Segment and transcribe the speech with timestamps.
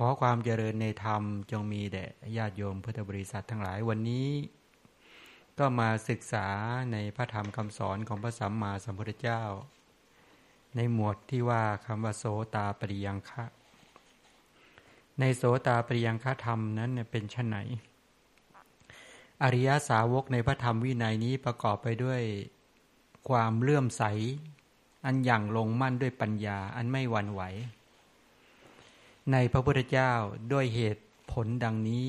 [0.00, 2.06] ขอความเจริญในธรรมจงมีแด่
[2.36, 4.28] ญาติโยมพุทธบริษัททั้งหลายวันนี้
[5.58, 6.46] ก็มาศึกษา
[6.92, 9.42] ในพระธรรมคำสอนของพระสัมมาสัมพุทธเจ้า
[10.76, 12.24] ในหมวดที่ว่าคำว่าโส
[12.54, 13.44] ตาปริยังคะ
[15.20, 17.58] ในโสตาปริยังคะธรรมนั้นเป็นชนไหน
[19.42, 22.22] อริยสาวกในพระธรรมวินัยนี้ประกอบไปด้วย
[23.28, 24.02] ความเลื่อมใส
[25.04, 27.42] อันอย่างลงมั่นด้วยปัญญา อันไม่หวั่นไหว
[29.32, 30.12] ในพระพุทธเจ้า
[30.52, 32.06] ด้วยเหตุผลดังนี้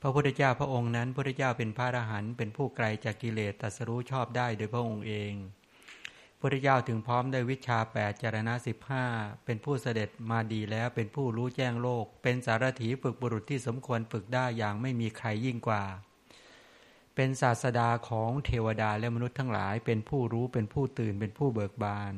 [0.00, 9.04] พระพุทธเจ้าพระองค์นั้นพระพุทธเจ้าเป็นพระอรหันต์เป็นผู้ไกลจากกิเลสตัสรู้ชอบได้โดยพระองค์เองพระพุทธเจ้าถึงพร้อมได้วิชาแปดจารณะสิบห้า
[9.44, 15.84] เป็นผู้เสด็จมาดีแล้วเป็นผู้รู้แจ้งโลก เป็นสารถีฝึกบุรุษที่สมควรฝึกได้อย่างไม่มีใครยิ่งกว่า
[17.14, 22.12] เป็นศาสดาของเทวดาและมนุษย์ทั้งหลาย เป็นผู้รู้เป็นผู้ตื่นเป็นผู้เบิกบาน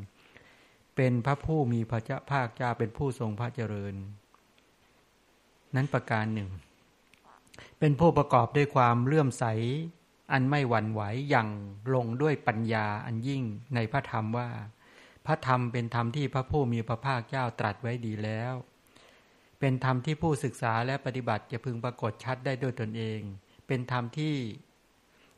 [0.97, 3.95] เป็นพระผู้มีพระเจ้าภาคเจ้าเป็นผู้ทรงพระเจริญ
[5.75, 6.51] นั้นประการหนึ่ง
[7.79, 9.45] เป็นผู้ประกอบด้วยความเลื่อมใส
[10.33, 11.49] อันไม่หวั่นไหวอย่าง
[11.95, 13.43] ลงด้วยปัญญาอันยิ่ง
[13.75, 14.51] ในพระธรรมว่า
[15.27, 18.55] พระธรรมเป็นธรรมที่พระผู้มีพระภาคเจ้าตรัสไว้ดีแล้ว
[19.61, 23.21] เป็นธรรมที่ผู้ศึกษาและปฏิบัติจะพึงปรากฏชัดได้ด้วยตนเอง
[23.67, 24.35] เป็นธรรมที่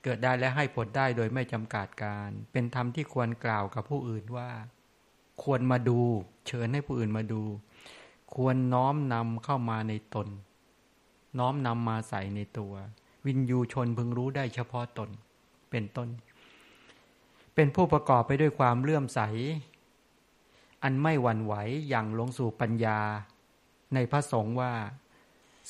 [0.02, 4.50] เกิดได้และให้ผลได้โดยไม่จำกัดการ เป็นธรรมที่ควรกล่าวกับผู้อื่นว่า
[5.42, 5.98] ควรมาดู
[6.46, 7.42] เชิญให้ผู้อื่นมาดู
[8.34, 10.28] ควรน้อมนำเข้ามาในตน
[11.38, 12.74] น้อมนำมาใส่ในตัว
[13.26, 15.10] วินยูชนพึงรู้ได้เฉพาะตน
[15.70, 16.08] เป็นต้น
[17.54, 19.20] เป็นผู้ประกอบไปด้วยความเลื่อมใส
[20.82, 21.54] อันไม่หวั่นไหว
[21.88, 23.00] อย่างลงสู่ปัญญา
[23.94, 24.72] ในพระสงฆ์ว่า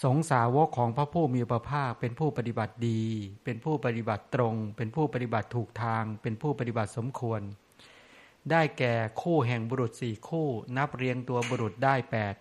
[0.03, 3.03] สงสาวกของพระผู้มีพระภาคเป็นผู้ปฏิบัติดี
[3.45, 7.41] เป็นผู้ปฏิบัติตรง เป็นผู้ปฏิบัติถูกทาง เป็นผู้ปฏิบัติสมควร
[8.51, 12.35] ได้แก่คู่แห่งบุรุษสี่คู่ นับเรียงตัวบุรุษได้แปด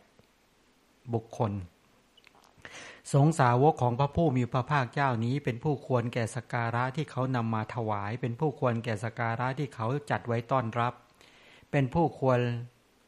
[1.13, 1.51] บุคคล
[3.13, 10.93] สงสาวกของพระผู้มีพระภาคเจ้านี้ เป็นผู้ควรแก่สการะที่เขานำมาถวาย เป็นผู้ควรแก่สการะที่เขาจัดไว้ต้อนรับ
[11.71, 12.39] เป็นผู้ควร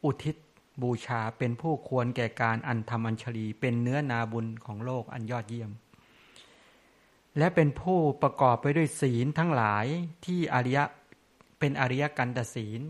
[0.04, 0.36] อุทิศ
[0.82, 5.70] บูชาเป็นผู้ควรแก่การอันธรรมอัญชลี เป็นเนื้อนาบุญของโลกอันยอดเยี่ยม
[7.38, 9.86] และเป็นผู้ประกอบไปด้วยศีลทั้งหลาย
[10.24, 10.84] ที่อริยะ
[11.58, 12.80] เป็นอริยกันตศีล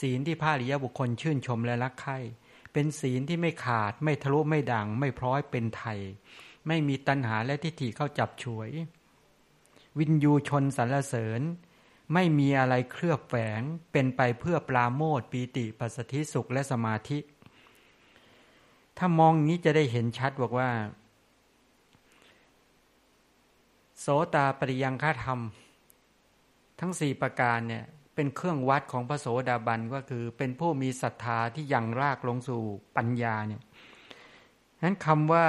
[0.00, 2.18] ศีลที่พระอริยบุคคลชื่นชมและรักใคร่
[2.72, 5.98] เป็นศีลที่ไม่ขาด ไม่ทะลุไม่ดังไม่พร้อยเป็นไทย
[6.68, 8.70] ไม่มีตัณหาและทิฏฐิเข้าจับฉวย
[9.98, 11.40] วินยูชนสรรเสริญ
[12.14, 13.62] ไม่มีอะไรเคลือบแฝง
[13.92, 17.18] เป็นไปเพื่อปลาโมดปีติปัสสธิสุขและสมาธิ
[18.98, 20.70] ถ้ามองนี้จะได้เห็นชัดบอกว่า
[24.00, 25.40] โสตาปริยังฆาธรรม
[26.80, 32.62] ทั้งสี่ประการเนี่ย เป็นเครื่องวัดของพระโสดาบันก็คือ เป็นผู้มีศรัทธาที่ยังรากลงสู่
[32.96, 33.62] ปัญญาเนี่ย
[34.84, 35.46] นั้นคำว่า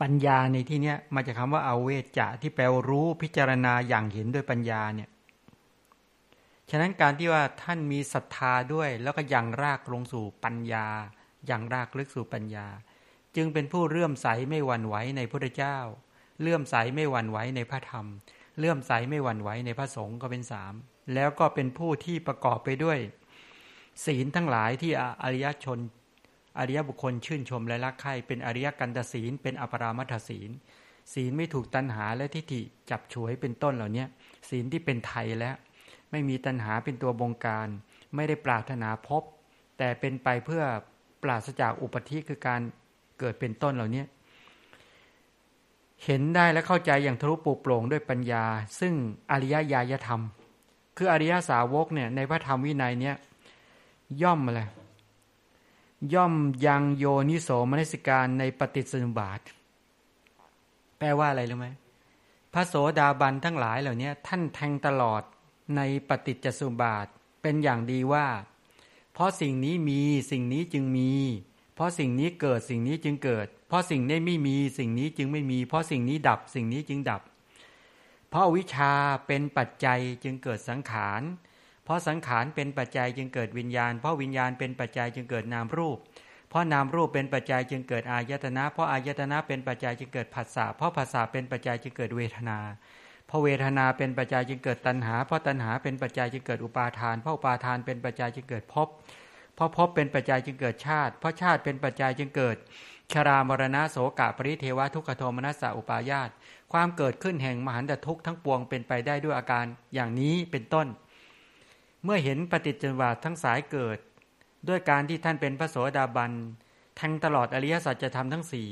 [0.00, 5.08] ปัญญาในที่นี้มาจากคาว่าเอาเวจจะที่แปลรู้พิจารณาอย่างเห็นด้วยปัญญาเนี่ย
[6.70, 10.86] ฉะนั้นการที่ว่าท่านมีศรัทธาด้วย แล้วก็ยังรากลงสู่ปัญญา
[11.50, 12.66] ย่างรากลึกสู่ปัญญา
[13.36, 15.78] จึงเป็นผู้เลื่อมใสไม่หวั่นไหวในพระเจ้า
[16.40, 18.06] เลื่อมใสไม่หวั่นไหวในพระธรรม
[18.58, 20.74] เลื่อมใสไม่หวั่นไหวในพระสงฆ์ก็เป็นสาม
[21.14, 22.98] แล้วก็เป็นผู้ที่ประกอบไปด้วย
[24.06, 25.78] ศีลทั้งหลายที่อริยชน
[26.58, 30.50] อริยบุคคลชื่นชมและรักใคร่เป็นอริยกันตศีล เป็นอปรามัทศีล
[31.12, 32.60] ศีลไม่ถูกตัณหาและทิฏฐิ
[32.90, 34.04] จับฉวยเป็นต้นเหล่านี้
[34.48, 35.54] ศีลที่เป็นไทยแล้ว
[36.10, 37.68] ไม่มีตัณหาเป็นตัวบงการ
[38.14, 39.22] ไม่ได้ปรารถนาพบ
[39.78, 40.62] แต่เป็นไปเพื่อ
[41.22, 42.60] ปราศจากอุปธิคือการ
[43.18, 44.04] เกิดเป็นต้นเหล่านี้
[46.04, 48.44] เห็นได้และเข้าใจอย่างทะลุปุโปร่งด้วยปัญญา
[48.80, 48.94] ซึ่ง
[49.30, 50.20] อริยญาณธรรม
[50.96, 53.16] คืออริยสาวกเนี่ยในพระธรรมวินัยเนี่ย
[54.22, 54.62] ย่อมอะไร
[56.14, 56.34] ย่อม
[56.66, 59.40] ยังโยนิโสมนสิการในปฏิสนุบาท
[60.98, 61.66] แปลว่าอะไรรู้ไหม
[62.52, 65.22] พระโสดาบันทั้งหลายเหล่านี้ท่านแทงตลอด
[65.76, 67.06] ในปฏิจจสุบาท
[67.42, 68.26] เป็นอย่างดีว่า
[69.12, 70.00] เพราะสิ่งนี้มี
[70.30, 71.10] สิ่งนี้จึงมี
[71.80, 77.22] เพราะสิ่งนี้เกิดสิ่งนี้จึงเกิด เพราะสิ่งนี้ไม่มีสิ่งนี้จึงไม่มี เพราะสิ่งนี้ดับสิ่งนี้จึงดับ
[78.30, 78.92] เพราะวิชา
[79.26, 81.22] เป็นปัจจัยจึงเกิดสังขาร
[81.84, 85.98] เพราะสังขารเป็นปัจจัยจึงเกิดวิญญาณ เพราะวิญญาณเป็นปัจจัยจึงเกิดนามรูป
[86.50, 92.58] เพราะนามรูปเป็นปัจจัยจึงเกิดอายตนะ เพราะอายตนะเป็นปัจจัยจึงเกิดผัสสะ เพราะผัสสะเป็นปัจจัยจึงเกิดเวทนา
[93.26, 98.88] เพราะเวทนาเป็นปัจจัยจึงเกิดตัณหา เพราะตัณหาเป็นปัจจัยจึงเกิดอุปาทาน เพราะอุปาทานเป็นปัจจัยจึงเกิดภพ
[99.60, 102.56] เพราะภพเป็นปัจจัยจึงเกิดชาติ เพราะชาติเป็นปัจจัยจึงเกิด
[103.12, 106.30] ชรามรณะโสกะปริเทวะทุกขโทมนัสสะอุปายาต
[106.72, 110.86] ความเกิดขึ้นแห่งมหันตทุกข์ทั้งปวงเป็นไปได้ด้วยอาการอย่างนี้เป็นต้น
[112.04, 113.98] เมื่อเห็นปฏิจจวาทั้งสายเกิด
[114.68, 116.32] ด้วยการที่ท่านเป็นพระโสดาบัน
[116.96, 118.68] แทงตลอดอริยสัจจะทำทั้งสี่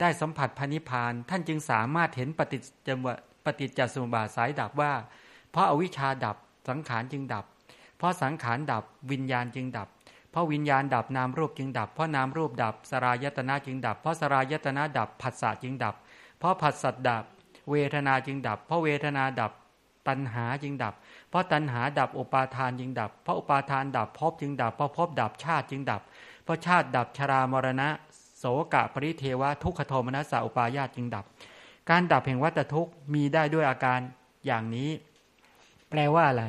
[0.00, 3.06] ได้สัมผัสพานิพานท่านจึงสามารถเห็นปฏิจจว
[3.44, 4.92] ปฏิจจสมุปบาทสายดับว่า
[5.50, 6.36] เพราะอาวิชชาดับ
[6.68, 7.44] สังขารจึงดับ
[7.98, 9.88] เพราะสังขารดับวิญญาณจึงดับ
[10.34, 15.94] เพราะวิญญาณดับนามรูปจึงดับ เพราะนามรูปดับสรายตนะจึงดับ เพราะสรายตนะดับผัสสะจึงดับ
[16.38, 17.24] เพราะผัสสะดับ
[17.70, 19.52] เวทนาจึงดับ เพราะเวทนาดับ
[20.08, 20.94] ตัณหาจึงดับ
[21.30, 26.00] เพราะตัณหาดับอุปาทานจึงดับ เพราะอุปาทานดับภพจึงดับ เพราะภพดับชาติจึงดับ
[26.44, 27.88] เพราะชาติดับชรามรณะ
[28.38, 31.24] โสกะปริเทวะทุกขโทมนัสสะอุปาญาตจึงดับ
[31.90, 34.00] การดับแห่งวัตทุกมีได้ด้วยอาการ
[34.46, 34.90] อย่างนี้
[35.90, 36.44] แปลว่าอะไร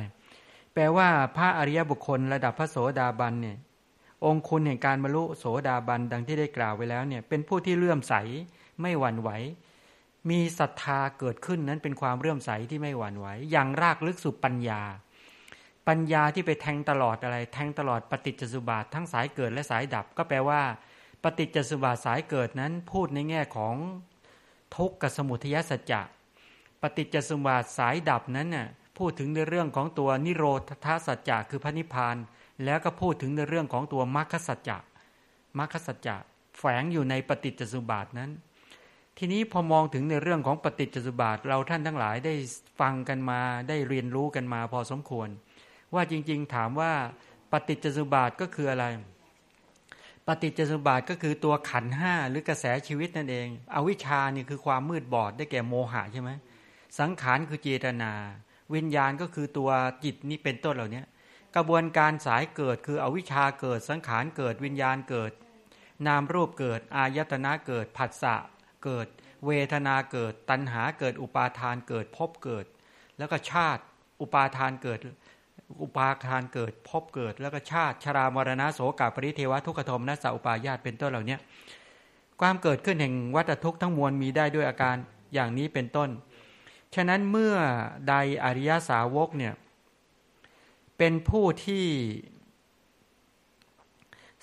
[0.74, 3.56] แปลว่าพระอริยบุคคลระดับพระโสดาบันเนี่ย
[4.26, 8.14] องคุณแห่งการบรรลุโสดาบันดังที่ได้กล่าวไว้แล้วเนี่ยเป็นผู้ที่เลื่อมใส
[8.80, 9.30] ไม่หวั่นไหว
[10.30, 14.82] มีศรัทธาเกิดขึ้นนั้นเป็นความเรื่อมใสที่ไม่หวั่นไหวอย่างรากลึกสู่ปัญญา
[15.88, 20.62] ปัญญาที่ไปแทงตลอดอะไร แทงตลอดปฏิจจสุบาททั้งสายเกิดและสายดับ ก็แปลว่า
[21.22, 23.74] ปฏิจจสุบาทสายเกิดนั้นพูดในแง่ของ
[24.76, 26.02] ทุกขสมุทัยสัจจะ
[26.82, 28.68] ปฏิจจสุบาทสายดับนั้นน่ะ
[28.98, 30.44] พูดถึงในเรื่องของตัวนิโร
[30.84, 32.16] ธาสัจจะคือพระนิพพาน
[32.64, 34.78] แล้วก็พูดถึงในเรื่องของตัวมรรคสัจจะ
[35.58, 36.16] มรรคสัจจะ
[36.58, 38.30] แฝงอยู่ในปฏิจจสุบาทนั้น
[39.18, 42.34] ทีนี้พอมองถึงในเรื่องของปฏิจจสุบาทเราท่านทั้งหลายได้
[42.80, 45.28] ฟังกันมาได้เรียนรู้กันมาพอสมควร
[45.94, 46.92] ว่าจริงๆถามว่า
[47.52, 48.84] ปฏิจจสุบาทก็คืออะไร
[50.26, 56.30] ปฏิจจสุบาทก็คือตัวขันห้าหรือกระแสชีวิตนั่นเอง อวิชชานี่คือความมืดบอดได้แก่โมหะใช่ไหม
[56.98, 58.12] สังขารคือเจตนา
[58.74, 59.70] วิญญาณก็คือตัว
[60.04, 61.02] จิตนี่เป็นต้นเหล่านี้
[61.56, 65.32] กระบวนการสายเกิดคืออวิชชาเกิดสังขารเกิดวิญญาณเกิด
[66.06, 68.36] นามรูปเกิด อายตนะเกิดผัสสะ
[68.84, 69.06] เกิด
[69.46, 72.64] เวทนาเกิด ตัณหาเกิดอุปาทานเกิดพบเกิด
[73.18, 73.82] แล้วก็ชาติ
[74.20, 74.98] อุปาทานเกิด
[75.82, 81.36] อุปาทานเกิดพบเกิด แล้วก็ชาติชรามรณะโสกาปริเทวทุกขโทมนัสสอุปาญาตเป็นต้นเหล่านี้
[82.40, 84.96] ความเกิดขึ้นแห่งวัฏทุกข์ทั้งมวลมีได้ด้วยอาการ
[85.34, 86.08] อย่างนี้เป็นต้น
[86.94, 87.54] ฉะนั้นเมื่อ
[88.08, 88.14] ใด
[88.44, 89.54] อริยสาวกเนี่ย
[90.98, 91.86] เป็นผู้ที่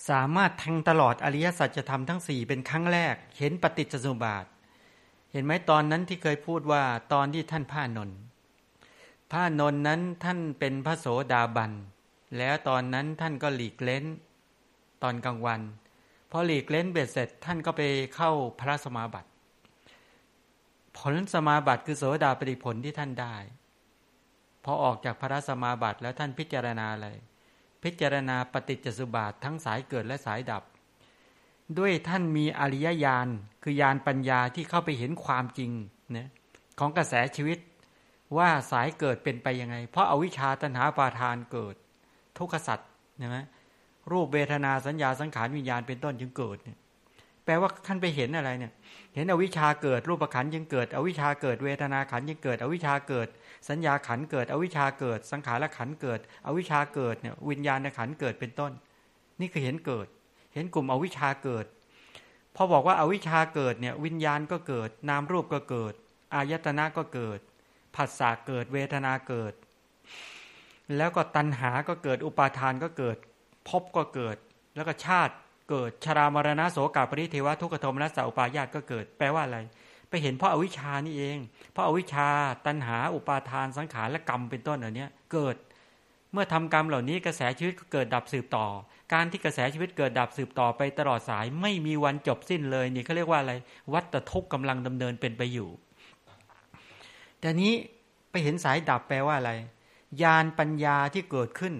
[0.10, 4.46] สามารถแทงตลอดอริยสัจธรรมทั้งสี่เป็นครั้งแรก เห็นปฏิจจสมุปบาท
[5.32, 6.84] เห็นไหมตอนนั้นที่เคยพูดว่า
[7.14, 8.20] ตอนที่ท่านพระนนท์
[9.32, 11.72] พระนนท์นั้นท่านเป็นพระโสดาบัน
[12.38, 14.04] แล้วตอนนั้นท่านก็หลีกเล้น
[15.04, 15.62] ตอนกลางวัน
[16.32, 17.82] พอหลีกเล้นเบ็ดเสร็จ ท่านก็ไป
[18.16, 19.30] เข้าพระสมาบัติ
[20.98, 23.36] ผลสมาบัติคือโสดาปฏิผลที่ท่านได้
[24.64, 27.08] พอออกจากพระสมาบัติแล้วท่านพิจารณาอะไร
[27.84, 30.64] พิจารณาปฏิจจสุบาททั้งสายเกิดและสายดับ
[31.78, 33.28] ด้วยท่านมีอริยญาณ
[33.64, 35.72] คือญาณปัญญาที่เข้าไปเห็นความจริง
[36.18, 36.30] นะ
[36.80, 37.60] ของกระแสชีวิต
[38.38, 41.76] ว่าสายเกิดเป็นไปยังไง เพราะอาวิชชาตัณหาปาทานเกิด
[42.38, 43.38] ทุกขสัตว์ใช่ไหม
[44.12, 46.78] รูปเวทนาสัญญาสังขารวิญญาณเป็นต้นจึงเกิดเนี่ย
[47.46, 48.72] แปลว่าท่านไปเห็นอะไรเนี่ย
[49.16, 53.28] เห็นอวิชชาเกิดรูปขันยังเกิด อวิชชาเกิดเวทนาขันยังเกิด อวิชชาเกิด
[53.70, 58.72] สัญญาขันเกิด อวิชชาเกิด สังขารขันเกิด อวิชชาเกิดเนี่ยวิญญาณขันเกิดเป็นต้น
[59.40, 60.08] นี่คือเห็นเกิด
[60.54, 61.66] เห็นกลุ่มอวิชชาเกิด
[62.56, 65.94] พอบอกว่าอาวิชชาเกิดเนี่ยวิญญาณก็เกิด นามรูปก็เกิด
[66.34, 67.40] อายตนะก็เกิด
[67.96, 69.54] ผัสสะเกิดเวทนาเกิด
[70.98, 73.18] แล้วก็ตัณหาก็เกิดอุปาทานก็เกิด
[73.70, 74.38] ภพก็เกิด
[74.76, 75.34] แล้วก็ชาติ
[75.70, 79.60] เกิดชรามรณะโสกาปริเทวะทุกขโทมนัสสอุปาญาตก็เกิด แปลว่าอะไร
[80.14, 81.38] ไปเห็นเพราะอาวิชานี่เอง
[81.72, 82.28] เพราะอาวิชา
[82.66, 85.56] ตัณหาอุปาทานสังขารและกรรมเป็นต้นเหล่านี้เกิด
[86.32, 88.66] เมื่อทำกรรมเหล่านี้กระแสชีวิตก็เกิดดับสืบต่อ
[89.14, 93.54] การที่กระแสชีวิตเกิดดับสืบต่อไปตลอดสายไม่มีวันจบสิ้นเลยนี่เขาเรียกว่าอะไร
[93.94, 95.70] วัตทุกกำลังดำเนินเป็นไปอยู่
[97.40, 97.74] แต่นี้
[98.30, 99.52] ไปเห็นสายดับแปลว่าอะไร
[100.22, 101.74] ญาณปัญญาที่เกิดขึ้น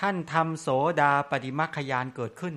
[0.04, 0.68] ่านทำโส
[1.00, 2.54] ดาปฏิมัคคยานเกิดขึ้น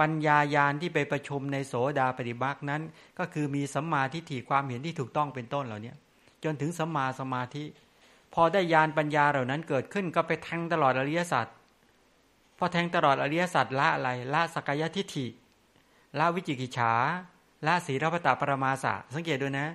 [0.00, 2.82] ปัญญายานที่ไปประชุมในโสดาปฏิมัคนั้น
[3.18, 5.92] ก็คือมีสัมมาทิฏฐิความเห็นที่ถูกต้องเป็นต้นเหล่านี้
[6.44, 7.64] จนถึงสัมมาสมาธิ
[8.34, 11.46] พอได้ยานปัญญาเหล่านั้นเกิดขึ้นก็ไปแทงตลอดอริยสัจ
[12.58, 15.26] พอแทงตลอดอริยสัจละอะไรละสกายทิฏฐิ
[16.18, 16.92] ละวิจิกิจฉา
[17.66, 19.66] ละศีรพตาปรมาสะสังเกตดูนะ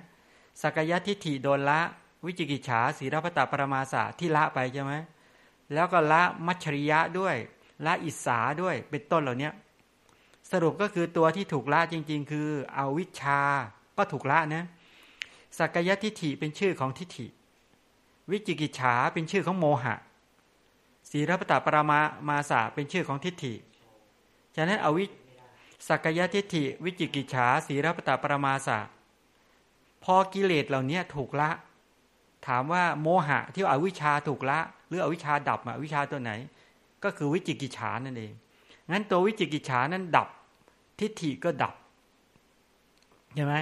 [0.62, 1.80] สกายทิฏฐิโดนละ
[2.26, 4.94] วิจิกิจฉาศีรพตาปรมาสะที่ละไปใช่ไหม
[5.74, 7.36] แล้วก็ละมัชริยะด้วย
[7.86, 9.50] ละอิสาด้วยเป็นต้นเหล่านี้
[10.52, 13.40] สรุปก็คือตัวที่ถูกละจริง ๆ คืออาวิชชา
[13.96, 14.64] ก็ถูกละนะ
[15.58, 17.26] สักยทิฏฐิเป็นชื่อของทิฏฐิ
[18.30, 19.94] วิจิกิจฉาเป็นชื่อของโมหะ
[21.10, 23.54] ศีรพตาปรามามาสาเป็นชื่อของทิฏฐิ
[24.56, 25.04] ฉะนั้นอวิ
[25.88, 28.78] สักยทิฏฐิ วิจิกิจฉาศีรพตาปรามาสา
[30.04, 31.50] พอกิเลสเหล่านี้ถูกละ
[32.46, 36.32] ถามว่าโมหะที่อวิชชาถูกละ หรืออวิชชาดับอวิชาตัวไหน
[37.04, 38.32] ก็คือวิจิกิจฉานั่นเอง
[38.90, 40.28] งั้นตัววิจิกิจฉานั้นดับ
[41.00, 41.74] ทิฏฐิก็ดับ
[43.34, 43.54] ใช่ไหม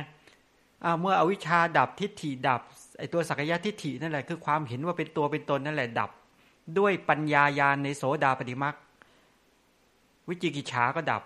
[1.00, 2.60] เมื่ออวิชชาดับทิฏฐิดับ
[2.98, 6.10] ไอตัวสักยะทิฏฐินั่นแหละคือความเห็นว่าเป็นตัวเป็นตนนั่นแหละดับ
[6.78, 8.74] ด้วยปัญญายาณในโสดาปฏิมัก
[10.28, 11.22] วิจิกิจฉาก็ดับ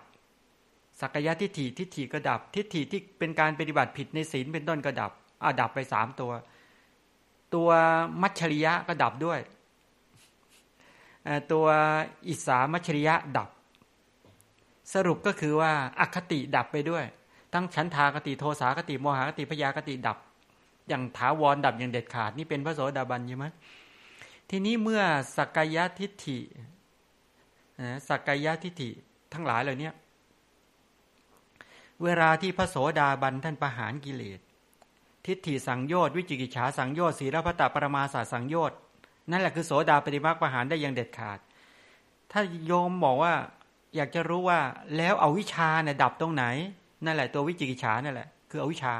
[1.00, 6.32] สักยะทิฏฐิทิฏฐิก็ดับ ทิฏฐิที่เป็นการปฏิบัติผิดในศีลเป็นต้นก็ดับอ่าดับไปสามตัว
[7.54, 7.68] ตัว
[8.22, 9.40] มัชชริยะก็ดับด้วย
[11.52, 11.66] ตัว
[12.28, 13.48] อิสามัชชริยะดับ
[14.92, 17.04] สรุปก็คือว่าอคติดับไปด้วย
[17.52, 20.18] ทั้งฉันทากติโทสากติโมหากติพยากติดับ
[20.88, 23.46] อย่างถาวรดับอย่างเด็ดขาด นี่เป็นพระโสดาบันใช่ไหม
[24.50, 25.02] ทีนี้เมื่อ
[25.36, 26.38] สักกายทิฏฐิ
[28.08, 28.90] สักกายทิฏฐิ
[29.32, 29.90] ทั้งหลายเหล่านี้
[32.02, 34.40] เวลาที่พระโสดาบันท่านประหารกิเลส
[35.26, 38.78] ทิฏฐิสังโยชน์วิจิกิจฉาสังโยชน์ศีลพัตตปรมาสาสังโยชน์
[39.30, 41.38] นั่นแหละคือโสดาปฏิมาประหารได้อย่างเด็ดขาด
[42.32, 43.34] ถ้าโยมบอกว่า
[43.96, 44.60] อยากจะรู้ว่า
[44.96, 46.44] แล้วเอาวิชาเนี่ยดับตรงไหน
[47.04, 48.94] นั่นแหละ ตัววิจิกิจฉานั่นแหละคืออวิชา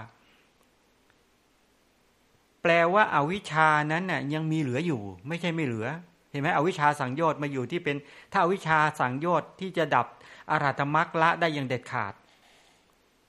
[2.63, 5.87] แปลว่าอาวิชานั้นน่ยยังมีเหลืออยู่ ไม่ใช่ไม่เหลือ
[6.31, 7.97] เห็นไหมอวิชาสังโยชน์มาอยู่ที่เป็น
[8.33, 10.07] ถ้าอาวิชาสังโยชน์ที่จะดับ
[10.51, 12.15] อาราธมักละได้อย่างเด็ดขาด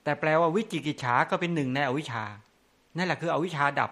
[0.02, 2.24] แต่แปลว่าวิจิกิจฉาก็เป็นหนึ่งในอวิชา
[2.96, 3.90] นั่นแหละคืออวิชาดับ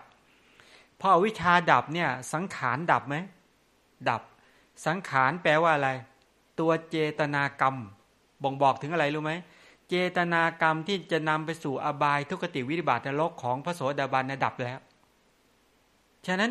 [1.00, 3.16] พออวิชาดับเนี่ยสังขารดับไหม
[4.08, 4.22] ดับ
[4.86, 5.90] สังขารแปลว่าอะไร
[6.60, 7.76] ตัวเจตนากรรม
[8.42, 9.32] บ่งบอกถึงอะไรรู้ไหม
[9.88, 14.78] เจตนากรรมที่จะนำไปสู่อบายทุกติวิบาตนรกของพระโสดาบันดับแล้ว
[16.26, 16.50] ฉะนั้น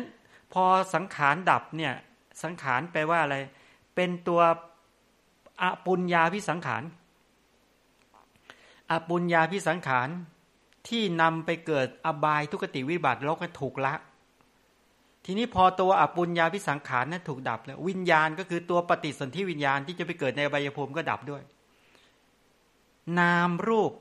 [0.52, 1.92] พอสังขารดับเนี่ย
[2.42, 3.36] สังขารแปลว่าอะไร
[3.94, 4.40] เป็นตัว
[5.62, 6.82] อปุญญาพิสังขาร
[8.90, 10.08] อปุญญาพิสังขาร
[10.88, 13.94] ที่นำไปเกิดอบายทุกติวิบัติโลกถูกละ
[15.24, 21.42] ทีนี้พอตัวอปุญญาพิสังขารนั้นถูกดับแล้ววิญญาณก็คือตัวปฏิสนธิวิญญาณที่จะไปเกิดในอบายภูมิก็ดับด้วย
[23.18, 23.92] นามรูป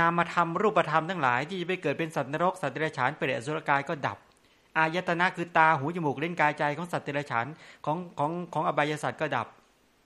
[0.00, 4.18] นามธรรมรูปธรรมทั้งหลาย ที่จะไปเกิดเป็นสัตว์นรกสัตว์เดรัจฉานเปรตอสุรกายก็ดับ
[4.76, 7.46] อายตนะคือตาหูจมูกเล่นกายใจของสัตว์เดรัจฉาน
[7.84, 9.46] ของของของอบายสัตว์ก็ดับ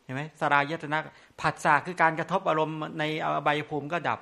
[0.05, 0.99] เห็นไหมสรายตนะ
[1.41, 4.19] ผัสสะคือการกระทบอารมณ์ในอบายภูมิก็ดับ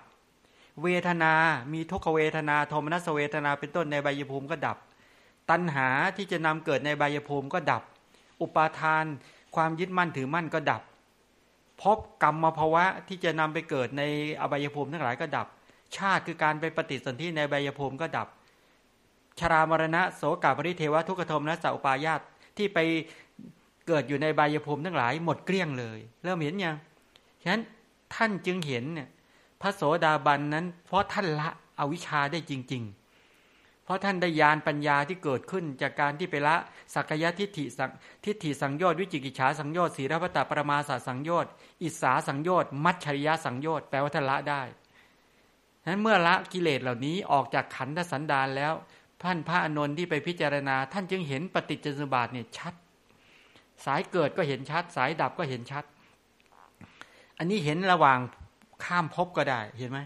[0.82, 1.32] เวทนา
[1.72, 4.76] มีทุกขเวทนาโทมนัสเวทนาเป็นต้นในบายภูมิก็ดับ
[5.50, 7.82] ตัณหาที่จะนำเกิดในบายภูมิก็ดับ
[8.42, 9.04] อุปาทาน
[9.56, 10.82] ความยึดมั่นถือมั่นก็ดับ
[11.82, 14.02] พบกรรมภาวะที่จะนำไปเกิดใน
[14.40, 15.46] อบายภูมิทั้งหลายก็ดับ
[15.96, 18.28] ชาติคือการไปปฏิสนธิในบายภูมิก็ดับ
[19.38, 22.20] ชรามรณะโสกาปริเทวะทุกขโทมนะสัพปายาต
[22.56, 22.78] ที่ไป
[23.86, 26.76] เกิดอยู่ในบายภูมิทั้งหลายหมดเกลี้ยงเลย เริ่มเห็นยัง
[27.42, 27.62] ฉะนั้น
[28.14, 29.08] ท่านจึงเห็นเนี่ย
[29.60, 31.48] พระโสดาบันนั้น เพราะท่านละ
[31.78, 33.03] อวิชชาได้จริง ๆ
[33.84, 36.56] เพราะท่านได้ยานปัญญาที่เกิดขึ้นจากการที่ไปละ
[36.94, 37.90] สักยะทิฏฐิสัง
[38.24, 41.50] ทิฏฐิสังโยชน์วิจิกิจฉาสังโยชน์ศีรพัตตปรมาสสังโยชน์
[41.82, 44.62] อิสาสังโยชน์มัชชริยะสังโยชน์แปลว่าท่านละได้
[45.86, 48.72] นั้นเมื่อละกิเลสเหล่านี้ออกจากขันธสันดานแล้ว
[49.22, 52.74] ท่านพระอนนท์ที่ไปพิจารณา ท่านจึงเห็นปฏิจจสมบัติเนี่ยชัด
[53.84, 55.84] สายเกิดก็เห็นชัด สายดับก็เห็นชัด
[57.38, 58.18] อันนี้เห็นระหว่าง
[58.84, 59.98] ข้ามภพก็ได้เห็นไหม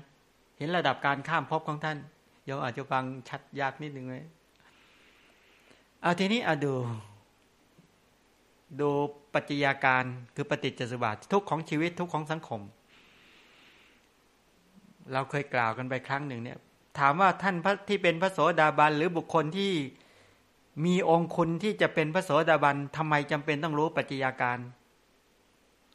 [0.59, 1.99] เห็นระดับการข้ามภพของท่าน
[2.49, 4.15] ยมอาจจะฟังชัดยากนิดนึงไหม
[6.03, 6.75] เอาทีนี้เอาดู
[8.81, 8.89] ดู
[9.35, 12.61] ปัจจัยาการคือปฏิจจสมบัติทุกของชีวิตทุกของสังคม
[15.13, 16.59] เราเคยกล่าวกันไปครั้งหนึ่งเนี่ย
[16.99, 19.73] ถามว่าท่านพระที่เป็นพระโสดาบันหรือบุคคลที่
[20.85, 24.59] มีองคุณที่จะเป็นพระโสดาบันทำไมจำเป็นต้องรู้ปัจจัยาการ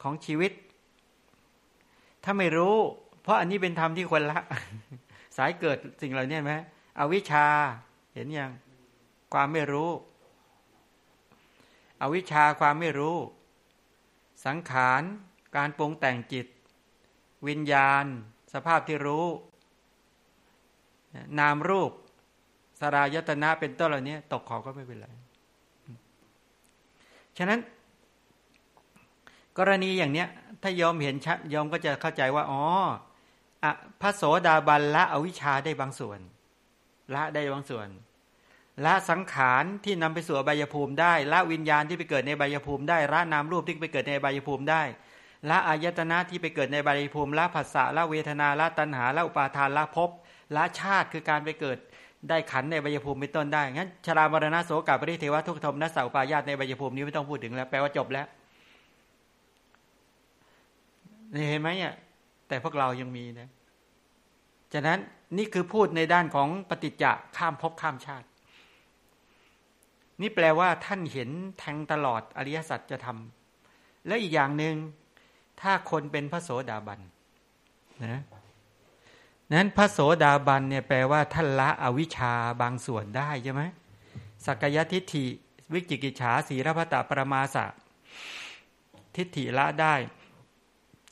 [0.02, 0.52] ของชีวิต
[2.24, 2.74] ถ้าไม่รู้
[3.22, 4.40] เพราะอันนี้เป็นธรรมที่ควรละ
[5.36, 6.52] สายเกิดสิ่งเหล่านี้ไหม
[6.98, 7.46] อวิชชา
[8.14, 8.50] เห็นยัง
[9.32, 9.90] ความไม่รู้
[12.02, 13.16] อวิชชาความไม่รู้
[14.46, 15.02] สังขาร
[15.56, 16.46] การปรุงแต่งจิต
[17.48, 18.04] วิญญาณ
[18.52, 19.26] สภาพที่รู้
[21.38, 21.92] นามรูป
[22.80, 25.06] สรายตนะเป็นต้นเหล่านี้ตกขอก็ไม่เป็นไร
[27.38, 27.60] ฉะนั้น
[29.58, 30.28] กรณีอย่างเนี้ย
[30.62, 32.64] ถ้ายอมเห็นชัดยอมก็จะเข้าใจว่า อ๋อ
[34.00, 36.20] พระโสดาบันละอวิชชาได้บางส่วน
[37.14, 37.88] ละได้บางส่วน
[38.84, 44.82] ละสังขารที่นำไปสู่ใบยภูมิได้ละวิญญาณที่ไปเกิดในใบยภูมิได้ละนามรูปที่ไปเกิดในใบยภูมิได้
[45.50, 50.10] ละอายตนะที่ไปเกิดในใบยภูมิละภาษาละเวทนาละตัณหาละอุปาทานละภพ
[50.56, 51.78] ละชาติคือการไปเกิด
[52.28, 58.26] ได้ขันในใบยภูมิเป็นต้นได้งั้นชรามรณะโสกาปริเทวทุกธมนัสสาปายาตในใบยภูมินี้ไม่ต้องพูดถึงแล้วแปลว่าจบแล้ว
[61.50, 61.94] เห็นไหมเนี่ย
[62.48, 63.48] แต่พวกเรายังมีนะ
[64.72, 64.98] ฉะนั้น
[65.36, 68.26] นี่คือพูดในด้านของปฏิจจะข้ามภพข้ามชาติ
[70.20, 74.74] นี่แปลว่าท่านเห็นแทงตลอดอริยสัจจะทำและอีกอย่างหนึ่ง
[75.60, 77.00] ถ้าคนเป็นพระโสดาบัน
[78.04, 78.22] นะ
[79.52, 82.32] นั้นพระโสดาบันเนี่ยแปลว่าท่านละอวิชชา
[82.62, 83.62] บางส่วนได้ใช่ไหม
[84.46, 85.26] สักยทิฏฐิ
[85.72, 87.64] วิจิกิจฉาสีรพตะปรมาสะ
[89.16, 89.94] ทิฏฐิละได้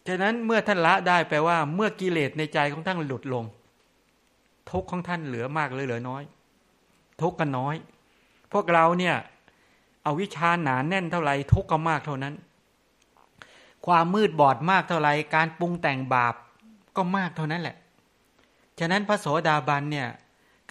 [0.09, 3.44] ฉะนั้นเมื่อท่านละได้แปลว่า เมื่อกิเลสในใจของท่านหลุดลง
[4.71, 6.23] ทุกของท่านเหลือมากเลยเหลือน้อย
[7.23, 7.75] ทุกกันน้อย
[8.52, 9.16] พวกเราเนี่ย
[10.02, 12.35] เอาวิชาหนานแน่นเท่าไหร่ทุกก็มากเท่านั้น
[13.87, 16.35] ความมืดบอดมากเท่าไหร่การปรุงแต่งบาป
[16.97, 17.76] ก็มากเท่านั้นแหละ
[18.80, 20.09] ฉะนั้นพระโสดาบันเนี่ย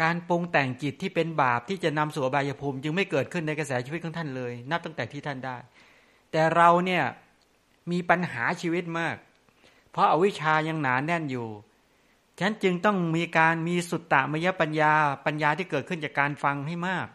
[0.02, 5.58] การปรุงแต่งจิตที่เป็นบาปที่จะนำสู่อบายภูมิ จึงไม่เกิดขึ้นในกระแสชีวิตของท่านเลย นับตั้งแต่ที่ท่านได้
[6.32, 7.04] แต่เราเนี่ย
[7.92, 9.16] มีปัญหาชีวิตมาก
[9.92, 11.48] เพราะอาวิชชายังหนานแน่นอยู่
[12.38, 14.94] ฉะนั้นจึงต้องมีการมีสุตตามยปัญญา
[15.26, 17.08] ปัญญาที่เกิดขึ้นจากการฟังให้มาก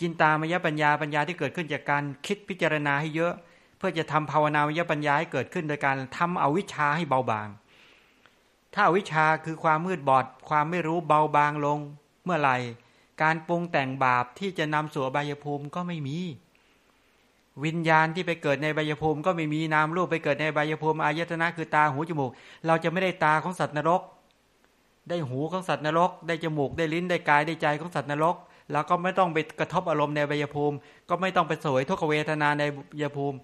[0.00, 3.32] จินตามยปัญญาปัญญาที่เกิดขึ้นจากการคิดพิจารณาให้เยอะ
[3.78, 7.48] เพื่อจะทำภาวนามยปัญญาให้เกิดขึ้นโดยการทำอวิชชาให้เบาบาง
[8.74, 11.78] ถ้าอาวิชชาคือความมืดบอด ความไม่รู้เบาบางลง
[12.24, 12.56] เมื่อไหร่
[13.22, 16.18] การปรุงแต่งบาปที่จะนำสู่อบายภูมิก็ไม่มี
[17.64, 22.30] วิญญาณที่ไปเกิดในใบยภูมิก็ไม่มีนามรูปไปเกิดในใบยภูมิอายตนะคือตาหูจมูก
[22.66, 24.02] เราจะไม่ได้ตาของสัตว์นรก
[25.08, 28.36] ได้หูของสัตว์นรก ได้จมูกได้ลิ้นได้กายได้ใจของสัตว์นรก
[28.72, 30.76] เราก็ไม่ต้องไปกระทบอารมณ์ในใบยภูมิ
[31.08, 33.36] ก็ไม่ต้องไปสวยทุกเวทนาในใบยภูมิ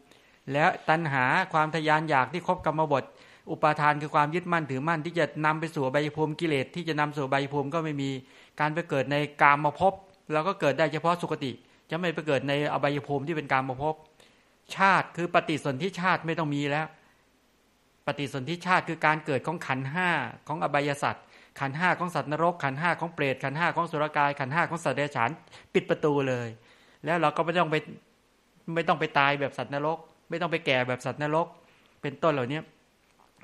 [0.52, 3.04] แล้วตัณหาความทยานอยากที่ครบกรรมบท
[3.50, 8.10] อุปาทานคือความยึดมั่นถือมั่นที่จะนำไปสู่ใบยภูมิกิเลสที่จะนำสู่ใบยภูมิก็ไม่มี
[8.60, 9.92] การไปเกิดในกามมาพบ
[10.32, 11.52] เราก็เกิดได้เฉพาะสุคติ
[11.92, 13.94] จะไม่ไปเกิดในอบายภูมิที่เป็นการมาพบ
[14.76, 16.86] ชาติคือปฏิสนธิชาติไม่ต้องมีแล้ว
[18.06, 20.08] ปฏิสนธิชาติคือการเกิดของขันห้า
[20.48, 21.24] ของอบายสัตว์
[21.60, 25.30] ขันห้าของสัตว์นรกขันห้าของเปรตขันห้าของสุรกายขันห้าของสัตว์เดรัจฉาน
[25.74, 26.48] ปิดประตูเลย
[27.04, 27.76] แล้วเราก็ไม่ต้องไป
[28.74, 29.98] ไม่ต้องไปตายแบบสัตว์นรก
[30.30, 31.46] ไม่ต้องไปแก่แบบสัตว์นรก
[32.02, 32.60] เป็นต้นเหล่านี้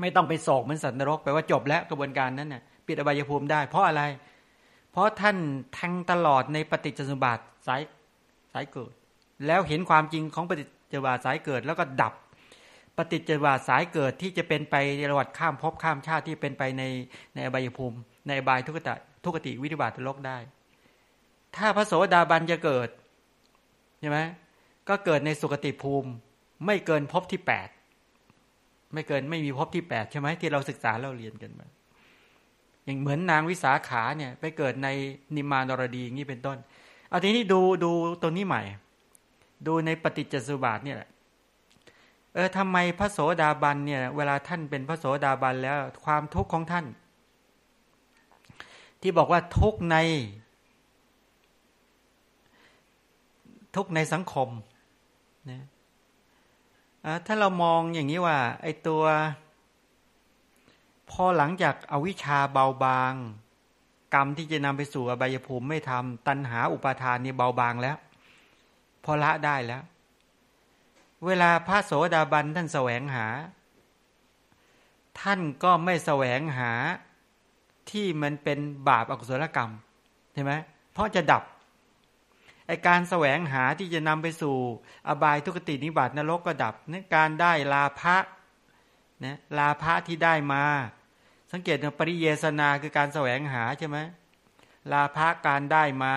[0.01, 4.03] ไม่ต้องไปโศกเหมือนสัตว์นรกแปลว่าจบแล้วกระบวนการนั้นน่ะปิดอบายภูมิได้ เพราะอะไร
[4.93, 5.37] เพราะท่าน
[5.79, 7.81] ทั้งตลอดในปฏิจจสมบัติสาย
[8.53, 8.93] สายเกิด
[9.47, 12.15] แล้วเห็นความจริงของปฏิจจวาสายเกิดแล้วก็ดับ
[12.97, 16.83] ปฏิจจวาสายเกิดที่จะเป็นไปในระหวัดข้ามภพข้ามชาติที่เป็นไปใน
[17.35, 20.39] ในอบายภูมิ ในอบายทุกตะทุกติวิธิบาตโลกได้
[21.57, 22.89] ถ้าพระโสดาบันจะเกิด
[24.01, 24.19] ใช่ไหม
[24.89, 26.11] ก็เกิดในสุคติภูมิ
[26.67, 27.69] ไม่เกินภพที่แปด
[28.93, 31.67] ไม่เกินไม่มีภพที่แปดใช่ไหมที่เราศึกษาเราเรียนกันมา
[32.85, 34.89] อย่างเหมือนนางวิสาขาเนี่ย ไปเกิดใน
[35.37, 36.59] นิมานรดีอย่างนี้เป็นต้น
[37.09, 37.91] เอาทีนี้ดูดู
[38.23, 38.63] ตรงนี้ใหม่
[39.67, 40.99] ดูในปฏิจจสุบาทเนี่ย
[42.35, 46.87] เออทำไมพระโสดาบันเนี่ย เวลาท่านเป็นพระโสดาบันแล้วความทุกข์ของท่าน
[49.01, 49.97] ที่บอกว่าทุกใน
[53.75, 54.49] ทุกในสังคม
[55.51, 55.63] นะ
[57.27, 59.03] ถ้าเรามองอย่างนี้ว่า ไอตัว
[61.11, 63.15] พอหลังจากอาวิชชาเบาบาง
[64.15, 67.97] กรรมที่จะนำไปสู่อบายภูมิไม่ทำตัณหาอุปาทานนี่เบาบางแล้ว
[69.05, 69.83] พอละได้แล้ว
[71.27, 73.27] เวลาพระโสดาบันท่านแสวงหา
[75.21, 76.73] ท่านก็ไม่แสวงหา
[77.91, 79.71] ที่มันเป็นบาปอกุศลกรรม
[80.35, 80.53] ใช่ไหม
[80.93, 81.43] เพราะจะดับ
[82.67, 84.57] ไอการแสวงหาที่จะนำไปสู่
[85.09, 88.17] อบายทุกตินิบาตนรกก็ดับนั่นการได้ลาภะ
[89.25, 90.65] นะลาภะที่ได้มา
[91.53, 93.99] สังเกตปริเยสนาคือการแสวงหาใช่ไหม
[94.93, 96.15] ลาภะการได้มา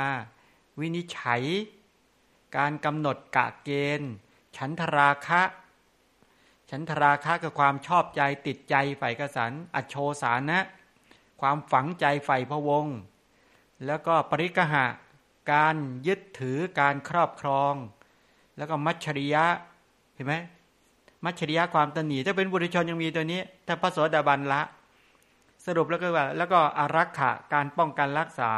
[0.80, 1.44] วินิจฉัย
[2.58, 4.12] การกำหนดกะเกณฑ์
[4.58, 5.42] ฉันทราคะ
[6.70, 10.60] ฉันทราคะคือความชอบใจติดใจใฝ่กสันอัโชสานะ
[11.42, 12.86] ความฝังใจใฝ่พะวง
[13.86, 14.86] แล้วก็ปริกหะ
[15.54, 15.76] การ
[16.08, 17.74] ยึดถือการครอบครอง
[18.58, 19.46] แล้วก็มัชริยะ
[20.16, 20.34] เห็นไหม
[21.24, 24.62] มัชริยะความตนีถ้าเป็นบุรุชนยังมีตัวนี้ ถ้าพระโสดาบันละ
[25.66, 28.52] สรุปแล้วก็ว่า แล้วก็อารักขะการป้องกันรักษา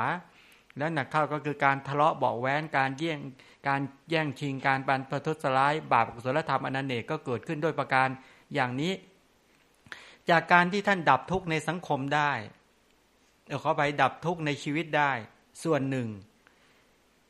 [0.77, 3.19] แล้วหนักเข้าก็คือการทะเลาะเบาแหวนการเยี่ยง
[3.67, 8.07] การแย่งชิงการปันประทุษร้าย บาปกุศลธรรมอนันเนกก็เกิดขึ้นด้วยประการ
[8.53, 8.93] อย่างนี้
[10.29, 12.31] จากการที่ท่านดับทุกข์ในสังคมได้
[13.47, 15.11] เดี๋ยวเขาไปดับทุกข์ในชีวิตได้
[15.63, 16.07] ส่วนหนึ่ง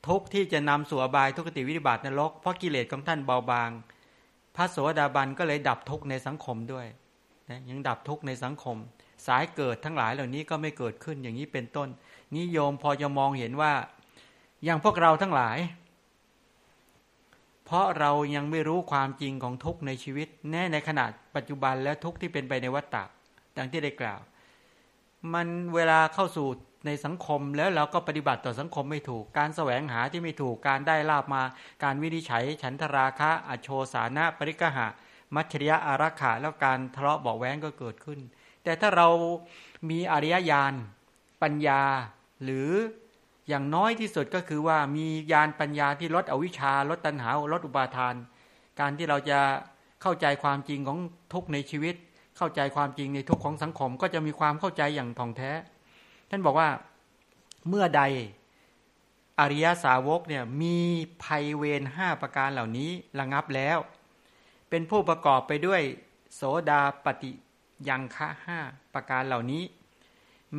[0.08, 3.70] ทุกข์ที่จะนำสู่อบายทุกติวิบัตินรกเพราะกิเลสของท่านเบาบาง
[4.56, 6.88] พระโสดาบันก็เลยดับทุกข์ในสังคมด้วย
[7.50, 8.78] นะยังดับทุกข์ในสังคม
[9.28, 11.90] สายเกิดทั้งหลายเหล่านี้ก็ไม่เกิดขึ้นอย่างนี้เป็นต้น
[12.38, 13.74] นิยมพอจะมองเห็นว่า
[14.64, 15.58] อย่างพวกเราทั้งหลาย
[17.66, 21.06] เพราะเรายังไม่รู้ความจริงของทุกในชีวิต แน่ในขณะ
[21.36, 23.04] ปัจจุบันและทุกที่เป็นไปในวัฏฏะ
[23.58, 24.22] ดังที่ได้กล่าว
[25.34, 26.48] มันเวลาเข้าสู่
[26.86, 31.44] ในสังคมแล้วเราก็ปฏิบัติต่อสังคมไม่ถูก การแสวงหาที่ไม่ถูก การได้ลาบมา
[31.84, 34.88] การวินิจฉัย ฉันทราคะอโชสานะ ปริกหะ
[35.36, 38.20] มัชริยะอารักขาแล้วการทะเลาะเบาแว้งก็เกิดขึ้น
[38.64, 39.08] แต่ถ้าเรา
[39.90, 40.74] มีอริยญาณ
[41.42, 41.82] ปัญญา
[42.44, 42.70] หรือ
[43.48, 48.16] อย่างน้อยที่สุดก็คือว่ามีญาณปัญญาที่ลดอวิชชาลดตัณหาลดอุปาทาน
[48.80, 49.40] การที่เราจะ
[50.02, 51.00] เข้าใจความจริงของ
[51.34, 51.96] ทุกในชีวิต
[52.38, 55.52] เข้าใจความจริงในทุกของสังคม ก็จะมีความเข้าใจอย่างท่องแท้
[56.30, 56.70] ท่านบอกว่า
[57.70, 58.02] เมื่อใด
[59.40, 60.78] อริยสาวกเนี่ยมี
[61.24, 63.78] ภัยเวรห้าประการเหล่านี้ระงับแล้ว
[64.70, 65.82] เป็นผู้ประกอบไปด้วย
[66.36, 67.32] โสดาปฏิ
[67.90, 68.60] ยังคะห้า
[68.94, 69.64] ประการเหล่านี้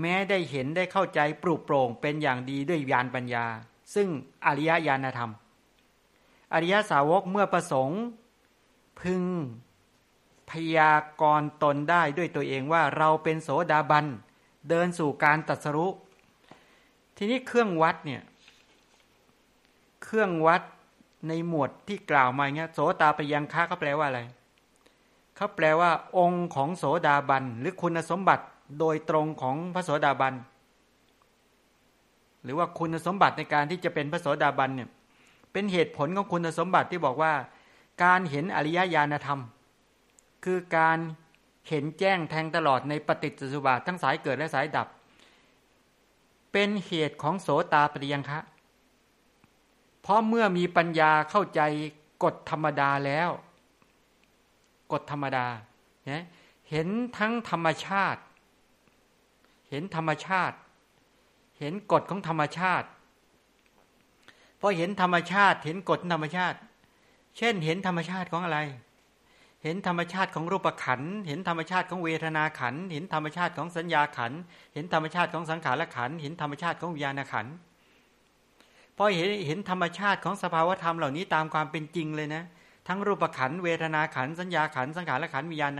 [0.00, 3.46] แม้ได้เห็นได้เข้าใจปลุกโปร่งเป็นอย่างดีด้วยญาณปัญญา
[3.94, 4.08] ซึ่ง
[4.46, 5.32] อริยญาณธรรม
[6.54, 8.00] อริยสาวกเมื่อประสงค์
[9.00, 9.24] พึง
[10.50, 14.06] พยากรณ์ตนได้ด้วยตัวเองว่าเราเป็นโสดาบัน
[14.68, 15.86] เดินสู่การตัดสรุ
[17.16, 18.22] ทีนี้เครื่องวัดเนี่ย
[20.04, 20.62] เครื่องวัด
[21.28, 24.20] ในหมวดที่กล่าวมาเงี้ยโสตาปยังค้าเขาแปลว่าอะไร
[25.36, 28.44] เขาแปลว่า องค์ของโสดาบัน หรือคุณสมบัติ
[28.80, 30.34] โดยตรงของพระโสดาบัน
[32.42, 34.88] หรือว่าคุณสมบัติในการที่จะเป็นพระโสดาบันเนี่ย
[35.52, 37.32] เป็นเหตุผลของคุณสมบัติที่บอกว่า
[38.04, 39.40] การเห็นอริยญาณธรรม
[40.44, 40.98] คือการ
[41.68, 44.88] เห็นแจ้งแทงตลอดในปฏิจจสุบาททั้งสายเกิดและสายดับ
[46.52, 48.40] เป็นเหตุของโสตาปริยังคะ
[50.02, 51.60] เพราะเมื่อมีปัญญาเข้าใจ
[52.22, 53.30] กฎธรรมดาแล้ว
[54.92, 55.46] กฎธรรมดา
[56.06, 56.22] เนี่ย
[56.70, 58.20] เห็นทั้งธรรมชาติ
[59.70, 60.56] เห็นธรรมชาติ
[61.58, 62.88] เห็นกฎของธรรมชาติ
[64.60, 66.58] พอเห็นธรรมชาติ เห็นกฎธรรมชาติ
[67.36, 68.58] เช่น เห็นธรรมชาติของอะไร
[69.62, 74.32] เห็นธรรมชาติของรูปขัน เห็นธรรมชาติของเวทนาขัน เห็นธรรมชาติของสัญญาขัน
[74.74, 77.46] เห็นธรรมชาติของสังขารขัน เห็นธรรมชาติของวิญญาณขัน
[78.96, 82.44] พอเห็นเห็นธรรมชาติของสภาวธรรมเหล่านี้ตามความเป็นจริงเลยนะ
[82.88, 85.72] ทั้งรูปขันเวทนาขันสัญญาขันสังขารขันวิญญาณ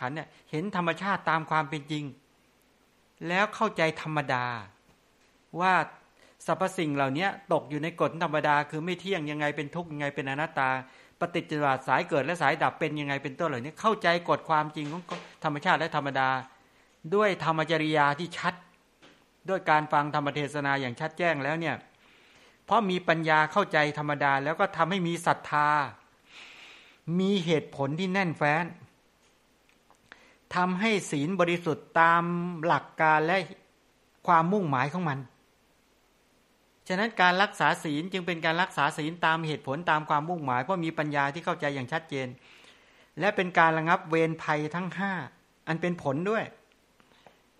[0.00, 2.04] ขันเนี่ยเห็นธรรมชาติตามความเป็นจริง
[3.28, 4.44] แล้วเข้าใจธรรมดา
[5.60, 5.74] ว่า
[6.46, 10.70] สรรพสิ่งเหล่านี้ตกอยู่ในกฎธรรมดา คือไม่เที่ยงยังไงเป็นทุกข์ยังไงเป็นอนัตตา
[11.20, 15.02] ปฏิจจสสายเกิดและสายดับเป็นยังไงเป็นต้นเหล่านี้เข้าใจกฎความจริงของ
[15.44, 16.28] ธรรมชาติและธรรมดา
[17.14, 18.54] ด้วยธรรมจริยาที่ชัด
[19.48, 21.76] ด้วยการฟังธรรมเทศนาอย่างชัดแจ้งแล้วเนี่ย
[22.66, 25.68] เพราะมีปัญญาเข้าใจธรรมดา แล้วก็ทำให้มีศรัทธา
[27.18, 28.64] มีเหตุผลที่แน่นแฟ้น
[30.54, 32.22] ทำให้ศีลบริสุทธิ์ตาม
[32.66, 33.36] หลักการและ
[34.26, 35.18] ความมุ่งหมายของมัน
[36.88, 42.28] ฉะนั้นการรักษาศีลจึงเป็นการรักษาศีลตามเหตุผลตามความมุ่งหมายเพราะมีปัญญาที่เข้าใจอย่างชัดเจน
[43.20, 45.12] และเป็นการระงับเวรภัยทั้งห้า
[45.68, 46.44] อันเป็นผลด้วย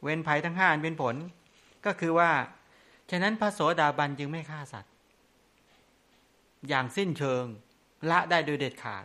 [0.03, 1.15] เวรภัยทั้งห้าอันเป็นผล
[1.87, 2.31] ก็คือว่า
[3.11, 4.93] ฉะนั้นพระโสดาบันจึงไม่ฆ่าสัตว์
[6.69, 7.45] อย่างสิ้นเชิง
[8.11, 8.99] ละได้โดยเด็ดขา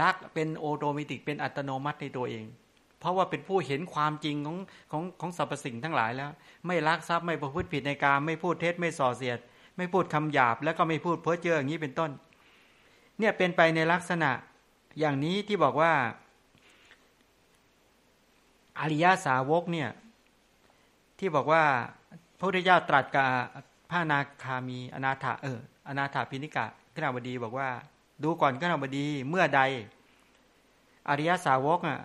[0.00, 2.44] ละเป็นโอโตมิติกเป็นอัตโนมัติในตัวเอง
[3.00, 4.56] เพราะว่าเป็นผู้เห็นความจริงของ
[4.90, 6.30] ของของสรรพสิ่งทั้งหลายแล้ว
[6.66, 9.38] ไม่ลักทรัพย์ไม่ประพฤติผิดในการไม่พูดเท็จไม่ส่อเสียด
[9.76, 12.10] ไม่พูดคำหยาบ แล้วก็ไม่พูดเพ้อเจ้ออย่างนี้เป็นต้น
[13.18, 14.30] เนี่ยเป็นไปในลักษณะ
[14.98, 15.92] อย่างนี้ที่บอกว่า
[18.80, 19.90] อริยาสาวกเนี่ย
[21.18, 21.62] ที่บอกว่า
[22.38, 23.28] พระพุทธเจ้าตรัสกับ
[23.90, 27.68] พระนาคามีอนาถาเอออนาถาพินิกะขณาบดีบอกว่า
[28.22, 29.60] ดูก่อนขณาบดีเมื่อใด
[31.08, 31.98] อริยสาวกอะ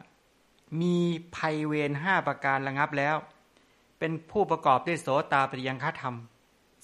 [0.82, 0.95] มี
[1.36, 3.15] ภัยเวรห้าประการระงับแล้ว
[4.00, 6.15] เป็นผู้ประกอบด้วยโสตาปริยังคธรรม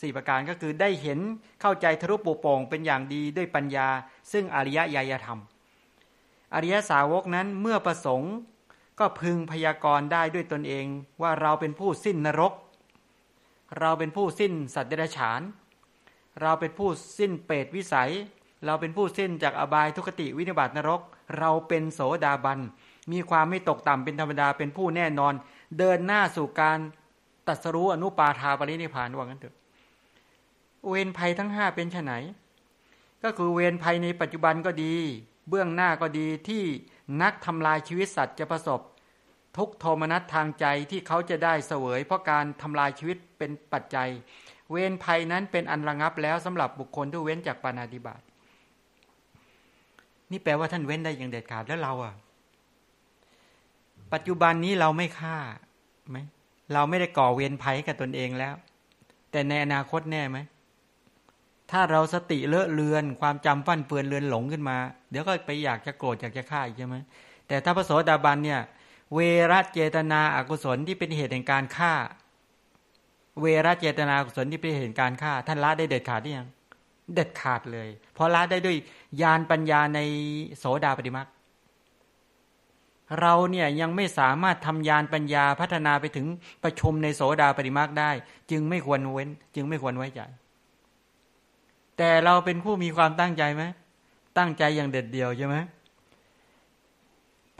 [0.02, 1.20] สี่ประการก็คือได้เห็น
[1.62, 3.88] เข้าใจทะลุปูโป่งเป็นอย่างดีด้วยปัญญา
[4.32, 5.40] ซึ่งอริยญาณธรรม
[6.54, 8.34] อริยสาวกนั้นเมื่อประสงค์
[9.00, 10.86] ก็พึงพยากรณ์ได้ด้วยตนเอง
[11.22, 12.54] ว่าเราเป็นผู้สิ้นนรก
[13.80, 15.42] เราเป็นผู้สิ้นสัตว์เดรัจฉาน
[16.42, 18.12] เราเป็นผู้สิ้นเปรตวิสัย
[18.66, 21.02] เราเป็นผู้สิ้นจากอบายทุกติวินิบาตนรก
[21.40, 22.60] เราเป็นโสดาบัน
[23.12, 25.34] มีความไม่ตกต่ำเป็นธรรมดาเป็นผู้แน่นอน
[25.78, 26.78] เดินหน้าสู่การ
[27.48, 29.56] ตัดสรู้อนุปาทาปรินิพานว่างั้นเถอะ
[30.88, 32.14] เวรภัยทั้งห้าเป็นไน
[33.24, 34.94] ก็คือเวรภัยในปัจจุบันก็ดี
[35.50, 36.64] เบื้องหน้าก็ดีที่
[37.22, 38.82] นักทำลายชีวิตสัตว์จะประสบ
[39.58, 44.10] ทุกโทมนัสทางใจที่เขาจะได้เสวย เพราะการทำลายชีวิตเป็นปัจจัย
[44.72, 48.22] เวรภัยนั้นเป็นอันระงับแล้วสำหรับบุคคลที่เว้นจากปานาติบาต
[50.32, 52.14] นี่แปลว่าท่านเว้นได้อย่างเด็ดขาดแล้วเราอะ
[54.14, 55.38] ปัจจุบันนี้เราไม่ฆ่า
[56.10, 56.18] ไหม
[56.74, 58.54] เราไม่ได้ก่อเวรภัยกับตนเองแล้ว
[59.32, 60.38] แต่ในอนาคตแน่ไหม
[61.72, 64.78] ถ้าเราสติเลอะเลือน ความจำฟั่นเฟือนเลือนหลงขึ้นมา
[65.12, 66.96] เดี๋ยวก็ไปอยากจะโกรธอยากจะฆ่าอีกใช่ไหม
[67.48, 68.62] แต่ถ้าพระโสดาบันเนี่ย
[69.14, 69.20] เว
[69.52, 71.94] รเจตนาอากุศลที่เป็นเหตุแห่งการฆ่า
[73.42, 76.48] เวรเจตนาอกุศลที่ไปเห็นการฆ่า ท่านละได้เด็ดขาดหรือยัง
[77.14, 77.88] เด็ดขาดเลย
[78.18, 78.78] เพราะละได้ด้วย
[79.22, 80.00] ญาณปัญญาใน
[80.58, 81.22] โสดาปฏิมา
[83.20, 86.28] เราเนี่ยยังไม่สามารถทำยานปัญญาพัฒนาไปถึง
[86.64, 88.12] ประชุมในโสดาปริมาคได้
[88.52, 90.22] จึงไม่ควรเว้น จึงไม่ควรไว้ใจ
[91.98, 93.64] แต่เราเป็นผู้มีความตั้งใจไหม
[94.38, 95.56] ตั้งใจอย่างเด็ดเดียวใช่ไหม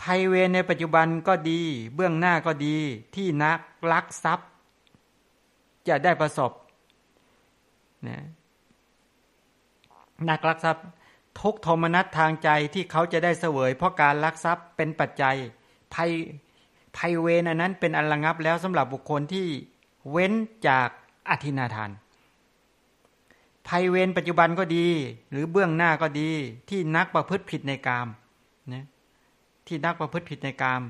[0.02, 1.62] ภัยเวรในปัจจุบันก็ดี
[1.96, 2.76] เบื้องหน้าก็ดี
[3.16, 3.60] ที่นัก
[3.92, 4.50] ลักทรัพย์
[5.88, 6.52] จะได้ประสบ
[8.08, 8.18] นะ
[10.30, 10.86] นักลักทรัพย์
[11.40, 15.36] ทุกโทมนัสทางใจที่เขาจะได้เสวย เพราะการลักทรัพย์เป็นปัจจัย
[15.94, 16.12] ภัย
[16.98, 19.48] ภัยเวรอันนั้นเป็นอันระงับแล้วสำหรับบุคคลที่
[20.12, 20.34] เว้น
[20.68, 20.90] จาก
[21.30, 21.92] อธินาทาน
[23.68, 24.88] ภัยเวรปัจจุบันก็ดี
[25.32, 26.30] หรือเบื้องหน้าก็ดี
[26.70, 28.08] ที่นักประพฤติผิดในกาม
[28.74, 28.86] นะ
[29.68, 30.82] ที่นักประพฤติผิดในกาม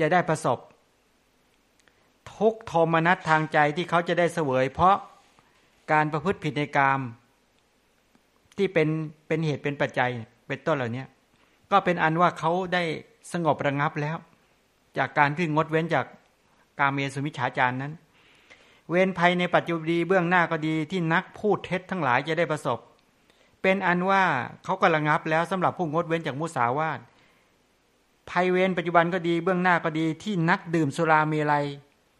[0.00, 0.58] จะได้ประสบ
[2.34, 4.96] ทุกโทมนัสทางใจที่เขาจะได้เสวย เพราะ
[5.92, 7.00] การประพฤติผิดในกาม
[8.58, 8.88] ที่เป็น
[9.28, 10.10] เป็นเหตุเป็นปัจจัย
[10.46, 11.04] เป็นต้นเหล่านี้
[11.70, 12.82] ก็เป็นอันว่าเขาได้
[13.32, 14.16] สงบระงับแล้ว
[14.98, 16.06] จากการที่งดเว้นจาก
[16.80, 17.92] กาเมสุมิฉาจารนั้น
[18.90, 22.78] เว้นภัยในปัจจุบันเบื้องหน้าก็ดีที่นักพูดเท็จทั้งหลายจะได้ประสบ
[23.62, 24.22] เป็นอันว่า
[24.64, 26.98] เขาก็ระงับแล้วสำหรับผู้งดเว้นจากมุสาวาท
[28.30, 31.64] ภัยเวรปัจจุบันก็ดีเบื้องหน้าก็ดีที่นักดื่มสุราเมลัย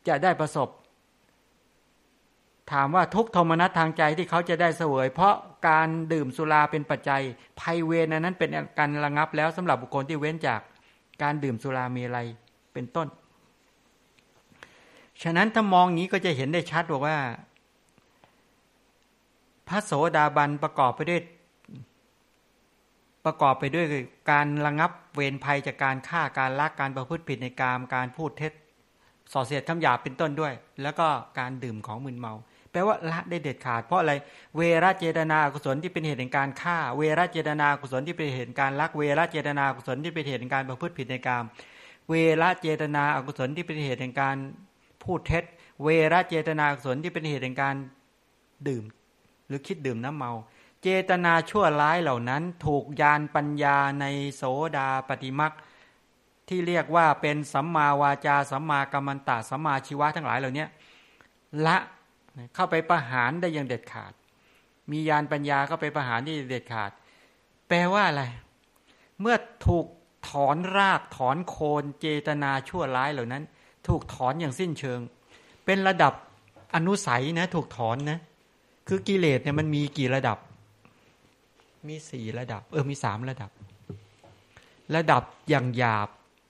[0.08, 0.68] จะได้ประสบ
[2.72, 5.34] ถามว่าทุกโทมนัสทางใจที่เขาจะได้เสวย เพราะ
[5.68, 7.22] การดื่มสุราเป็นปัจจัย
[7.60, 10.60] ภัยเวรนั้นเป็นการระงับแล้วสำหรับบุคคลที่เว้นจาก
[11.22, 12.18] การดื่มสุรามีอะไร
[12.72, 13.08] เป็นต้น
[15.22, 17.18] ฉะนั้นถ้ามองนี้ก็จะเห็นได้ชัดว่า
[19.68, 21.20] พระโสดาบันประกอบไปด้วย
[23.24, 23.86] ประกอบไปด้วย
[24.30, 28.52] การระงับเวรภัยจากการฆ่าการลักการประพฤติผิดในกามการพูดเท็จ
[29.32, 30.52] ส่อเสียดคำหยาบเป็นต้นด้วย
[30.82, 31.06] แล้วก็
[31.38, 32.34] การดื่มของมึนเมา
[32.78, 34.12] ลว่าละได้เด็ดขาด เพราะอะไร
[34.56, 41.44] เวรเจตนากุศลที่เป็นเหตุแห่งการฆ่า เวรเจตนากุศลที่เป็นเหตุการลัก เวรเจตนากุศลที่เป็นเหตุแห่งการประพฤติผิดในกาม
[42.08, 44.36] เวรเจตนาอกุศลที่เป็นเหตุแห่งการ
[45.02, 45.44] พูดเท็จ
[45.82, 47.74] เวรเจตนากุศลที่เป็นเหตุแห่งการ
[48.68, 48.84] ดื่ม
[49.46, 50.32] หรือคิดดื่มน้ำเมา
[50.82, 54.04] เจตนาชั่วร้ายเหล่านั้น ถูกยานปัญญาใน
[54.36, 54.42] โส
[54.76, 55.52] ดาปฏิมัก
[56.48, 60.66] ที่เรียกว่าเป็นสัมมาวาจาสัมมากัมมันตะสัมมาชีวะทั้งหลายเหล่านี้
[61.66, 61.76] ละ
[62.54, 64.12] เข้าไปประหารได้อย่างเด็ดขาด
[64.90, 66.90] มียานปัญญาเข้าไปประหารที่เด็ดขาด
[67.68, 68.24] แปลว่าอะไร
[69.20, 69.86] เมื่อถูก
[70.30, 73.42] ถอนรากถอนโคนเจตนาชั่วร้ายเหล่านั้น
[73.88, 75.00] ถูกถอนอย่างสิ้นเชิง
[75.64, 76.12] เป็นระดับ
[76.74, 78.18] อนุสัยนะ ถูกถอนนะ
[78.88, 80.38] คือกิเลสเนี่ยมันมีกี่ระดับ
[81.88, 83.50] มีสี่ระดับ เออมีสามระดับ
[84.96, 86.08] ระดับอย่างหยาบ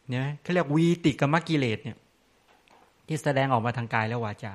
[0.09, 1.96] เนี่ยเขาเรียกวีติกรรมกิเลสเนี่ย
[3.07, 4.55] ที่แสดงออกมาทางกายและวาจา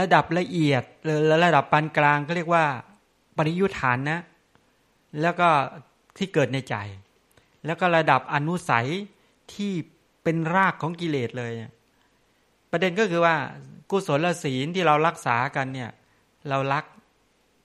[0.00, 2.64] ระดับละเอียดหรือระดับปานกลางก็เรียกว่า
[3.36, 4.20] ปริยุทธานนะ
[5.20, 5.48] แล้วก็
[6.16, 6.74] ที่เกิดในใจ
[7.66, 8.88] แล้วก็ระดับอนุสัย
[9.54, 9.72] ที่
[10.22, 11.52] เป็นรากของกิเลสเลย
[12.70, 13.34] ประเด็นก็คือว่า
[13.90, 15.90] กุศลศีลที่เรารักษากันเนี่ย
[16.48, 16.84] เรารัก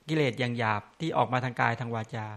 [0.10, 2.28] กิเลสอย่างหยาบที่ออกมาทางกายทางวาจา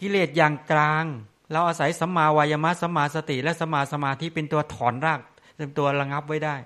[0.00, 1.04] กิเลสอย่างกลาง
[1.52, 5.20] เราอาศัยสัมมาวายมะสัมมาสติ และสัมมาสมาธิเป็นตัวถอนราก
[5.56, 6.56] เป็นตัวระงับไว้ได้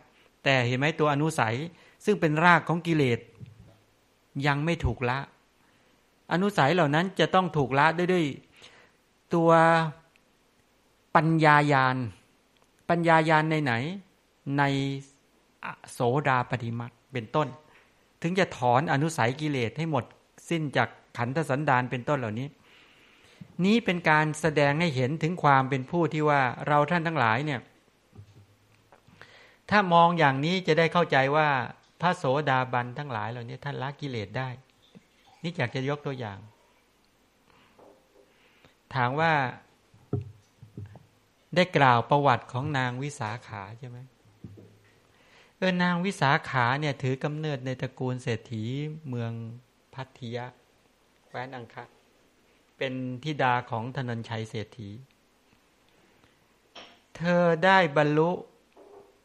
[0.45, 1.57] แต่เห็นไหมตัวอนุสัย
[2.05, 3.19] ซึ่งเป็นรากของกิเลส
[4.47, 5.19] ยังไม่ถูกละ
[6.33, 8.25] อนุสัยเหล่านั้นจะต้องถูกละด้วยด้วย
[9.35, 9.51] ตัว
[11.15, 11.97] ปัญญายาณ
[12.89, 13.73] ปัญญายาณในไหน
[14.59, 14.63] ใน
[15.93, 17.49] โสดาปฏิมาเป็นต้น
[18.23, 20.05] ถึงจะถอนอนุสัยกิเลสให้หมด
[20.49, 22.49] สิ้นจากขันธสันดานเป็นต้นเหล่านี้
[23.65, 27.61] นี้เป็นการแสดงให้เห็นถึงความเป็นผู้ที่ว่าเราท่านทั้งหลายเนี่ย
[29.71, 31.49] ถ้ามองอย่างนี้จะได้เข้าใจว่า
[32.01, 34.49] พระโสดาบันทั้งหลายเหล่านี้ท่านละกิเลสได้
[35.43, 36.39] นี่อยากจะยกตัวอย่าง
[38.95, 39.33] ถามว่า
[41.55, 43.99] ได้กล่าวประวัติของนางวิสาขาใช่ไหม
[45.59, 48.65] เออนางวิสาขาเนี่ยถือกำเนิดในตระกูลเศรษฐี
[49.09, 49.33] เมือง
[49.95, 50.47] พัทยา
[51.27, 51.85] แคว้นอังคะ
[52.79, 54.91] เป็นธิดาของธนนชัยเศรษฐี
[57.17, 58.31] เธอได้บรรลุ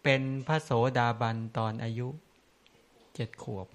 [0.03, 2.07] เป็นพระโสดาบันตอนอายุ
[3.15, 3.67] เจ็ดขวบ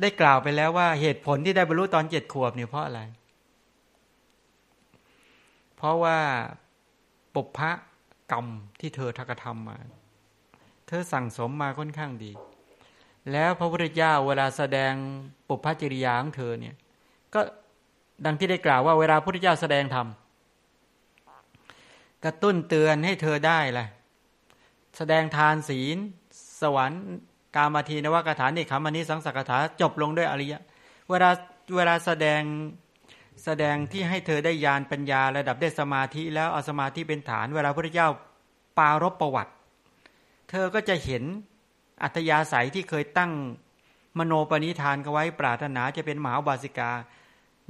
[0.00, 3.00] ได้กล่าวไปแล้วว่าเหตุผลที่ได้บรรลุตอนเจ็ดขวบเนี่ยเพราะอะไร
[5.76, 6.18] เพราะว่า
[7.34, 7.70] ปุพะ
[8.32, 8.46] กรรม
[8.80, 9.78] ที่เธอทักธรรมมา
[10.86, 12.32] เธอสั่งสมมาค่อนข้างดี
[13.32, 14.92] แล้วพระพุทธเจ้าเวลาแสดง
[15.48, 16.74] ปุพพจริยาของเธอเนี่ย
[17.34, 17.40] ก็
[18.24, 20.06] ดังที่ได้กล่าวว่าเวลาพระพุทธเจ้าแสดงธรรม
[22.24, 23.88] กระตุ้นเตือนให้เธอได้แหละ
[24.96, 25.98] แสดงทานศีล
[26.60, 27.02] สวรรค์
[27.56, 30.60] กามาทีนวากถานี่คำอันนี้สังสักถาจบลงด้วยอริยะ
[31.10, 31.30] เวลา
[31.76, 32.42] เวลาแสดง
[33.44, 38.08] แสดงที่ให้เธอได้ญาณปัญญาระดับได้สมาธิแล้วเอาสมาธิเป็นฐาน เวลาพระเจ้า
[38.78, 39.52] ปารบประวัติ
[40.50, 41.22] เธอก็จะเห็น
[42.02, 43.32] อัตยาศัยที่เคยตั้ง
[44.18, 46.90] มโนปณิธานเขาไว้ปรารถนาจะเป็นมหาบาสิกา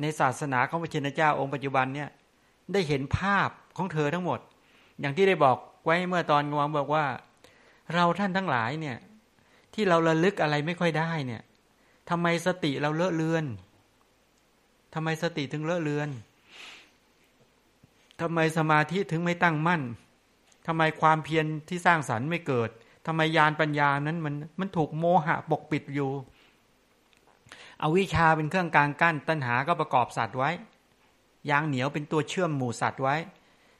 [0.00, 2.08] ในศาสนาของพระชินเจ้าองค์ปัจจุบันเนี่ย
[2.72, 4.40] ได้เห็นภาพของเธอทั้งหมด
[5.00, 7.04] อย่างที่ได้บอกไว้เมื่อตอนกลางบอกว่า
[7.94, 8.96] เราท่านทั้งหลายเนี่ย
[9.74, 11.42] ที่เราระลึกอะไรไม่ค่อยได้เนี่ย
[12.10, 13.44] ทำไมสติเราเลอะเลือน
[14.94, 16.08] ทำไมสติถึงเลอะเลือน
[18.20, 19.82] ทำไมสมาธิถึงไม่ตั้งมั่น
[20.66, 22.70] ทำไมความเพียรที่สร้างสรรค์ไม่เกิด
[23.06, 26.10] ทำไมยานปัญญานั้นมันมันถูกโมหะปกปิดอยู่
[27.80, 30.50] เอาวิชาเป็นเครื่องกลางกั้น ตัณหาก็ประกอบสัตว์ไว้
[31.50, 33.16] ยางเหนียวเป็นตัวเชื่อมหมู่สัตว์ไว้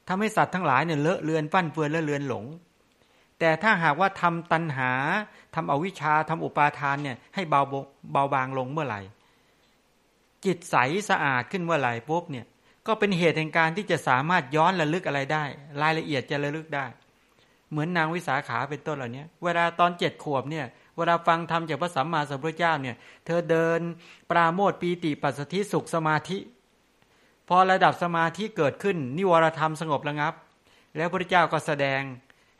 [0.08, 2.44] ทำให้สัตว์ทั้งหลายเนี่ยเลอะเลือนปั้นเฟือนเลอะเลือนหลง
[3.38, 4.90] แต่ถ้าหากว่าทำตัณหา
[5.54, 7.60] ทำอวิชชาทำอุปาทานเนี่ยให้เบา
[8.12, 9.00] เบาบางลงเมื่อไหร่
[10.44, 10.76] จิตใส
[11.10, 12.46] สะอาดขึ้นเมื่อไหร่ปุ๊บเนี่ย
[12.86, 15.44] ก็เป็นเหตุแห่งการที่จะสามารถย้อนระลึกอะไรได้
[15.82, 16.86] รายละเอียดจะระลึกได้
[17.70, 22.96] เหมือนนางวิสาขาเป็นต้นเหล่านี้เวลาตอนเจ็ดขวบเนี่ยเวลาฟังธรรมจากพระสัมมาสัมพุทธเจ้าเนี่ย
[23.26, 23.80] เธอเดิน
[24.30, 26.38] ปราโมทปีติปัสสธิสุขสมาธิ
[27.48, 30.34] พอระดับสมาธิเกิดขึ้น นิวรธรรมสงบระงับ
[30.96, 32.00] แล้วพระเจ้าก็แสดง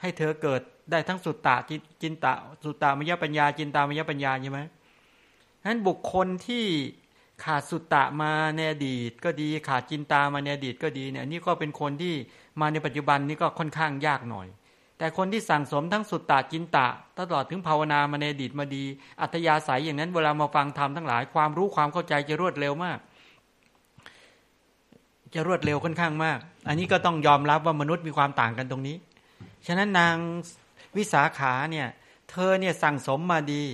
[0.00, 1.56] ให้เธอเกิดได้ทั้งสุตตะ
[2.02, 2.32] จินตะ
[2.64, 4.60] สุตตามยปัญญา จินตามยปัญญาใช่ไหม
[5.60, 6.64] ฉะนั้นบุคคลที่
[7.44, 12.14] ขาดสุตตะมาในอดีต ก็ดีขาดจินตามาในอดีตก็ดีเนี่ยนี่ก็เป็นคนที่
[12.60, 14.46] มาในปัจจุบันนี้ก็ค่อนข้างยากหน่อย
[14.98, 16.86] แต่คนที่สั่งสมทั้งสุตตะจินตะ
[17.18, 18.84] ตลอดถึงภาวนามาในอดีตมาดี
[19.20, 22.98] อัตยาศัยอย่างนั้นเวลามาฟังธรรมทั้งหลายความรู้ความเข้าใจจะรวดเร็วมาก
[25.34, 28.96] จะรวดเร็วค่อนข้างมาก อันนี้ก็ต้องยอมรับว่ามนุษย์มีความต่างกันตรงนี้
[29.66, 30.16] ฉะนั้นนาง
[30.96, 31.88] วิสาขาเนี่ย
[32.30, 33.64] เธอเนี่ยสั่งสมมาดี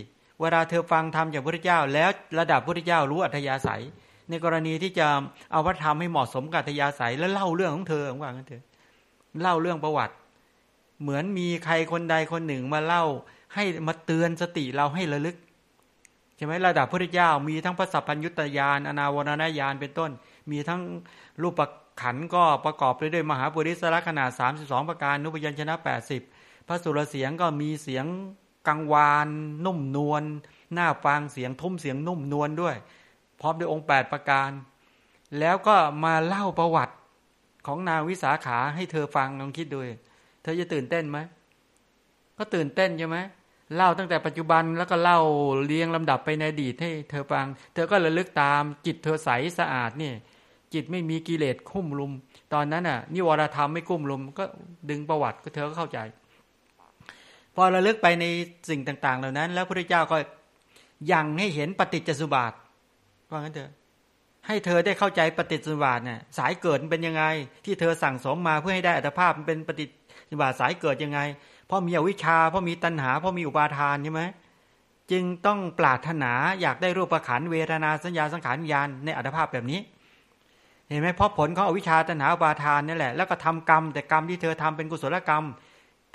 [0.40, 3.82] เวลาเธอฟังธรรมจากพระเจ้า แล้วระดับพระเจ้ารู้อัธยาศัย
[4.28, 5.06] ในกรณีที่จะ
[5.52, 8.64] เอาพระธรรมให้เหมาะสมกับอัธยาศัยแล้วเล่าเรื่องของเธอว่างั้นเถอะ
[9.42, 10.14] เล่าเรื่องประวัติ
[11.02, 13.04] เหมือนมีใครคนใดคนหนึ่งมาเล่า
[13.54, 15.36] ให้มาเตือนสติเราให้ระลึก
[16.36, 20.10] ใช่ไหมระดับพระเจ้ามีทั้งพระสัพพัญยุตยานอนาวรณญาณเป็นต้น
[20.50, 20.80] มีทั้ง
[21.42, 21.60] รูป
[22.02, 24.30] ขันก็ประกอบไปด้วยมหาปุริสละขนาด
[24.60, 25.74] 32 ประการนุปยัญชนะ
[26.20, 28.04] 80 พระสุรเสียงก็มีเสียง
[28.68, 29.28] กังวาน
[29.64, 30.22] นุ่มนวล
[30.74, 32.76] หน้าฟังเสียงทุ่มเสียงนุ่มนวลด้วย
[33.40, 34.50] พร้อมด้วยองค์แปดประการ
[35.38, 36.94] แล้วก็มาเล่าประวัติ
[37.66, 39.78] ของนางวิสาขาให้เธอฟังลองคิดดู
[40.42, 41.18] เธอจะตื่นเต้นไหม
[42.38, 43.18] ก็ตื่นเต้นใช่ไหม
[43.74, 45.20] เล่าตั้งแต่ปัจจุบันแล้วก็เล่า
[45.64, 50.12] เรียงลำดับไปในอดีตให้เธอฟัง เธอก็ระลึกตามจิตเธอใสสะอาดนี่
[50.74, 52.12] จิตไม่มีกิเลสคุ้มลุม
[52.54, 54.44] ตอนนั้นน่ะนิวรธรรมไม่คุ้มลุม ก็
[54.90, 55.98] ดึงประวัติก็เธอก็เข้าใจ
[57.54, 58.24] พอระลึกไปใน
[58.70, 60.16] สิ่งต่าง ๆ เหล่านั้น แล้วพระเจ้าก็
[61.12, 62.52] ยังให้เห็นปฏิจจสุบาท
[63.30, 63.72] ว่างั้นเถอะ
[64.46, 67.24] ให้เธอได้เข้าใจปฏิจจสุบาทเนี่ยสายเกิดเป็นยังไง
[67.64, 69.90] ที่เธอสั่งสมมาเพื่อให้ได้อัตภาพมันเป็นปฏิจจ
[70.30, 71.20] สุบาทสายเกิดยังไง
[71.66, 74.22] เพราะมีอวิชชาเพราะมีตัณหาเพราะมีอุปาทานใช่ไหม
[75.10, 79.80] จึงต้องปรารถนาอยากได้รูปประขันเวทนาสัญญาสังขารญาณในอัตภาพแบบนี้
[80.88, 85.44] เห็นไหมเพราะผลของอวิชชาตัณหาอุปาทานนี่แหละ แล้วก็ทำกรรม แต่กรรมที่เธอทำเป็นกุศลกรรม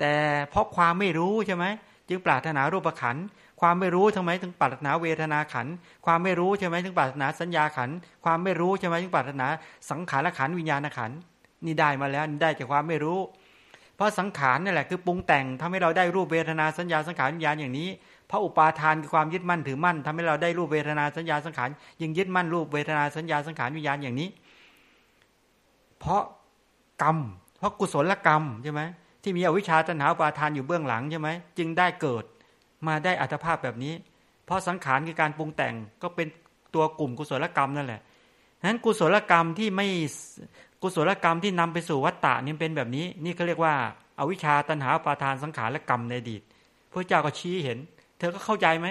[0.00, 0.12] แต่
[0.50, 1.64] เพราะความไม่รู้ใช่ไหม
[2.08, 3.16] จึงปรารถนารูปขัน
[3.60, 5.66] ความไม่รู้ทำไมถึงปรารถนาเวทนาขัน
[6.06, 7.90] ความไม่รู้ใช่ไหมถึงปรารถนาสัญญาขัน
[8.24, 9.46] ความไม่รู้ใช่ไหมถึงปรารถนา
[9.90, 11.10] สังขารขันวิญญาณขัน
[11.64, 13.18] นี่ได้มาแล้วนี่ได้จากความไม่รู้
[13.96, 17.88] เพราะสังขารนี่แหละคือปรุงแต่งทำให้เราได้รูปเวทนาสัญญาสังขารวิญญาณอย่างนี้
[18.28, 21.68] เพราะอุปาทานคือความยึดมั่นถือมั่นทำให้เราได้รูปเวทนาสัญญาสังขาร
[22.02, 24.28] ยังยึดมั่นรูปเวทนาสัญญาสังขารวิญญาณอย่างนี้
[26.00, 26.22] เพราะ
[27.02, 27.16] กรรม
[27.58, 28.82] เพราะกุศลกรรมใช่ไหม
[29.22, 32.24] ที่มีอวิชชาตัณหาปาทานอยู่เบื้องหลังใช่ไหมจึงได้เกิด
[32.86, 33.94] มาได้อัตภาพแบบนี้
[34.46, 36.26] เพราะสังขารคือการปรุงแต่งก็เป็น
[36.74, 38.00] ตัวกลุ่มกุศลกรรมนั่นแหละ
[38.66, 39.86] นั้นกุศลกรรมที่ไม่
[40.82, 43.74] กุศลกรรมที่นำไปสู่วัฏฏะนี่เป็นแบบนี้ นี่เขาเรียกว่า
[44.18, 46.42] อาวิชชาตัณหาปาทานสังขารและกรรมในอดีต
[46.90, 47.78] พระเจ้าก็ชี้เห็น
[48.18, 48.88] เธอก็เข้าใจไหม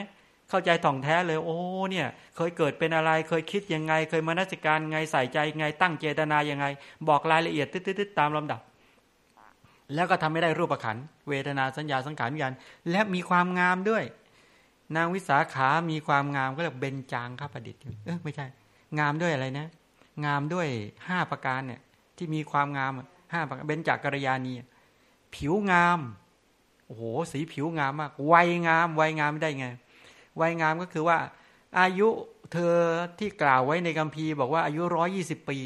[0.50, 1.58] เข้าใจถ่องแท้เลย โอ้
[1.92, 6.66] เนี่ย เคยเกิดเป็นอะไร เคยคิดยังไง เคยมานัสการไงใส่ใจไงตั้งเจตนายังไง
[7.08, 8.62] บอกรายละเอียดตึ๊ดๆตามลำดับ
[9.96, 10.98] แล้วก็ทำไม่ได้รูปขัน
[11.30, 12.54] เวทนาสัญญาสังขารวิญญาณ
[12.92, 14.04] และมีความงามด้วย
[14.96, 18.46] นางวิสาขามีความงามก็เรียกเบญจางข้าประดิษฐ์เออไม่ใช่
[19.00, 19.68] งามด้วยอะไรนะ
[20.26, 20.68] งามด้วย
[21.08, 21.82] ห้าประการเนี่ย
[22.18, 22.92] ที่มีความงาม
[23.34, 24.54] ห้าประการเบญจากกัลยาณี
[25.36, 26.00] ผิวงาม
[26.86, 29.68] โอ้โหสีผิวงามมาก วัยงาม วัยงามได้ไง
[30.42, 31.18] วัยงามก็คือว่า
[31.80, 32.10] อายุ
[32.52, 32.76] เธอ
[33.20, 35.58] ที่กล่าวไว้ในคัมภีร์บอกว่าอายุร้อยี่สิบปี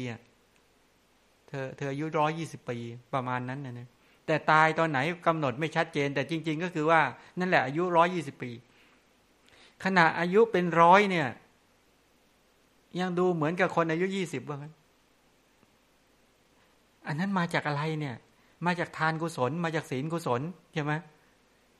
[1.48, 2.78] เธอเธออายุร้อยี่สิบปี
[3.14, 3.88] ประมาณนั้นนะเนี่ย
[4.26, 7.00] แต่ตายตอนไหนกำหนดไม่ชัดเจน แต่จริง ๆ ก็คือว่า
[7.38, 8.50] นั่นแหละอายุร้อยี่สิบปี
[9.84, 11.28] ขณะอายุเป็นร้อยเนี่ย
[13.00, 14.74] ยังดูเหมือนกับคนอายุยี่สิบว่างั้น
[17.06, 18.16] อันนั้นมาจากอะไรเนี่ย
[18.66, 20.40] มาจากทานกุศล มาจากศีลกุศล
[20.74, 20.92] ใช่ไหม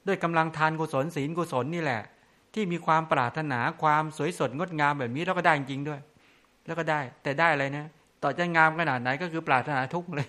[0.07, 2.01] ด้วยกำลังทานกุศลศีลกุศลนี่แหละ
[2.55, 6.01] ที่มีความปรารถนาความสวยสดงดงามแบบนี้แล้วก็ได้จริงด้วย
[6.67, 7.87] แล้วก็ได้ แต่ได้อะไรนะ
[8.23, 10.29] ต่อจะงามขนาดไหนก็คือปรารถนาทุกเลย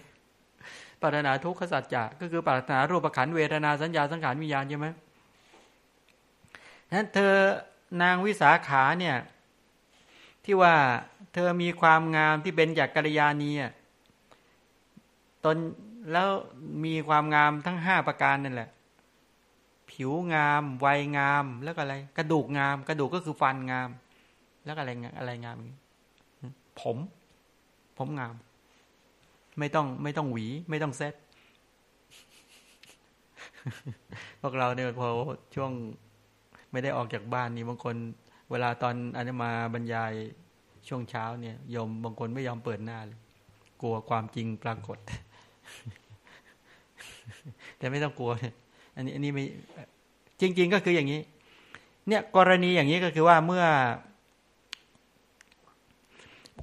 [1.02, 4.88] ปรารถนาทุกขสัจจะก็คือปรารถนารูปขันเวทนาสัญญาสังขารวิญญาณใช่ไหม
[6.94, 7.34] นั้นเธอ
[8.02, 9.16] นางวิสาขาเนี่ย
[10.46, 10.76] ที่ว่า
[11.34, 13.52] เธอมีความงามที่เป็นจากกัลยาณี
[15.46, 15.58] ตน
[16.12, 16.30] แล้ว
[16.86, 18.70] มีความงามทั้งห้าประการนั่นแหละ
[19.96, 23.90] ผิวงาม วัยงาม แล้วก็อะไร กระดูกงาม กระดูกก็คือฟันงาม
[24.66, 25.58] แล้วก็อะไรอะไรงาม
[26.82, 26.98] ผม
[27.98, 28.36] ผมงาม
[29.60, 31.14] ไม่ต้องไม่ต้องหวี ไม่ต้องเซ็ต
[34.42, 35.10] พวกเราเนี่ยพอ
[35.56, 35.72] ช่วง
[36.72, 37.96] ไม่ได้ออกจากบ้านนี่บางคน
[38.52, 40.14] เวลาตอนอันนี้มาบรรยาย
[40.88, 43.20] ช่วงเช้าเนี่ยยมบางคนไม่ยอมเปิดหน้าเลย
[43.82, 44.98] กลัวความจริงปรากฏ
[47.78, 48.32] แต่ไม่ต้องกลัว
[48.96, 49.44] อันนี้อันนี้ไม่
[50.42, 51.22] จริง ๆ ก็คืออย่างนี้
[52.08, 53.66] เนี่ยกรณีอย่างนี้ก็คือว่าเมื่อ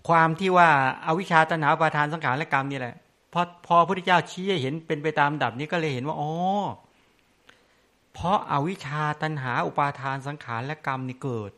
[0.09, 0.69] ความที่ว่า
[1.07, 2.95] อาวิชชาตนาประทานสังขารและกรรมนี่แหละ
[3.33, 6.33] พอพอพระพุทธเจ้าชี้เห็นเป็นไปตามดับนี้ก็เลยเห็นว่าอ๋อ
[8.13, 11.53] เพราะอาวิชชาตันหาอุปาทานสังขารและกรรมนี่เกิด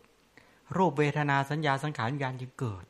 [0.76, 2.84] รูปเวทนาสัญญาสังขารวิญญาณจึงเกิด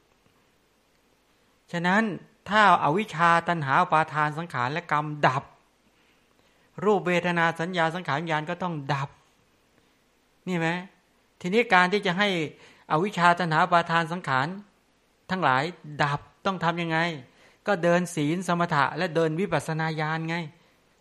[1.72, 2.02] ฉะนั้น
[2.48, 5.44] ถ้าอาวิชชาตันหาอุปาทานสังขารและกรรมดับ
[6.84, 9.08] รูปเวทนาสัญญาสังขารวิญญาณก็ต้องดับ
[10.48, 10.68] นี่ไหม
[11.40, 12.28] ทีนี้การที่จะให้
[12.92, 14.46] อวิชชาตันหาอุปาทานสังขาร
[15.30, 15.62] ทั้งหลาย
[16.02, 16.98] ดับต้องทํำยังไง
[17.66, 20.36] ก็เดินศีลสมถะ และเดินวิปัสสนาญาณไง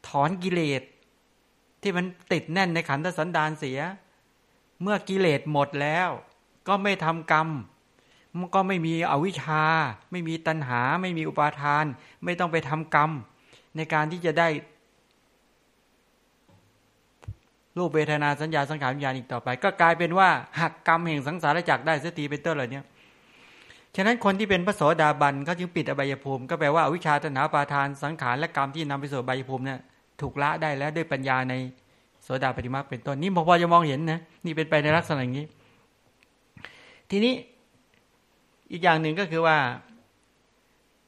[0.07, 0.82] ถอนกิเลส
[1.82, 3.80] ที่มันติดแน่นในขันธสันดานเสีย
[4.82, 6.09] เมื่อกิเลสหมดแล้ว
[6.67, 7.47] ก็ไม่ทำกรรม
[8.38, 9.63] มันก็ไม่มีอวิชชา
[10.11, 11.86] ไม่มีตัณหา ไม่มีอุปาทาน
[12.24, 13.11] ไม่ต้องไปทำกรรม
[13.76, 14.47] ในการที่จะได้
[17.78, 22.82] รูปเวทนาสัญญาสังขารวิญญาณอีกต่อไป ก็กลายเป็นว่าหักกรรมแห่งสังสารจักรได้สตีเป็นต้นเหล่านี้
[23.95, 29.80] ฉะนั้นคนที่เป็นพระโสดาบันเขาจึงปิดอบายภูมิ ก็แปลว่าวิชาตนาปาทานสังขารและกรรมที่นำไปสู่อบายภูมิเนี่ย
[30.21, 31.53] ถูกละได้แล้วด้วยปัญญาใน
[32.24, 35.45] โสดาปฏิมาเป็นต้นนี่พอจะมองเห็นนะนี่เป็นไปในลักษณะอย่างนี้
[37.09, 37.34] ทีนี้
[38.71, 39.57] อีกอย่างหนึ่งก็คือว่า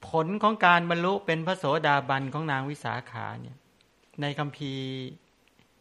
[0.07, 3.57] ผลของการบรรลุเป็นพระโสดาบันของนางวิสาขาเนี่ย
[4.22, 4.72] ในคำพี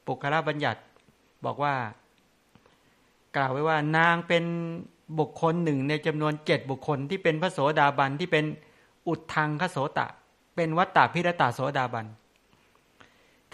[0.07, 0.81] ปุคละบัญญัติ
[1.45, 1.75] บอกว่า
[3.37, 4.45] กล่าวไว้ว่านางเป็น
[5.19, 8.45] บุคคลหนึ่งในจำนวนเจ็ดบุคคลที่เป็นพระโสดาบันที่เป็น
[9.09, 10.07] อุดทางขโสตะ
[10.57, 12.07] เป็นวัตตาพิรตาโสดาบัน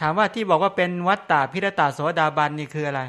[0.01, 3.03] ถามว่าที่บอกว่าเป็นวัตตาพิรตาโสดาบันนี่คืออะไร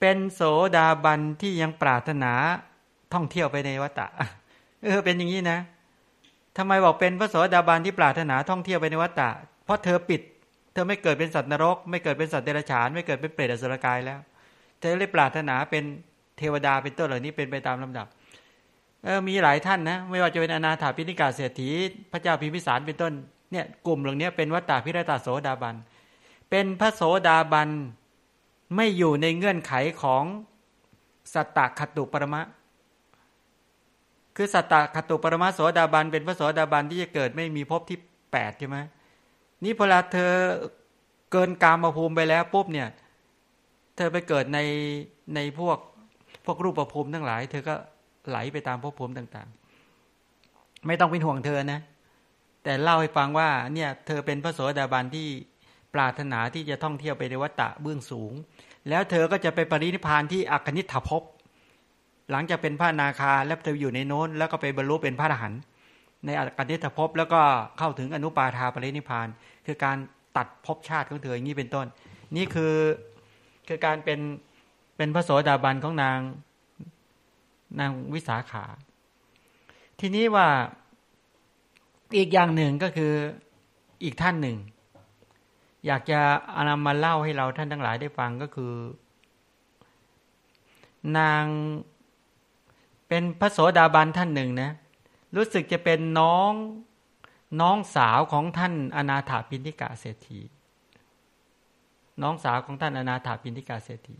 [0.00, 0.42] เป็นโส
[0.76, 2.32] ดาบันที่ยังปรารถนา
[3.14, 4.06] ท่องเที่ยวไปในวัตตะ
[4.84, 5.58] เออเป็นอย่างนี้นะ
[6.56, 9.28] ทำไมบอกเป็นพระโสดาบันที่ปรารถนาท่องเที่ยวไปในวัตตะ
[9.64, 10.20] เพราะเธอปิด
[10.72, 14.18] เธอไม่เกิดเป็นสัตว์นรก ไม่เกิดเป็นสัตว์เดรัจฉาน ไม่เกิดเป็นเปรตอสุรกายแล้ว
[14.80, 15.84] เธอเลยปรารถนาเป็น
[16.38, 18.06] เทวดาเป็นต้นเหล่านี้เป็นไปตามลำดับ
[19.04, 21.70] เออมีหลายท่านนะ ไม่ว่าจะเป็นอนาถาปิณิกาเศรษฐี
[22.12, 23.12] พระเจ้าพิมพิสารเป็นต้น
[23.52, 25.74] เนี่ยกลุ่มเหล่านี้เป็นวัตตาพิรตาโสดาบัน
[26.50, 27.68] เป็นพระโสดาบัน
[28.76, 30.24] ไม่อยู่ในเงื่อนไขของ
[31.34, 32.42] สัตตคตุปรมะ
[34.36, 37.98] คือสัตตคตุปรมะโสดาบันเป็นพระโสดาบันที่จะเกิดไม่มีภพที่
[38.32, 38.78] แปดใช่ไหม
[39.64, 40.32] นี่พอลาเธอ
[41.32, 42.88] เกินกามาภูมิไปแล้วปุ๊บเนี่ย
[43.96, 44.58] เธอไปเกิดใน
[45.34, 45.78] ในพวก
[46.44, 47.74] พวกรูปประภูมิทั้งหลาย เธอก็
[48.28, 49.48] ไหลไปตามภพภูมิต่าง
[50.18, 51.80] ๆ ไม่ต้องเป็นห่วงเธอนะ
[52.64, 55.28] แต่เล่าให้ฟังว่าเนี่ยเธอเป็นพระโสดาบันที่
[55.94, 58.32] ปรารถนาที่จะท่องเที่ยวไปในวัฏฏะเบื้องสูง
[58.88, 61.22] แล้วเธอก็จะไปปรินิพานที่อัคนิถภพ
[62.30, 65.60] หลังจากเป็นพระนาคาแล้วเธออยู่ในโน้น แล้วก็ไปบรรลุเป็นพระอรหันต์
[66.26, 67.40] ในอัคนิถภพแล้วก็
[67.78, 69.28] เข้าถึงอนุปาทาปรินิพาน
[69.66, 69.96] คือการ
[70.36, 71.86] ตัดภพชาติของเธออย่างนี้เป็นต้น
[72.36, 72.74] นี่คือ
[73.68, 74.20] คือการเป็น
[74.96, 76.18] เป็นพระโสดาบันของนาง
[77.78, 78.64] นางวิสาขา
[80.00, 80.48] ทีนี้ว่า
[82.18, 83.12] อีกอย่างหนึ่งก็คือ
[84.04, 84.56] อีกท่านหนึ่ง
[85.86, 86.20] อยากจะ
[86.56, 88.72] อนำมาเล่าให้เราท่านทั้งหลายได้ฟังก็คือ
[91.18, 91.44] นาง
[93.08, 94.70] เป็นพระโสดาบันท่านหนึ่งนะ
[95.36, 96.52] รู้สึกจะเป็นน้อง
[97.60, 100.40] น้องสาวของท่านอนาถาปินิกาเศรษฐี
[102.22, 104.16] น้องสาวของท่านอนาถาปินิกาเศรษฐี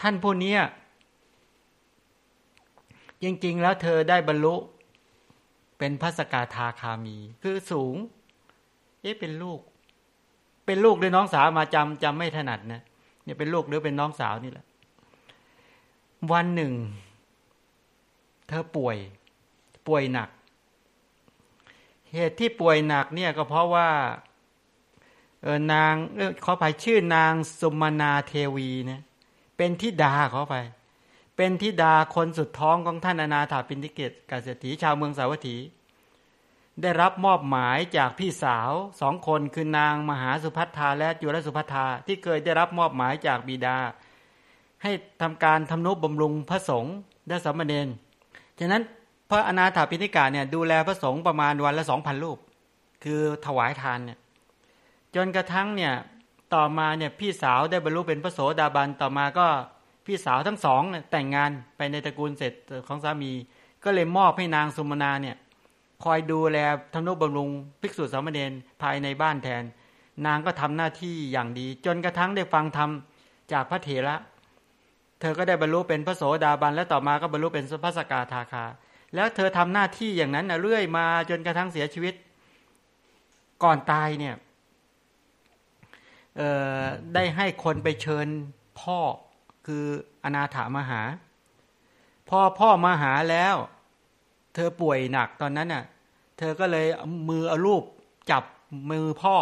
[0.00, 0.54] ท่านผู้นี้
[3.22, 4.54] จริงๆ แล้วเธอได้บรรลุ
[5.78, 7.96] เป็นพระสกาทาคามี คือสูง
[9.02, 9.60] เอ๊ะเป็นลูก
[10.66, 12.82] เป็นลูกหรือน้องสาวมาจำจำไม่ถนัดนะ
[13.24, 14.66] เนี่ยเป็นลูกหรือเป็นน้องสาวนี่แหละ
[16.32, 16.72] วันหนึ่ง
[18.48, 18.96] เธอป่วย
[19.88, 20.28] ป่วยหนัก
[22.14, 23.88] เหตุที่ป่วยหนักเนี่ยก็เพราะว่า
[25.42, 29.02] เออนางเออขอไปชื่อนางสุมนาเทวีเนี่ย
[29.56, 30.56] เป็นทิดาขอไป
[31.36, 35.56] เป็นทิดาคนสุดท้องของท่านอนาถาปินทิเกตกาเศรษฐีชาวเมืองสาวัตถี
[36.82, 43.76] ได้รับมอบหมายจากพี่สาวสองคนคือนางมหาสุพัฒนาและจุลสุพัฒนาที่เคยได้รับมอบหมายจากบิดา
[44.82, 44.92] ให้
[45.22, 46.96] ทำการทำนุบำรุงพระสงฆ์
[47.28, 47.88] และสามเณร
[48.58, 48.82] ฉะนั้น
[49.30, 52.38] พระอนาถาปิณิกาเนี่ยดูแลพระสงฆ์ประมาณวันละสองพันรูป
[53.04, 54.18] คือถวายทานเนี่ย
[55.14, 55.94] จนกระทั่งเนี่ย
[56.54, 59.46] ต่อมาเนี่ยพี่สาวได้บรรลุเป็นพระโสดาบันต่อมาก็
[60.06, 62.52] พี่สาวทั้งสองแต่งงานไปในตระกูลเสร็จ
[62.88, 63.32] ของสามี
[63.84, 65.36] ก็เลยมอบให้นางสุมนาเนี่ย
[66.04, 66.58] คอยดูแล
[66.94, 67.48] ทำนุบำรุง
[67.80, 68.52] ภิกษุสามเณร
[68.82, 69.64] ภายในบ้านแทน
[70.26, 72.90] นางก็ทำหน้าที่อย่างดี จนกระทั่งได้ฟังธรรม
[73.52, 74.16] จากพระเถระ
[75.20, 78.64] เธอก็ได้บรรลุเป็นพระโสดาบันและต่อมาก็บรรลุเป็นพระสกาทาคา
[79.14, 82.14] แล้วเธอทำหน้าที่อย่างนั้นนะเรื่อยมาจนกระทั่งเสียชีวิต
[83.62, 84.36] ก่อนตายเนี่ย
[87.14, 88.26] ได้ให้คนไปเชิญ
[88.80, 88.98] พ่อ
[89.66, 89.84] คือ
[90.24, 91.02] อนาถามหา
[92.28, 93.56] พอพ่อมาหาแล้ว
[94.54, 95.84] เธอป่วยหนักตอนนั้นน่ะ
[96.38, 96.86] เธอก็เลย
[97.28, 97.82] มือเอารูป
[98.30, 98.44] จับ
[98.90, 99.36] มือพ่อ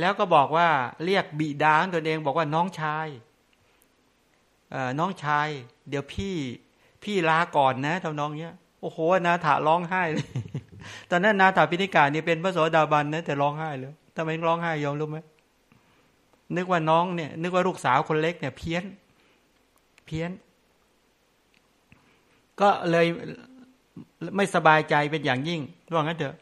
[0.00, 0.68] แล้วก็บอกว่า
[1.04, 3.06] เรียกบิดาตัวเองบอกว่าน้องชาย
[4.98, 5.48] น้องชาย
[5.88, 6.34] เดี๋ยวพี่
[7.04, 10.26] พี่ลาก่อนนะทำน้องเนี้ยโอ้โหนาถาร้องไห้เลย
[11.10, 15.18] ตอนนั้นนาถาพินิกาเนี่ยเป็นพระโสดาบันนะแต่ร้องไห้เลยทำไมร้องไห้ยอมรู้ไหม
[16.56, 18.84] นึกว่าน้องเนี่ย นึกว่าลูกสาวคนเล็กเนี่ย เพี้ยน
[20.06, 20.30] เพี้ยน
[22.60, 23.06] ก็เลย
[24.36, 25.60] ไม่สบายใจเป็นอย่างยิ่ง
[25.92, 26.36] ว่างั้นเถอะ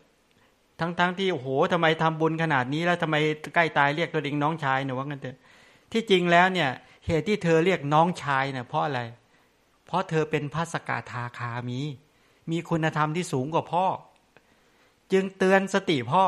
[0.81, 3.17] ทั้งๆทที่โอ้โหทำไมทำบุญขนาดนี้แล้วทำไม
[3.55, 5.37] ใกล้ตายเรียกตัวเองน้องชายเนี่ยว่างั้นเถอะ
[5.93, 6.69] ที่จริงแล้วเนี่ย
[7.07, 11.81] เหตุที่เธอเรียกน้องชายเนี่ยเพราะอะไรเพราะเธอเป็นพระสกาทาคามี
[12.51, 13.85] มีคุณธรรมที่สูงกว่าพ่อ
[15.13, 16.25] จึงเตือนสติพ่อ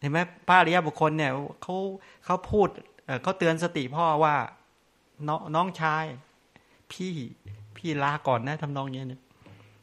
[0.00, 0.18] เห็นไหม
[0.48, 1.76] พระอริยบุคคลเนี่ยเขา
[2.24, 2.68] เขาพูด
[3.22, 4.34] เขาเตือนสติพ่อว่า
[5.28, 6.04] น้องน้องชาย
[6.92, 7.12] พี่
[7.76, 9.20] พี่ลาก่อนนะทำนองนี้เนี่ย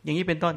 [0.04, 0.56] อย่างนี้เป็นต้น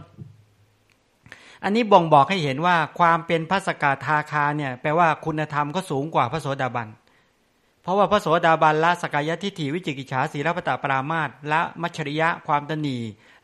[1.65, 6.89] อันนี้บ่งบอกให้เห็นว่าความเป็นพระสกาทาคาเนี่ย แปลว่าคุณธรรมก็สูงกว่าพระโสดาบัน
[7.89, 12.99] ราะว่าพระโสดาบันละสกายทิฏฐิวิจิกิจฉาสีรพตาปรามาตละมัชริยะความตนี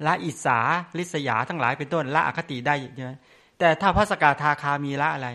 [0.06, 0.58] ละอิสา
[0.98, 3.12] ลิษยาทั้งหลายเป็นต้นละอคติได้ใช่ไหม
[3.58, 5.28] แต่ถ้าพระสกาทาคามีละอะไร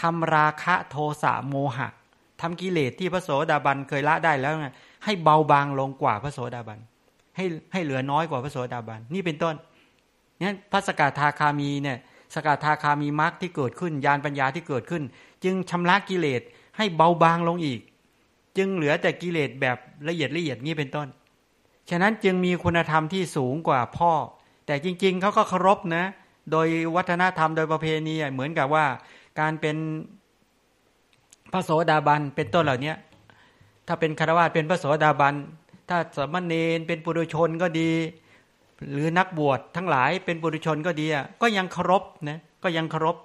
[0.00, 1.88] ทำราคะโทสะโมหะ
[2.40, 4.68] ทำกิเลสที่พระโสดาบันเคยละได้แล้วไง
[5.04, 6.78] ให้เบาบางลงกว่าพระโสดาบัน
[7.36, 9.54] ให้ให้เหลือน้อยกว่าพระโสดาบันนี่เป็นต้น
[10.40, 11.98] นี่พระสกทาคามีเนี่ย
[12.34, 15.02] สกทาคามีมรรคที่เกิดขึ้นญาณปัญญาที่เกิดขึ้น
[15.44, 16.42] จึงชำระกิเลส
[16.76, 17.80] ให้เบาบางลงอีก
[18.56, 19.76] จึงเหลือแต่กิเลสแบบ
[20.08, 21.08] ละเอียดละเอียดนี่เป็นต้น
[21.90, 24.12] ฉะนั้นจึงมีคุณธรรมที่สูงกว่าพ่อ
[24.66, 26.04] แต่จริง ๆเขาก็เคารพนะ
[26.50, 28.86] โดยวัฒนธรรมโดยประเพณีเหมือนกับว่า
[29.40, 29.76] การเป็น
[31.52, 32.94] พระโสดาบันเป็นต้นเหล่านี้
[33.86, 35.34] ถ้าเป็นคารวะเป็นพระโสดาบัน
[35.88, 37.90] ถ้าสมณเณรเป็นปุถุชนก็ดี
[38.92, 41.06] หรือนักบวชทั้งหลายเป็นปุถุชนก็ดี
[41.42, 43.16] ก็ยังเคารพนะก็ยังเคารพ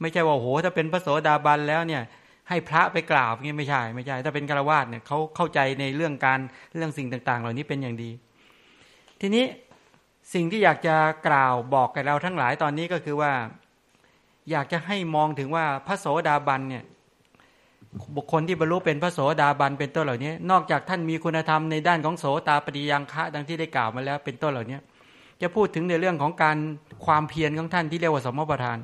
[0.00, 2.02] ไม่ใช่ว่าโหถ้าเป็นพระโสดาบันแล้วเนี่ย
[2.48, 6.38] ให้พระไปกล่าวงี้ยไม่ใช่ไม่ใช่ถ้าเป็นคารวะเนี่ยเขาเข้าใจในเรื่องการ
[6.76, 8.10] เรื่องสิ่งต่าง ๆ เหล่านี้เป็นอย่างดี
[9.20, 9.44] ทีนี้
[10.34, 10.96] สิ่งที่อยากจะ
[11.28, 13.32] กล่าวบอกกับเราทั้งหลายตอนนี้ก็คือว่า
[14.50, 16.84] อยากจะให้มองถึงว่าพระโสดาบันเนี่ย
[18.16, 24.78] บุคคลที่บรรลุเป็นพระโสดาบันเป็นต้นเหล่านี้ นอกจากท่านมีคุณธรรมในด้านของโสตาปฏิยังคะดังที่ได้กล่าวมาแล้วเป็นต้นเหล่านี้
[25.42, 26.56] จะพูดถึงในเรื่องของการ
[27.06, 28.78] ความเพียรของท่านที่เรียกว่าสมมประธาน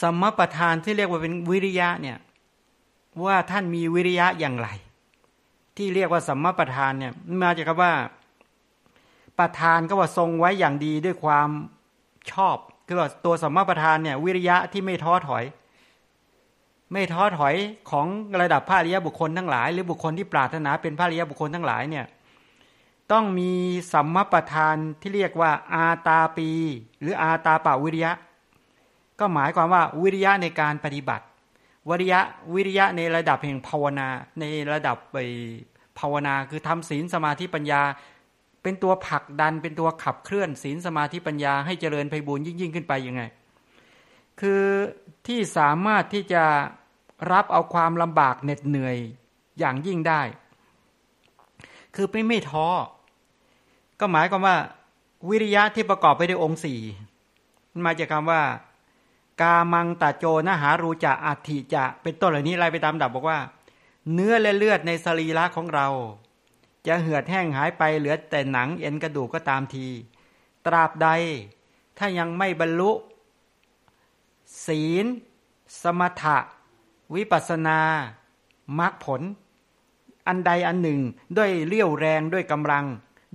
[0.00, 2.18] สมมประธานที่เรียกว่าเป็นวิริยะเนี่ย
[3.24, 4.68] ว่าท่านมีวิริยะอย่างไร
[5.76, 7.12] ที่เรียกว่าสัมมาประธานเนี่ย
[7.42, 7.92] มาจากคำว่า
[9.38, 11.48] ประธานก็ว่าทรงไว้อย่างดีด้วยความ
[12.32, 15.44] ชอบคือว่าตัวสัมมาประธานเนี่ยวิริยะที่ไม่ท้อถอย
[16.92, 17.54] ไม่ท้อถอย
[17.90, 18.06] ของ
[18.40, 22.06] ระดับพระริยบุคคลทั้งหลาย หรือบุคคลที่ปรารถนาเป็นพระริยบุคคลทั้งหลายเนี่ย
[23.12, 23.52] ต้องมี
[23.92, 26.48] สัมมาประธานที่เรียกว่าอาตาปี
[27.00, 28.12] หรืออาตาปาวิริยะ
[29.20, 31.24] ก็หมายความว่าวิริยะในการปฏิบัติ
[31.88, 32.20] วิริยะ
[32.54, 34.08] วิริยะในระดับแห่งภาวนา
[34.40, 35.16] ในระดับไป
[35.98, 37.82] ภาวนาคือทำศีลสมาธิปัญญา
[38.62, 43.22] เป็นตัวผลักดันเป็นตัวขับเคลื่อนศีลสมาธิปัญญาให้เจริญไพบูรยิ่งยิ่งขึ้นไปยังไง
[44.40, 44.62] คือ
[45.26, 46.44] ที่สามารถที่จะ
[47.32, 48.96] รับเอาความลำบากเหน็ดเหนื่อย
[49.58, 50.22] อย่างยิ่งได้
[51.94, 52.66] คือไม่ไม่ท้อ
[54.00, 54.56] ก็หมายความว่า
[55.28, 56.80] วิริยะที่ประกอบไปด้วยองค์สี่
[57.72, 58.42] มันมาจากคำว่า
[59.42, 63.38] กามังตาโจนหารูจะอัติจะ เป็นต้นเหล่านี้ไล่ไปตามดับบอกว่า
[64.12, 65.88] เนื้อและเลือดในสรีระของเรา
[66.86, 69.86] จะเหือดแห้งหายไปเหลือแต่หนังเอ็นกระดูกก็ตามที
[70.66, 71.08] ตราบใด
[71.98, 72.90] ถ้ายังไม่บรรลุ
[74.66, 75.06] ศีล
[75.82, 76.38] สมถะ
[77.14, 77.78] วิปัสนา
[78.78, 79.22] มรรคผล
[80.26, 81.00] อันใดอันหนึ่ง
[81.36, 82.84] ด้วยเลี้ยวแรงด้วยกำลัง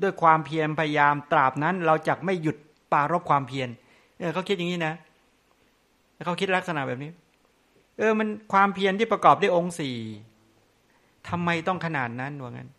[0.02, 2.58] ด้วยความเพียรพยายามตราบนั้นเราจะไม่หยุด
[2.92, 3.70] ปารบความเพียร
[4.20, 7.12] เออเขาคิดอย่างนี้นะเเขาคิดลักษณะแบบนี้
[7.98, 9.96] เออ มันความเพียรที่ประกอบด้วยองค์สี่
[11.28, 12.70] ทำไมต้องขนาดนั้นว่างั้น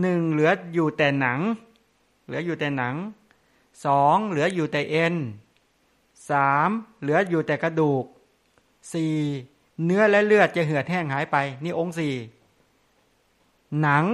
[0.00, 1.40] หนึ่งเหลืออยู่แต่หนัง
[2.26, 2.94] เหลืออยู่แต่หนัง
[3.86, 5.14] สองเหลืออยู่แต่เอ็น
[6.30, 6.68] สาม
[7.00, 8.04] เหลืออยู่แต่กระดูก
[8.92, 9.14] สี่
[9.84, 12.14] เนื้อและเลือดจะเหือดแห้งหายไป นี่องค์สี่
[13.82, 14.04] หนัง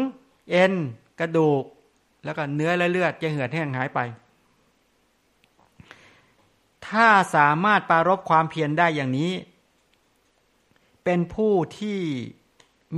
[0.51, 0.73] เอ็น
[1.21, 1.65] กระดูก
[2.25, 4.01] แล้วก็เนื้อและเลือดจะเหือดแห้งหายไป
[6.89, 9.33] ถ้าสามารถปารบความเพียรได้อย่างนี้
[11.05, 11.99] เป็นผู้ที่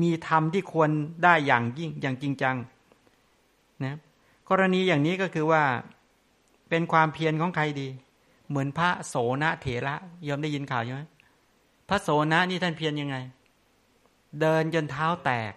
[0.02, 0.90] มีธรรมที่ควร
[1.24, 2.56] ได้อย่างยิ่งอย่างจริงจัง
[3.84, 3.98] นะ
[4.48, 5.62] กรณีอย่างนี้ก็คือว่า
[6.68, 7.88] เป็นความเพียรของใครดี
[8.48, 9.94] เหมือนพระโสนเถระ
[10.28, 11.02] ยอมได้ยินข่าวใช่ไหม
[11.88, 13.16] พระโสนะนี่ท่านเพียรยังไง
[14.40, 15.52] เดินจนเท้าแตก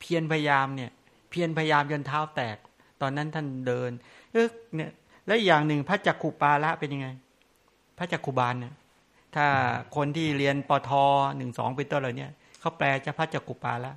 [0.00, 0.90] เพียรพยายามเนี่ย
[1.30, 2.56] เพียรพยายามจนเท้าแตก
[3.00, 3.90] ตอนนั้นท่านเดิน
[4.32, 4.90] เออเนี่ย
[5.26, 7.08] และอย่างหนึ่งพระจักขุปาละเป็นยังไง
[7.96, 8.74] พระจักขุบาลเนี่ย
[9.34, 9.46] ถ้า
[9.96, 10.90] คนที่เรียนปท
[11.36, 13.92] หนึ่งสองเป็นต้นเลยเนี่ยเขาแปลจะพระจักกุปาละ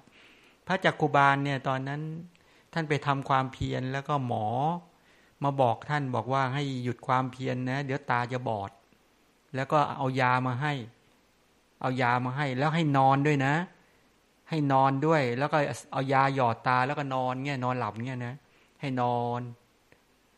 [0.68, 2.02] พระจักกุบาลเนี่ยตอนนั้น
[2.74, 4.46] ท่านไปทำความเพียรแล้วก็หมอ
[5.44, 8.72] มาบอกท่านบอกว่าให้หยุดความเพียรนนะ เดี๋ยวตาจะบอด
[9.56, 10.74] แล้วก็เอายามาให้
[11.82, 13.56] เอายามาให้ แล้วให้นอนด้วยนะ
[14.50, 15.58] ให้นอนด้วย แล้วก็
[15.92, 18.36] เอายาหยอดตาแล้วก็นอนเงี้ยนอนหลับเงี้ยนะ
[18.82, 19.42] ให้นอน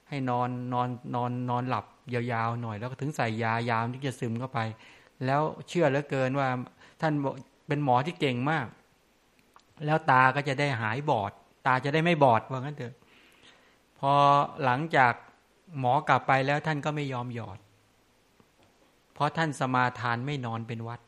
[0.09, 4.59] ให้นอนนอนนอนนอนหลับ ยาวๆหน่อย แล้วก็ถึงใส่ยายามที่จะซึมเข้าไป
[5.25, 6.47] แล้วเชื่อเหลือเกินว่า
[7.01, 7.13] ท่าน
[7.67, 8.65] เป็นหมอที่เก่งมาก
[9.85, 11.31] แล้วตาก็จะได้หายบอด
[11.65, 12.95] ตาจะได้ไม่บอดว่างั้นเถอะ
[13.99, 14.13] พอ
[14.63, 15.13] หลังจาก
[15.79, 17.59] หมอกลับไปแล้วท่านก็ไม่ยอมหยอด
[19.13, 20.99] เพราะท่านสมาทานไม่นอนเป็นวัด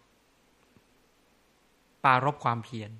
[2.03, 2.91] ปารบความเพียร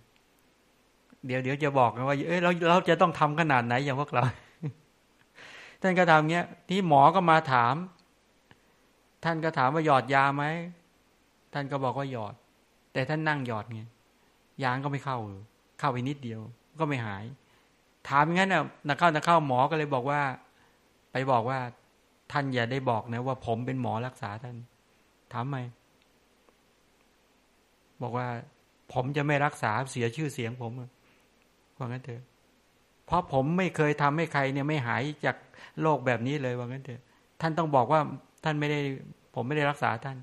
[1.26, 4.24] เดี๋ยวเดี๋ยวจะบอกนะว่าเอ้ยเราเราจะต้องทำขนาดไหนอย่างพวกเรา
[5.84, 7.76] ท่านก็ทำเงี้ยที่หมอก็มาถาม
[9.24, 10.44] ท่านก็ถามว่าหยอดยาไหม
[11.54, 12.34] ท่านก็บอกว่าหยอด
[12.94, 13.82] แต่ท่านนั่งหยอดไง
[14.64, 15.18] ยางก็ไม่เข้า
[15.80, 16.42] เข้าไปนิดเดียว
[16.80, 17.24] ก็ไม่หาย
[18.10, 20.22] ถามงั้นน่ะนักเข้านักเข้าหมอก็เลยบอกว่า
[21.12, 21.60] ไปบอกว่า
[22.32, 24.56] ท่านอย่าได้บอกนะ ว่าผมเป็นหมอรักษาท่าน
[25.34, 25.58] ถามไหม
[28.02, 28.28] บอกว่า
[28.94, 30.72] ผมจะไม่รักษาเสียชื่อเสียงผม
[31.78, 32.24] ว่างั้นเถอะ
[33.06, 35.38] เพราะผมไม่เคยทำให้ใครเนี่ยไม่หายจาก
[35.82, 37.01] โรคแบบนี้เลยว่างั้นเถอะ
[37.41, 38.01] ท่านต้องบอกว่า
[38.43, 38.80] ท่านไม่ได้
[39.36, 40.18] ผมไม่ได้รักษาท่าน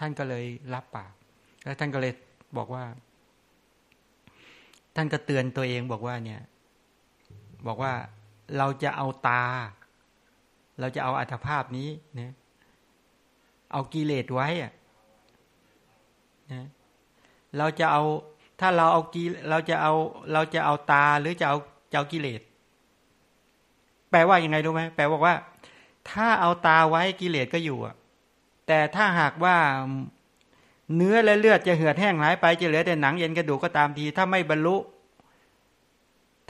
[0.00, 1.12] ท่านก็เลยรับปาก
[1.64, 2.12] แล้วท่านก็เลย
[2.56, 2.84] บอกว่า
[4.96, 6.42] ท่านก็เตือนตัวเองบอกว่าเนี่ย
[7.66, 7.92] บอกว่า
[8.56, 9.44] เราจะเอาตา
[10.80, 12.34] เราจะเอาอัตภาพนี้นะ
[13.72, 14.72] เอากิเลสไว้อะ
[16.52, 16.66] นะ
[17.58, 18.02] เราจะเอา
[18.60, 19.92] ถ้าเราเอากีเราจะเอา
[20.32, 21.58] เราจะเอาตาหรือจะเอา
[21.96, 22.40] จะเอากิเลส
[24.10, 25.34] แปลว่ายังไงรู้ไหมแปลบอกว่า
[26.10, 27.94] ถ้าเอาตาไว้กิเลสก็อยู่อะ
[28.66, 29.56] แต่ถ้าหากว่า
[30.96, 34.76] เนื้อและเลือดจะเหือดแห้งหายไปจะเหลือแต่หนังเย็นกระดูกก็ตามที ถ้าไม่บรรลุ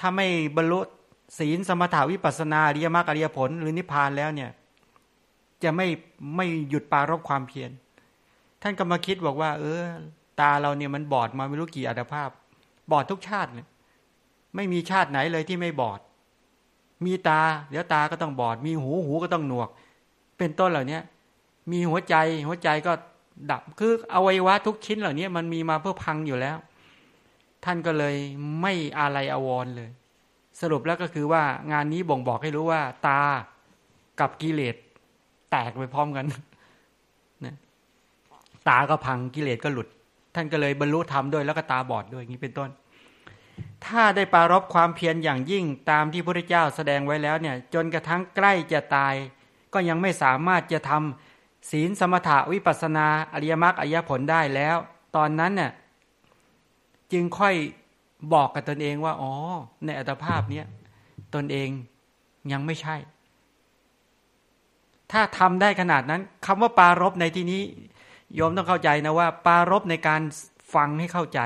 [0.01, 0.26] ถ้าไม่
[0.57, 0.80] บรรลุ
[1.38, 4.51] ศีลสมถาวิปัสนาอริยมรรคอริยผล หรือนิพพานแล้วเนี่ย
[5.62, 5.86] จะไม่
[6.36, 7.70] ไม่หยุดปารบความเพียร
[8.62, 9.82] ท่านก็มาคิดบอกว่า เออ
[10.40, 12.30] ตาเราเนี่ยมันบอดมาไม่รู้กี่อัตภาพ
[12.90, 13.66] บอดทุกชาติเนี่ย
[14.57, 16.00] ไม่มีชาติไหนเลยที่ไม่บอด
[17.04, 17.40] มีตา
[17.70, 19.68] เดี๋ยวตาก็ต้องบอด มีหูหูก็ต้องหนวก
[20.38, 20.98] เป็นต้นเหล่านี้
[21.72, 22.14] มีหัวใจ
[22.46, 22.92] หัวใจก็
[23.50, 26.57] ดับคืออวัยวะทุกชิ้นเหล่านี้มันมีมาเพื่อพังอยู่แล้ว
[27.64, 28.16] ท่านก็เลย
[28.61, 29.90] ไม่อะไรอววรเลย
[30.61, 31.42] สรุปแล้วก็คือว่า
[31.72, 33.20] งานนี้บ่งบอกให้รู้ว่า ตา
[34.20, 34.76] กับกิเลส
[35.50, 36.24] แตกไปพร้อมกัน
[37.44, 37.54] นะ
[38.68, 39.88] ตาก็พังกิเลสก็หลุด
[40.34, 42.70] ท่านก็เลยบรรลุธรรมด้วยแล้วก็ตาบอดด้วยอย่างนี้เป็นต้น
[43.86, 49.14] ถ้าได้ปารบความเพียรอย่างยิ่งตามที่พระเจ้าแสดงไว้แล้วเนี่ยจนกระทั่งใกล้จะตาย
[49.74, 54.76] ก็ยังไม่สามารถจะทำศีลสมถะวิปัสนาอริยมรรคอริยผลได้แล้ว
[55.16, 55.72] ตอนนั้นเนี่ย
[57.12, 57.54] จึงค่อย
[58.32, 59.32] บอกกับตนเองว่า อ๋อ
[59.84, 60.66] ในอัตภาพเนี้ย
[61.34, 61.68] ตนเอง
[62.52, 62.96] ยังไม่ใช่
[65.12, 67.62] ถ้าทำได้ขนาดนั้นคำว่าปารบในที่นี้
[68.34, 70.22] โยมต้องเข้าใจนะว่า ปารบในการ
[70.74, 71.40] ฟังให้เข้าใจ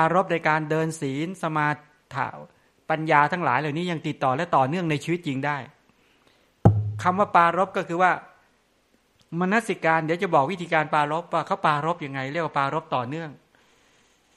[0.00, 1.68] ารบในการเดินศีลสมา
[2.14, 2.28] ถา
[2.90, 5.56] ปัญญาทั้งหลายเหล่านี้ยังติดต่อและต่อเนื่องในชีวิตจริงได้
[7.02, 8.12] คำว่าปารบก็คือว่า
[9.40, 13.30] มนสิการเดี๋ยวจะบอกวิธีการปารบว่าเขาปารบยังไง เรียกว่าปารบต่อเนื่อง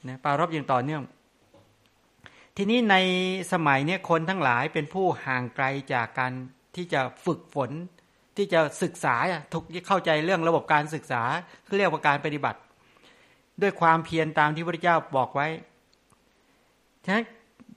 [0.08, 1.02] นะปารบอย่างต่อเนื่อง
[2.56, 2.96] ทีนี้ใน
[3.52, 6.32] สมัยนี้คนทั้งหลายเป็นผู้ห่างไกลจากการ
[6.76, 7.70] ที่จะฝึกฝน
[8.36, 9.16] ที่จะศึกษา
[9.52, 11.22] ทุกเข้าใจเรื่องระบบการศึกษา
[11.78, 12.58] เรียกว่าการปฏิบัติ
[13.62, 15.48] ด้วยความเพียรตามที่พระเจ้าบอกไว้
[17.04, 17.24] ฉะนั้น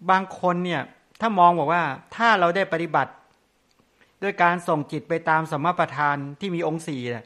[0.09, 0.81] บางคนเนี่ย
[1.21, 1.83] ถ้ามองบอกว่า
[2.15, 3.11] ถ้าเราได้ปฏิบัติ
[4.23, 7.25] ด้วยการส่งจิตไปตามสมประทานที่มีองค์สี่เนี่ย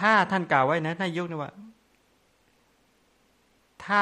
[0.00, 1.52] ถ้าท่านกล่าวไว้นะท่านยุคนะว่า
[3.84, 4.00] ถ้า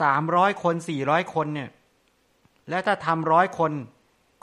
[0.00, 1.70] สามร้อยคนสี่ร้อยคนเนี่ย
[2.70, 3.72] แล้วถ้าทำร้อยคน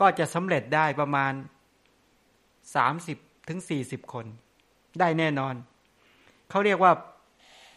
[0.02, 1.34] ก็จะสำเร็จได้ประมาณ
[2.76, 3.18] สามสิบ
[3.50, 4.26] ถึงสี่สิบคน
[5.00, 5.56] ได้แน่นอน
[6.50, 6.92] เขาเรียกว่า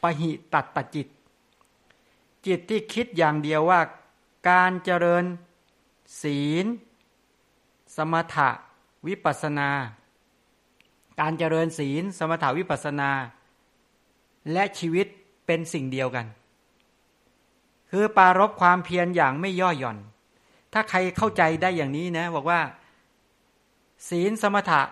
[0.02, 1.08] ปหิตัดตจิต
[2.46, 3.80] จิตที่คิดอย่างเดียวว่า
[4.50, 5.24] การเจริญ
[6.22, 6.66] ศีล
[7.96, 8.48] สมถะ
[9.06, 9.70] วิปัสนา
[11.20, 13.10] การเจริญศีล สมถะวิปัสนา
[14.52, 15.06] และชีวิต
[15.46, 16.26] เป็นสิ่งเดียวกัน
[17.90, 19.98] คือปารบความเพียรอย่างไม่ย่อหย่อน
[20.72, 22.60] ถ้าใครเข้าใจได้อย่างนี้นะบอกว่า
[24.08, 24.82] ศีลสมถะ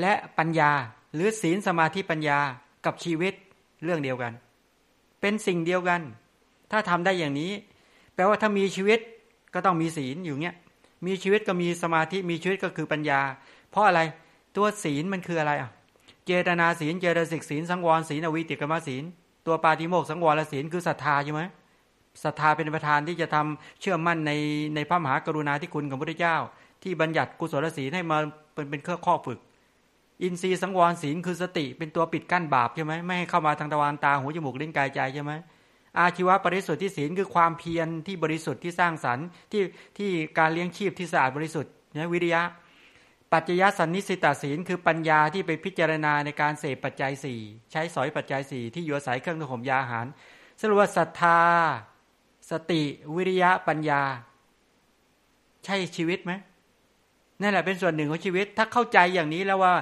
[0.00, 0.70] และปัญญา
[1.14, 2.38] หรือศีลสมาธิปัญญา
[2.84, 3.34] กับชีวิต
[3.82, 4.32] เรื่องเดียวกัน
[5.20, 6.00] เป็นสิ่งเดียวกัน
[6.70, 7.52] ถ้าทำได้อย่างนี้
[8.14, 8.98] แปลว่าถ้ามีชีวิต
[9.54, 10.54] ก็ต้องมีศีลอยู่เนี้ย
[11.06, 13.20] มีชีวิตก็มีสมาธิมีชีวิตก็คือปัญญา
[13.70, 14.00] เพราะอะไร
[14.56, 15.70] ตัวศีลมันคืออะไรอะ
[16.26, 19.04] เจตนาศีลเจตสิกศีลสังวรศีลอวิติกรรมศีล
[19.46, 21.42] ตัวปาติโมกสังวรศีลคือศรัทธาใช่ไหม
[22.24, 24.32] ศรัทธาเป็นประธานที่จะทำเชื่อมั่นใน
[24.74, 26.36] ในพระมหากรุณาธิคุณของพระพุทธเจ้า
[26.82, 28.18] ที่บัญญัติกุศลศีลให้มา
[28.54, 29.38] เป็นเป็นเครื่องข้อฝึก
[30.22, 35.32] อินทรีย์สังวรศีลคือสติเป็นตัวปิดกั้นบาปใช่ไหมไม่ให้เข้ามาทางตะวันตาหูจมูกลิ้นกายใจใช่ไหม
[35.98, 39.62] อาชีวะบริสุทธิ์ที่ศีลคือความเพียรที่บริสุทธิ์ที่สร้างสรรค์ที่
[39.98, 42.42] ที่การเลี้ยงชีพที่สะอาดบริสุทธิ์นะวิริยะ
[43.32, 47.40] ปัจจยสันนิสิตาศีลคือปัญญาที่ไปพิจารณาในการเสพปัจจัยสี่
[47.72, 50.06] ใช้สอยปัจจัยสี่ที่อยู่อาศัยเครื่องนุ่งมยาอาหาร
[50.60, 51.40] สรุปว่าศรัทธา
[52.50, 52.82] สติ
[53.14, 54.02] วิริยะปัญญา
[55.64, 56.32] ใช่ชีวิตไหม
[57.40, 59.74] นั่นแหละเป็นส่วนหนึ่งของชีวิต ถ้าเข้าใจอย่างนี้แล้วว่า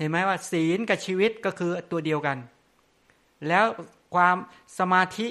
[0.00, 2.38] เห็นไหมว่า ศีลกับชีวิตก็คือตัวเดียวกัน
[3.48, 3.66] แล้ว
[4.14, 4.36] ความ
[4.78, 5.28] สมาธิ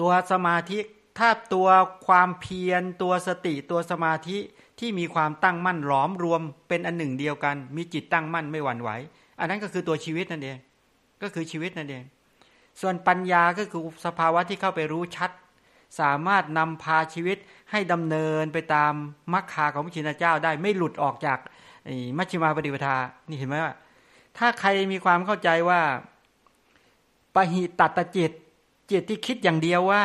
[0.00, 0.78] ตัวสมาธิ
[1.18, 1.68] ถ้าตัว
[2.06, 4.38] ความเพียรตัวสติตัวสมาธิ
[4.78, 8.90] ที่มีความตั้งมั่นหลอมรวมเป็นอันหนึ่งเดียวกัน มีจิตตั้งมั่นไม่หวั่นไหว
[9.40, 10.58] อันนั้นก็คือตัวชีวิตนั่นเอง
[11.22, 12.04] ก็คือชีวิตนั่นเอง
[12.80, 15.30] ส่วนปัญญาก็คือสภาวะที่เข้าไปรู้ชัด
[16.00, 17.38] สามารถนำพาชีวิต
[17.70, 18.92] ให้ดำเนินไปตาม
[19.32, 21.38] มรรคาของพระชินเจ้าได้ไม่หลุดออกจาก
[22.18, 22.96] มัชฌิมาปฏิปทา
[23.28, 23.74] นี่เห็นไหมว่า
[24.38, 25.82] ถ้าใครมีความเข้าใจว่า
[27.34, 28.32] ปหิตัตจิต
[28.90, 30.04] จิตที่คิดอย่างเดียวว่า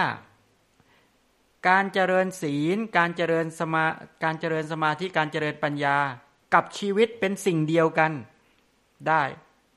[1.69, 3.86] การเจริญศีล การเจริญสมา
[4.23, 5.97] การเจริญสมาธิการเจริญปัญญา
[6.53, 8.11] กับชีวิตเป็นสิ่งเดียวกัน
[9.07, 9.23] ได้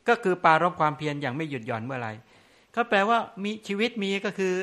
[0.09, 2.13] ก็คือปารบความเพียรอย่างไม่หยุดหย่อนเมื่อไหร่
[2.75, 4.55] ก็แปลว่ามีชีวิตมีก็คือ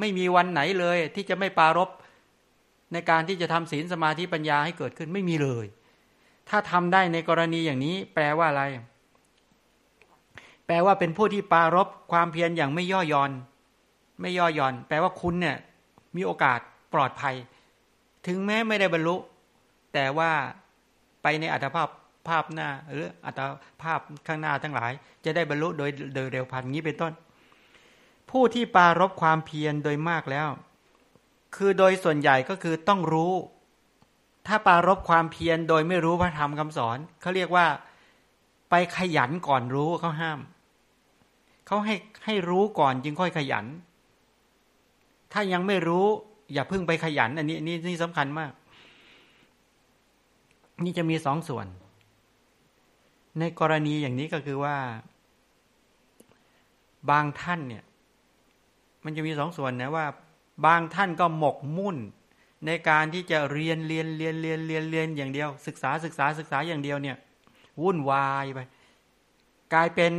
[0.00, 1.90] ไม่มีวันไหนเลยที่จะไม่ปารบ
[2.92, 5.66] ในการที่จะทำศีลสมาธิปัญญาให้เกิดขึ้นไม่มีเลย
[6.48, 8.64] ถ้าทำได้ในกรณีอย่างนี้ แปลว่าอะไร
[10.66, 13.32] แปลว่าเป็นผู้ที่ปารบความเพียรอย่างไม่ย่อหย่อน
[14.20, 15.56] ไม่ย่อหย่อน แปลว่าคุณเนี่ย
[16.16, 16.58] มีโอกาส
[16.94, 17.34] ปลอดภัย
[18.26, 19.16] ถึงแม้ไม่ได้บรรลุ
[19.94, 20.30] แต่ว่า
[21.22, 21.88] ไปในอัตภาพ
[22.28, 23.40] ภาพหน้า หรืออัต
[23.82, 24.92] ภาพข้างหน้าทั้งหลาย
[25.24, 27.12] จะได้บรรลุโดยโดยเร็วพันนี้เป็นต้น
[28.30, 30.48] ผู้ที่ปารบความเพียรโดยมากแล้ว
[31.56, 33.32] คือโดยส่วนใหญ่ก็คือต้องรู้
[34.46, 37.66] ถ้าปารบความเพียรโดยไม่รู้พระธรรมคำสอนเขาเรียกว่า
[38.70, 40.40] ไปขยันก่อนรู้เขาห้าม
[41.66, 43.66] เขาให้ให้รู้ก่อนจึงค่อยขยัน
[45.32, 46.06] ถ้ายังไม่รู้
[46.52, 48.52] อย่าเพิ่งไปขยัน อันนี้นี่นี่สำคัญมาก
[50.84, 51.66] นี่จะมีสองส่วน
[53.38, 54.76] ในกรณีอย่างนี้ก็คือว่า
[57.10, 57.84] บางท่านเนี่ย
[59.04, 60.06] มันจะมีสองส่วนนะว่า
[60.66, 61.96] บางท่านก็หมกมุ่น
[62.66, 67.16] ในการที่จะเรียนเรียนเรียนเรียนเรียนเรียนอย่างเดียว ศึกษาศึกษาศึกษาอย่างเดียวเนี่ย
[67.82, 68.60] วุ่นวายไป
[69.74, 70.12] กลายเป็น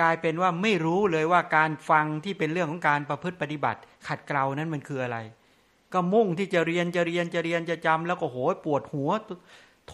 [0.00, 5.18] กลายเป็นว่าไม่รู้เลยว่าการฟังที่เป็นเรื่องของการประพฤติปฏิบัติ ขัดเกลานั้นมันคืออะไร
[5.92, 9.10] ก็มุ่งที่จะเรียนจะเรียนจะเรียนจะจำแล้วก็โหยปวดหัว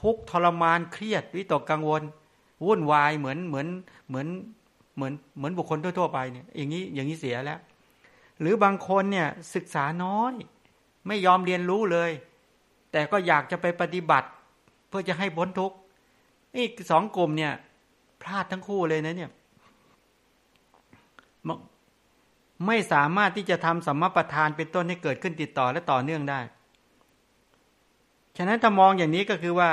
[0.01, 2.03] ทุกทรมานเครียดวิตกกังวล
[2.65, 3.67] วุ่นวายเหมือนเหมือน
[4.09, 4.27] เหมือน
[4.97, 7.61] เหมือนเหมือนบุคคลทั่วๆไปเนี่ยอย่างนี้อย่างนี้เสียแล้ว
[8.41, 10.33] หรือบางคนเนี่ยศึกษาน้อย
[11.07, 12.11] ไม่ยอมเรียนรู้เลย
[12.93, 14.29] แต่ก็อยากจะไปปฏิบัติ
[14.89, 15.77] เพื่อจะให้พ้นทุกข์
[16.55, 17.53] นี่สองกลุ่มเนี่ย
[18.23, 19.31] พลาดทั้งคู่เลยนะเนี่ย
[22.67, 26.41] ไม่สามารถที่จะทำสัมมาประธานเป็นต้นให้เกิดขึ้นติดต่อและต่อเนื่องได้
[28.37, 29.71] ฉะนั้นถ้ามองอย่างนี้ก็คือว่า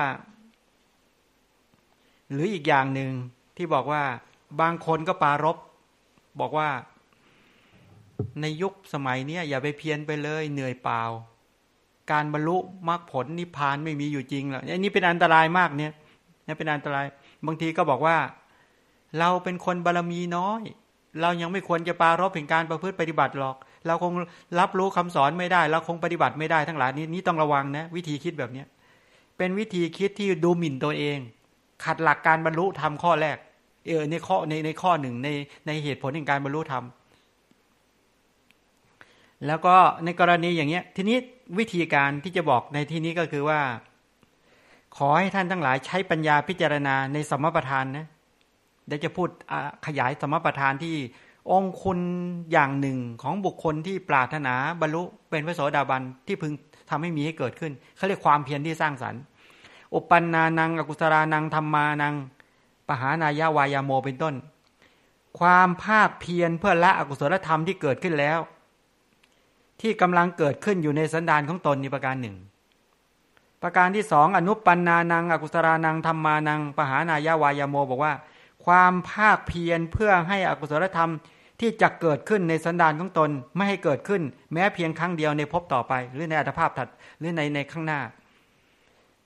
[2.31, 3.11] หรืออีกอย่างหนึ่ง
[3.57, 4.03] ที่บอกว่า
[4.61, 5.57] บางคนก็ปารบ
[6.39, 6.69] บอกว่า
[8.41, 11.01] ในยุคสมัยนี้อย่าไปเพียนไปเลยเหนื่อยเปล่า
[12.11, 12.57] การบรรลุ
[12.89, 15.91] มรรคผลนิพพานไม่มีอยู่จริงหรอกอันนี้เป็นอันตรายมากเนี่ย
[16.47, 17.05] นี่เป็นอันตราย
[17.45, 18.17] บางทีก็บอกว่า
[19.19, 20.61] เราเป็นคนบารรมีน้อย
[21.21, 23.55] เรายังไม่ควรจะปารบถึงการประพฤติปฏิบัติหรอก
[23.87, 24.13] เราคง
[24.59, 28.67] รับรู้คำสอนไม่ได้ เราคงปฏิบัติไม่ได้ทั้งหลายนี้นี้ต้องระวังนะ วิธีคิดแบบเนี้ย
[29.37, 31.17] เป็นวิธีคิดที่ดูหมิ่นตัวเอง
[31.83, 33.37] ขัดหลักการบรรลุทำข้อแรก
[33.87, 35.27] เออในข้อในในข้อหนึ่งใน
[35.67, 36.83] ในเหตุผลในการบรรลุธรรม
[39.47, 39.75] แล้วก็
[40.05, 41.17] ในกรณีอย่างเนี้ย ทีนี้
[41.57, 43.59] วิธีการที่จะบอกในที่นี้ก็คือว่า
[44.97, 48.05] ขอให้ท่านทั้งหลายใช้ปัญญาพิจารณาในสมประทานนะ
[48.87, 49.29] เดี๋ยวจะพูด
[49.85, 50.95] ขยายสมประทานที่
[51.51, 51.99] องคุณ
[52.51, 56.51] อย่างหนึ่งของบุคคลที่ปรารถนาบรรลุเป็นพระโสดาบันที่พึง
[56.89, 59.21] ทำให้มีให้เกิดขึ้นเขาเรียกความเพียรที่สร้างสรรค์
[59.93, 62.13] อุปันนานังอกุศรานังธรรมานัง
[62.87, 64.35] ปหานายาวายาโมเป็นต้น
[65.39, 68.39] ความภาคเพียรเพื่อละอกุศลธรรมที่เกิดขึ้นแล้ว
[69.81, 72.35] ที่กำลังเกิดขึ้นอยู่ในสันดานของตนนี่ประการหนึ่ง
[73.63, 78.13] ประการที่สองอนุปันนานัง อกุศรานังธรรมานัง ปหานายาวายโมบอกว่า
[78.65, 81.11] ความภาคเพียรเพื่อให้อกุศลธรรม
[81.59, 84.21] ที่จะเกิดขึ้นในสันดานของตนไม่ให้เกิดขึ้น
[84.53, 86.87] แม้เพียงครั้งเดียวในภพต่อไป หรือในอัตภาพถัด
[87.19, 87.99] หรือในในข้างหน้า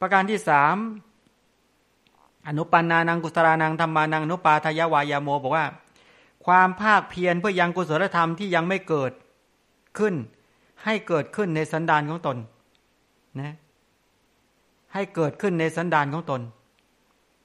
[0.02, 0.76] ประการที่สาม
[2.48, 5.66] อนุปันนานังกุศรานังธรรมานังนุปาทายาวายโมบอกว่า
[6.46, 9.12] ความภาคเพียรเพื่อยังกุศลธรรมที่ยังไม่เกิด
[10.00, 10.14] ขึ้น
[10.86, 12.38] ให้เกิดขึ้นในสันดานของตน
[13.42, 13.54] นะ
[14.94, 16.42] ให้เกิดขึ้นในสันดานของตน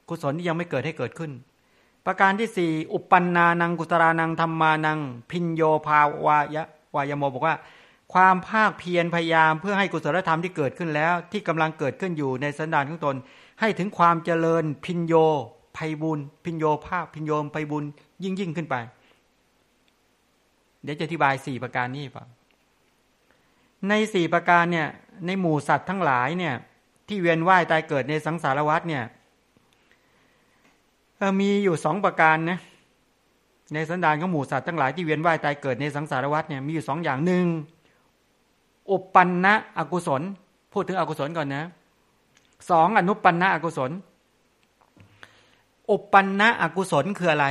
[0.08, 1.30] กุศลที่ยังไม่เกิดให้เกิดขึ้น
[2.06, 4.98] ประการที่สี่อุปปันนานังกุตรานังธรรมานัง
[5.30, 6.64] พินโยภาวายะ
[6.94, 7.56] วายโมบอกว่า
[8.12, 13.16] ความภาคเพียรพยายามเพื่อให้กุศลธรรมที่เกิดขึ้นแล้ว ที่กำลังเกิดขึ้นอยู่ในสันดานของตน
[13.60, 15.14] ให้ถึงความเจริญพินโย
[15.76, 17.84] ภัยบุญพินโยภาคพินโยมภัยบุญ
[18.22, 18.74] ยิ่งยิ่งขึ้นไป
[20.82, 22.24] เดี๋ยวจะอธิบายสี่ประการนี้ป่ะ
[23.88, 24.88] ในสี่ประการเนี่ย
[25.26, 26.54] ในหมู่สัตว์ทั้งหลายเนี่ย
[27.08, 29.04] ที่เวียนว่ายตายเกิดในสังสารวัฏเนี่ย
[31.40, 32.58] มีอยู่สองประการนะ
[33.74, 37.46] ในสันดานของหมู่สัตว์ทั้งหลายที่เวียนว่ายตายเกิดในสังสารวัฏเนี่ยมีอยู่สองอย่างหนึ่ง
[38.90, 40.22] อุปปันนะอกุศล
[40.72, 41.64] พูดถึงอกุศลก่อนนะ
[42.70, 43.90] สองอนุปันนะอกุศล
[45.90, 47.46] อุปปันนะอกุศลคืออะไร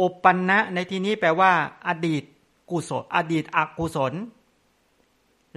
[0.00, 1.52] อุปปันนะในที่นี้แปลว่า
[1.88, 2.22] อดีต
[2.70, 4.12] กุศล อดีตอกุศล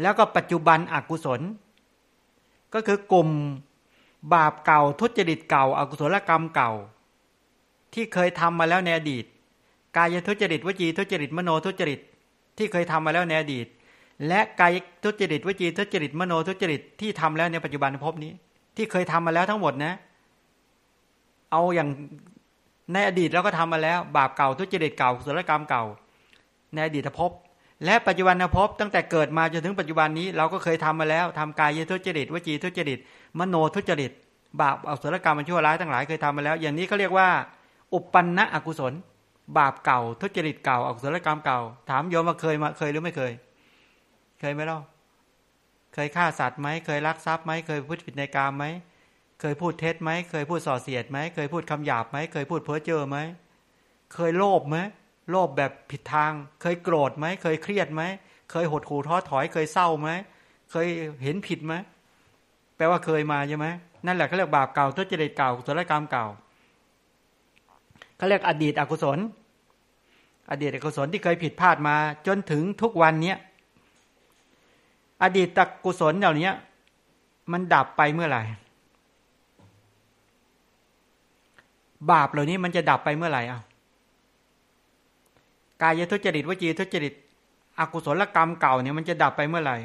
[0.01, 1.41] แล้วก็ปัจจุบันอกุศล
[2.73, 3.29] ก็คือกลุ่ม
[4.33, 6.71] บาปเก่าทุจริตเก่าอากุศลกรรมเก่า
[7.93, 9.25] ที่เคยทำมาแล้วในอดีต
[9.97, 11.99] กายทุจริตวจีทุจริตมโนทุจริต
[12.57, 13.67] ที่เคยทำมาแล้วในอดีต
[14.27, 14.71] และกาย
[15.03, 18.31] ทุจริตวจีทุจริตมโนทุจริตที่ทำแล้วในปัจจุบันภพนี้
[18.75, 19.93] ที่เคยทำมาแล้วทั้งหมดนะ
[21.51, 21.89] เอาอย่าง
[22.93, 25.83] ในอดีตเราก็ทำมาแล้ว บาปเก่าทุจริตเก่าสุลกรรมเก่า
[26.73, 27.31] ในอดีตภพ
[27.85, 32.99] และปัจจุบันภพตั้งแต่เกิดมาจนถึงปัจจุบันนี้เราก็เคยทำมาแล้วทำกายทุจริตวจีทุจริต
[33.39, 34.11] มโนทุจริต
[34.61, 37.29] บาปอสุรกรรมมันชั่วร้ายทั้งหลายเคยทำมาแล้ว อย่างนี้เขาเรียกว่า
[37.93, 38.93] อุปปันนะอกุศล
[39.57, 41.59] บาปเก่าทุจริตเก่าอกุศลกรรมเก่า
[41.89, 43.31] ถามโยมว่าเคยมาเคยหรือไม่เคย
[44.39, 44.79] เคยไหมล่ะ
[45.93, 48.65] เคยฆ่าสัตว์ไหมเคยลักทรัพย์ไหมเคยพูดผิดในกรรมไหม
[49.41, 53.17] เคยพูดเท็จไหมเคยพูดส่อเสียดไหมเคยพูดคำหยาบไหมเคยพูดเพ้อเจ้อไหม
[54.13, 54.77] เคยโลภไหม
[55.29, 58.03] โลภแบบผิดทาง เคยโกรธไหมเคยเครียดไหม
[58.51, 60.09] เคยหดหู่ท้อถอยเคยเศร้าไหม
[60.71, 60.87] เคย
[61.23, 61.73] เห็นผิดไหม
[62.75, 63.67] แปลว่าเคยมาใช่ไหม
[64.05, 66.25] นั่นแหละเขาเรียกบาปเก่าทุจริตเก่ากุศลกรรมเก่า
[68.17, 69.19] เขาเรียกอดีตอกุศล
[70.51, 71.95] อดีตอกุศลที่เคยผิดพลาดมา
[72.27, 73.37] จนถึงทุกวันเนี้ย
[75.23, 76.51] อดีตตกุศลเหล่านี้
[77.51, 78.43] มันดับไปเมื่อไหร่
[82.11, 83.61] บาปเหล่านี้มันจะดับไปเมื่อไหร่อะ
[85.81, 87.13] กายทุจริตวจีทุจริต
[87.79, 89.77] อกุศลกรรมเก่าเนี่ยมันจะดับไปเมื่อไหร่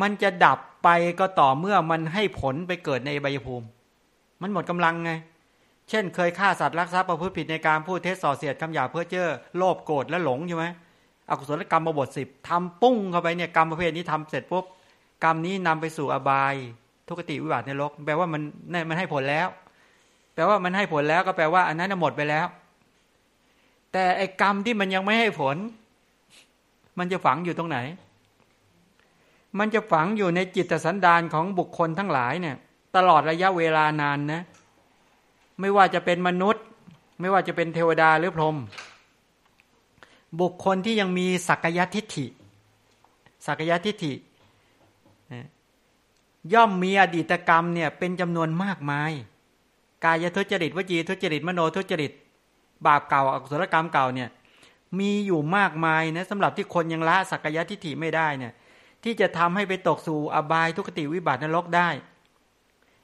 [0.00, 0.88] มันจะดับไป
[1.20, 3.66] ก็ต่อเมื่อมันให้ผลไปเกิดในใบภูมิ
[4.42, 5.12] มันหมดกำลังไง
[5.88, 10.66] เช่น เคยฆ่าสัตว์รักทรัพย์ประพฤติผิดในการพูดเท็จส่อเสียดคำหยาเพื่อเจ้อโลภโกรธและหลงใช่ไหม
[11.30, 14.64] อกุศลกรรมมาบทสิบทำปุ้งเข้าไปเนี่ยกรรมประเภทนี้ทำเสร็จปุ๊บ
[15.24, 16.54] กรรมนี้นำไปสู่อบาย
[17.08, 18.42] ทุกติวิบัติในโลกแปลว่ามัน
[18.88, 19.48] มันให้ผลแล้ว
[20.34, 22.46] แปลว่ามันให้ผลแล้วก็แปลว่า อันนั้นหมดไปแล้ว
[23.92, 25.56] แต่ไอ้กรรมที่มันยังไม่ให้ผล
[26.98, 27.78] มันจะฝังอยู่ตรงไหน
[29.58, 32.56] มันจะฝังอยู่ในจิตสันดานของบุคคลทั้งหลายเนี่ย
[32.96, 34.42] ตลอดระยะเวลานานนะ
[35.60, 36.64] ไม่ว่าจะเป็นมนุษย์
[37.20, 38.56] ไม่ว่าจะเป็นเทวดาหรือพรหม
[40.40, 42.26] บุคคลที่ยังมีสักยทิฏฐิ
[43.46, 44.12] สักยทิฏฐิ
[46.54, 49.12] ย่อมมีอดีตกรรมเนี่ยเป็นจำนวนมากมาย
[50.04, 52.12] กายทุจริตวจีทุจริตมโนทุจริต
[52.86, 54.28] บาปเก่าอกุศลกรรมเก่าเนี่ย
[54.98, 58.52] มีอยู่มากมายนะสำหรับที่คนยังละสักยะทิฏฐิไม่ได้เนี่ย
[59.04, 61.88] ที่จะทำให้ไปตกสู่อบายทุกติวิบัตินรกได้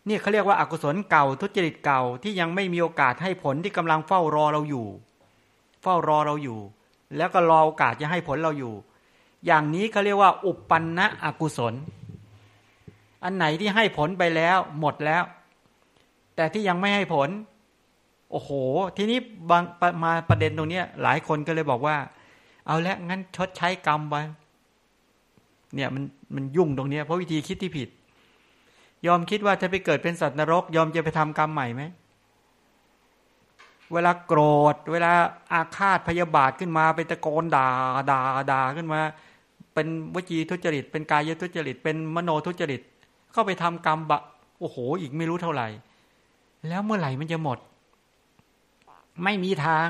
[0.09, 4.87] นี่เขาเรียกว่าอากุศลเก่าทุจริตเก่าที่ยังไม่มีโอกาสให้ผลที่กำลังเฝ้ารอเราอยู่
[5.83, 6.61] เฝ้ารอเราอยู่
[7.17, 8.75] แล้วก็รอโอกาสจะให้ผลเราอยู่
[9.47, 11.75] อย่างนี้เขาเรียกว่า อุปปันนะอกุศล
[13.25, 15.23] อันไหนที่ให้ผลไปแล้ว หมดแล้ว
[16.37, 17.29] แต่ที่ยังไม่ให้ผล
[18.31, 18.51] โอ้โห
[18.97, 19.19] ทีนี้
[19.51, 19.63] บาง
[20.05, 21.97] มาประเด็นตรงนี้หลายคนก็เลยบอกว่า
[22.67, 24.17] เอาล้วงั้นชดใช้กรรมไป
[25.75, 26.03] เนี่ยมัน
[26.35, 27.89] มันยุ่งตรงนี้เพราะวิธีคิดที่ผิด
[29.07, 31.83] ยอมคิดว่าจะไปเกิดเป็นสัตว์นรก ยอมจะไปทำกรรมใหม่ไหม
[33.93, 34.41] เวลาโกร
[34.75, 35.13] ธ เวลา
[35.53, 37.69] อาฆาตพยาบาทขึ้นมาไปตะโกนด่า
[38.11, 38.21] ด่า
[38.53, 39.01] ด่าขึ้นมา
[39.75, 42.81] เป็นวจีทุจริต เป็นกายทุจริต เป็นมโนทุจริต
[43.33, 44.23] เข้าไปทำกรรมบะ
[44.61, 45.69] โอ้โห อีกไม่รู้เท่าไหร่
[46.69, 47.59] แล้วเมื่อไหร่มันจะหมด
[49.25, 49.89] ไม่มีทาง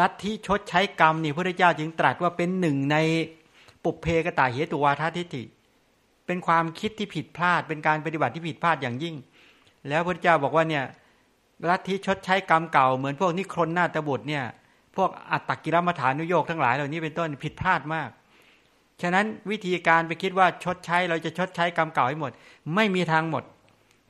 [0.00, 2.96] ลัทธิชดใช้กรรมนี่พระเจ้าจึงตรัสว่าเป็นหนึ่งใน
[3.84, 5.42] ปุเพกตาเหตุวาททิฏฐิ
[6.26, 9.14] เป็นความคิดที่ผิดพลาด เป็นการปฏิบัติที่ผิดพลาดอย่างยิ่ง
[9.88, 10.84] แล้วพระเจ้าบอกว่าเนี่ย
[11.68, 14.44] ลัทธิชดใช้กรรมเก่าเหมือนพวกนิครนนาตบุตรเนี่ย
[14.96, 18.10] พวกอัตตกิรมฐานุโยกทั้งหลายเหล่านี้เป็นต้นผิดพลาดมาก
[19.02, 22.32] ฉะนั้นวิธีการไปคิดว่าชดใช้เราจะชดใช้กรรมเก่าให้หมด
[22.74, 23.44] ไม่มีทางหมด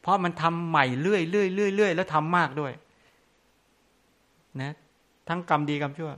[0.02, 2.72] เพราะมันทำใหม่เรื่อยเรื่อยเรื่อยเรื่อยแล้วทำมากด้วย
[4.60, 4.72] นะ
[5.28, 6.12] ทั้งกรรมดีกรรมชั่ว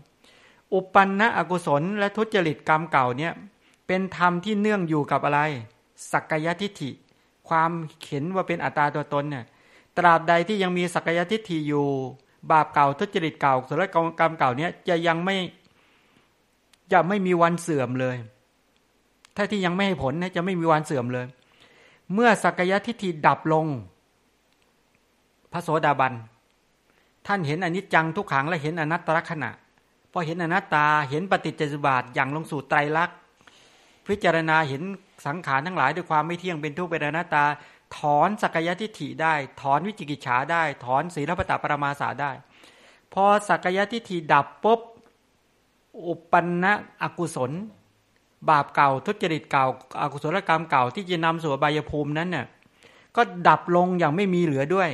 [0.73, 3.33] อุปันนะอกุศล และทุจริตกรรมเก่าเนี่ย
[3.87, 5.41] เป็นธรรมที่เนื่องอยู่กับอะไร
[6.13, 6.91] สักกายทิฏฐิ
[7.49, 7.71] ความ
[8.07, 9.45] เห็นว่าเป็นอัตตาตัวตนเนี่ย
[9.99, 11.87] ตราบใดที่ยังมีสักกายทิฏฐิอยู่
[12.51, 15.37] บาปเก่าทุจริตเก่าสุรกรรมเก่าเนี้ยจะยังไม่
[16.93, 18.17] จะไม่มีวันเสื่อมเลย
[19.37, 21.27] ถ้าที่ยังไม่ให้ผลเนี่ยจะไม่มีวันเสื่อมเลย
[22.15, 23.67] เมื่อสักกายทิฏฐิดับลง
[25.53, 26.13] พระโสดาบัน
[27.27, 29.51] ท่านเห็นอนิจจังทุกขังและเห็นอนัตตลักษณะ
[30.13, 33.17] พอเห็นอนัตตาเห็นปฏิจจสุบาทอย่างลงสู่ไตรลักษณ์
[34.07, 34.83] พิจารณาเห็น
[35.27, 37.45] สังขารทั้งหลายด้วยความไม่เที่ยงเป็นทุกข์เป็นอนัตตา
[37.97, 42.31] ถอนสักยทิฏฐิได้ ถอนวิจิกิจฉาได้ ถอนศีลปตะปรมาสาได้
[43.13, 44.81] พอสักยทิฏฐิดับปุ๊บ
[46.07, 47.53] อุปันนะอกุศล
[48.49, 49.67] บาปเก่าทุจริตเก่า
[50.01, 52.47] อากุศลกรรมเก่าที่จะนำสู่บายภูมินั้นเนี่ย
[53.17, 54.91] ก็ดับลงอย่างไม่มีเหลือด้วย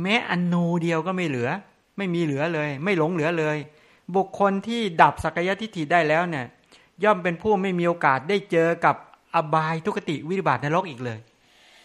[0.00, 1.48] แม้อนูเดียวก็ไม่เหลือ
[1.96, 3.56] ไม่มีเหลือเลย ไม่หลงเหลือเลย
[4.16, 6.46] บุคคลที่ดับสักยทิฏฐิได้แล้วเนี่ย
[7.04, 8.96] ย่อมเป็นผู้ไม่มีโอกาสได้เจอกับ
[9.34, 11.18] อบายทุกติวิบัตินรกอีกเลย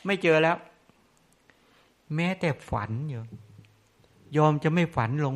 [0.05, 0.57] ไม่เจอแล้ว
[2.15, 3.21] แม้แต่ฝันอยู่
[4.37, 5.35] ยอมจะไม่ฝันลง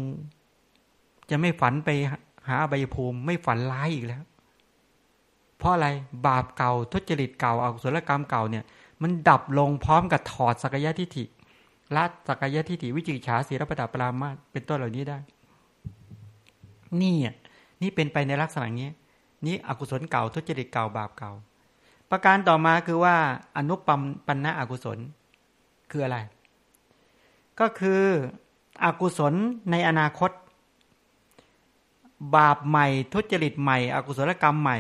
[1.30, 1.89] จะไม่ฝันไป
[2.47, 4.24] หาอบายภูมิ ไม่ฝันร้ายอีกแล้ว
[5.57, 5.88] เพราะอะไร
[6.28, 8.63] บาปเก่าทุจริตเก่าอากุศลกรรมเก่าเนี่ย
[9.01, 11.26] มันดับลงพร้อมกับถอดสักยะทิฏฐิ
[11.95, 15.17] ละสักยะทิฏฐิวิจิกิจฉาสีรปตาปรามาเป็นต้นเหล่านี้ได้
[17.01, 17.15] นี่
[17.81, 18.89] นี่เป็นไปในลักษณะนี้
[19.45, 21.31] นี้อกุศลเก่าทุจริตเก่าบาปเก่า
[22.09, 23.15] ประการต่อมาคือว่า
[23.57, 24.97] อนุปัมปันนะอกุศล
[25.91, 26.17] คืออะไร
[27.59, 28.01] ก็คือ
[28.83, 29.33] อกุศล
[29.71, 30.31] ในอนาคต
[32.35, 34.77] บาปใหม่ ทุจริตใหม่ อกุศลกรรมใหม่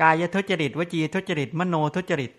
[0.00, 2.32] กายทุจริตวจีทุจริต มโนทุจริต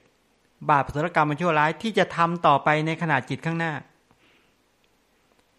[0.69, 3.73] บาปสุรกรรมมันชั่วร้ายที่จะทำต่อไปในขณะจิตข้างหน้า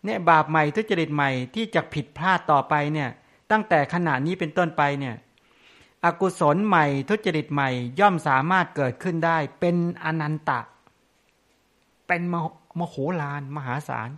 [0.07, 3.11] เนี่ยบาปใหม่ทุจริตใหม่ที่จะผิดพลาดต่อไปเนี่ย
[3.51, 5.15] ตั้งแต่ขณะนี้เป็นต้นไปเนี่ย
[6.05, 10.61] อกุศลใหม่ทุจริตใหม่ย่อมสามารถเกิดขึ้นได้ เป็นอนันตะ
[12.07, 12.23] เป็น
[12.79, 14.11] มโหฬารมหาศาล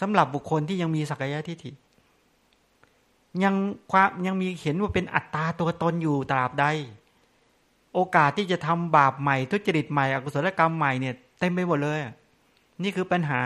[0.00, 1.70] สำหรับบุคคลที่ยังมีสักยะทิฏฐิ
[3.44, 3.54] ยัง
[3.92, 6.66] ความยังมีเห็นว่าเป็นอัตตาตัวตนอยู่ตราบใด
[7.94, 11.98] โอกาสที่จะทำบาปใหม่ ทุจริตใหม่ อกุศลกรรมใหม่เนี่ยเต็มไปหมดเลย
[12.82, 13.42] นี่คือปัญหา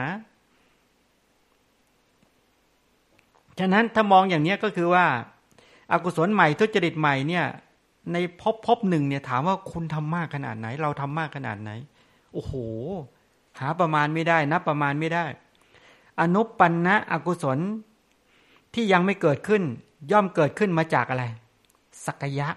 [3.58, 5.06] ฉะนั้นถ้ามองอย่างนี้ก็คือว่า
[5.92, 7.44] อากุศลใหม่ทุจริตใหม่เนี่ย
[8.12, 11.70] ในพบพบหนึ่งเนี่ยถามว่าคุณทำมากขนาดไหน เราทำมากขนาดไหน
[12.32, 12.52] โอ้โห
[13.60, 15.24] หาประมาณไม่ได้นับประมาณไม่ได้
[16.20, 17.58] อนุปันนะอกุศล
[18.74, 19.62] ที่ยังไม่เกิดขึ้น
[20.12, 21.24] ย่อมเกิดขึ้นมาจากอะไร
[22.06, 22.48] สักยะ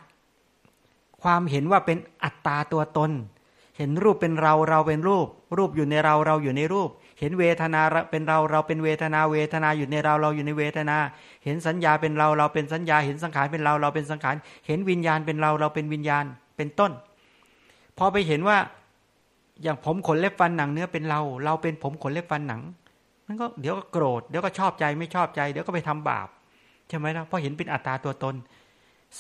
[1.22, 3.12] ความเห็นว่าเป็นอัตตาตัวตน
[3.78, 5.28] เห็นรูปเป็นเราเราเป็นรูป
[5.58, 6.90] รูปอยู่ในเราเราอยู่ในรูป
[7.20, 10.98] เห็นเวทนาเป็นเราเราเป็นเวทนาเวทนาอยู่ในเราเราอยู่ในเวทนา
[11.44, 14.36] เห็นสัญญาเป็นเราเราเป็นสัญญา เห็นสังขารเป็นเราเราเป็นสังขาร
[14.68, 16.26] เห็นวิญญาณเป็นเราเราเป็นวิญญาณ
[16.58, 16.92] เป็นต้น
[17.98, 18.58] พอไปเห็นว่า
[19.64, 22.62] อย่างผมขนเล็บฟันหนังเนื้อเป็นเรา เราเป็นผมขนเล็บฟันหนัง
[23.28, 26.28] มันก็เดี๋ยวก็โกรธเดี๋ยวก็ชอบใจไม่ชอบใจ เดี๋ยวก็ไปทำบาป
[26.88, 28.36] ใช่ไหมล่ะเพราะเห็นเป็นอัตตาตัวตน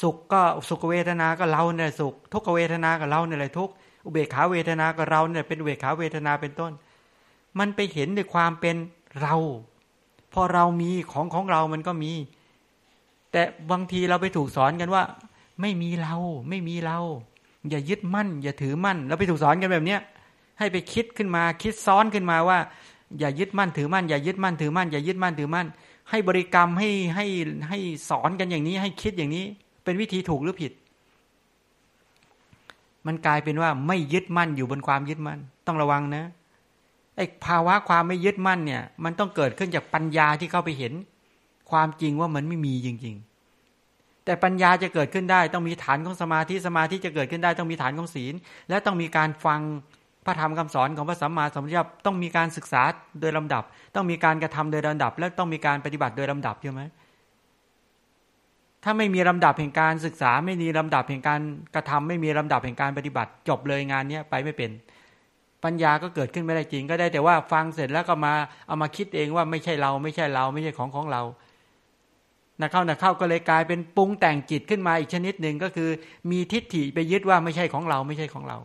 [0.01, 3.69] สุขก็สุขเวทนาก็เราเนี่ยสุข ทุกเวทนาก็เราเนี่ยแหละทุก
[4.05, 6.71] อุเบกขาเวทนาก็เราเนี่ยเป็นอุเบกขาเวทนาเป็นต้น
[7.59, 8.75] มันไปเห็นในความเป็น
[9.21, 9.35] เรา
[10.33, 12.11] พอเรามีของของเรามันก็มี
[13.31, 13.41] แต่
[13.71, 15.03] บางทีเราไปถูกสอนกันว่า
[15.61, 16.15] ไม่มีเรา
[16.49, 16.99] ไม่มีเรา
[17.69, 20.01] อย่ายึดมั่น อย่าถือมั่นเราไปถูกสอนกันแบบเนี้ย
[20.59, 22.59] ให้ไปคิดขึ้นมาคิดซ้อนขึ้นมาว่า
[23.19, 25.67] อย่ายึดมั่นถือมั่น อย่ายึดมั่นถือมั่น อย่ายึดมั่นถือมั่น
[26.09, 27.25] ให้บริกรรมให้ให้
[27.69, 27.79] ให้
[28.09, 29.45] สอนกันอย่างนี้ ให้คิดอย่างนี้
[29.83, 30.71] เป็นวิธีถูกหรือผิด
[33.07, 36.25] มันกลายเป็นว่าไม่ยึดมั่นอยู่บนความยึดมั่น ต้องระวังนะ
[37.17, 40.93] ไอ้ภาวะความไม่ยึดมั่นเนี่ย มันต้องเกิดขึ้นจากปัญญาที่เข้าไปเห็น
[41.71, 43.15] ความจริงว่ามันไม่มีจริง
[43.69, 48.33] ๆ แต่ปัญญาจะเกิดขึ้นได้ ต้องมีฐานของสมาธิสมาธิจะเกิดขึ้นได้ ต้องมีฐานของศีล
[48.69, 49.61] และต้องมีการฟัง
[50.25, 52.81] พระธรรมคำสอนของพระสัมมาสัมพุทธเจ้าต้องมีการศึกษา
[53.21, 53.63] โดยลำดับ
[53.95, 56.81] ต้องมีการกระทำโดยลำดับ และต้องมีการปฏิบัติโดยลำดับใช่ไหม
[58.83, 61.41] ถ้าไม่มีลำดับแห่งการศึกษา ไม่มีลำดับแห่งการ
[61.75, 64.71] กระทำไม่มีลำดับแห่งการปฏิบัติ จบเลยงานเนี้ยไปไม่เป็น
[65.67, 68.33] ปัญญาก็เกิดขึ้นไม่ได้จริง ก็ได้แต่ว่าฟังเสร็จแล้วก็มา
[68.67, 71.21] เอามาคิดเองว่าไม่ใช่เราไม่ใช่เราไม่ใช่ของของเรา
[72.61, 75.89] นะเข้านะเข้าก็เลยกลายเป็นปรุงแต่งจิตขึ้นมาอีกชนิดหนึ่งก็คือ
[76.31, 78.57] มีทิฏฐิไปยึดว่าไม่ใช่ของเราไม่ใช่ของเรา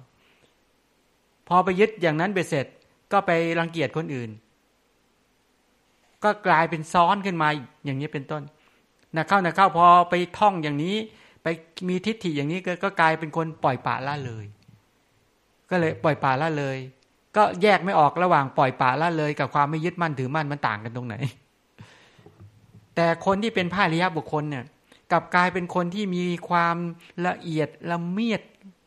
[1.48, 2.66] พอไปยึดอย่างนั้นไปเสร็จ
[3.12, 4.30] ก็ไปรังเกียจคนอื่น
[6.24, 7.48] ก็กลายเป็นซ้อนขึ้นมา
[7.84, 8.42] อย่างนี้เป็นต้น
[9.16, 10.96] นะเข้านะเข้าพอไปท่องอย่างนี้
[11.42, 11.46] ไป
[11.88, 14.46] มีทิฏฐิอย่างนี้ก็กลายเป็นคนปล่อยปละละเลย
[15.72, 16.78] ก็เลยปล่อยป่าละเลย
[17.36, 21.14] ก็แยกไม่ออกระหว่างปล่อยป่าละเลย กับความไม่ยึดมั่นถือมั่นมันต่างกันตรงไหน
[22.96, 24.64] แต่คนที่เป็นผ้าริยบุคคลเนี่ย
[25.12, 26.76] กับกลายเป็นคนที่มีความ
[27.26, 28.42] ละเอียดละเมียด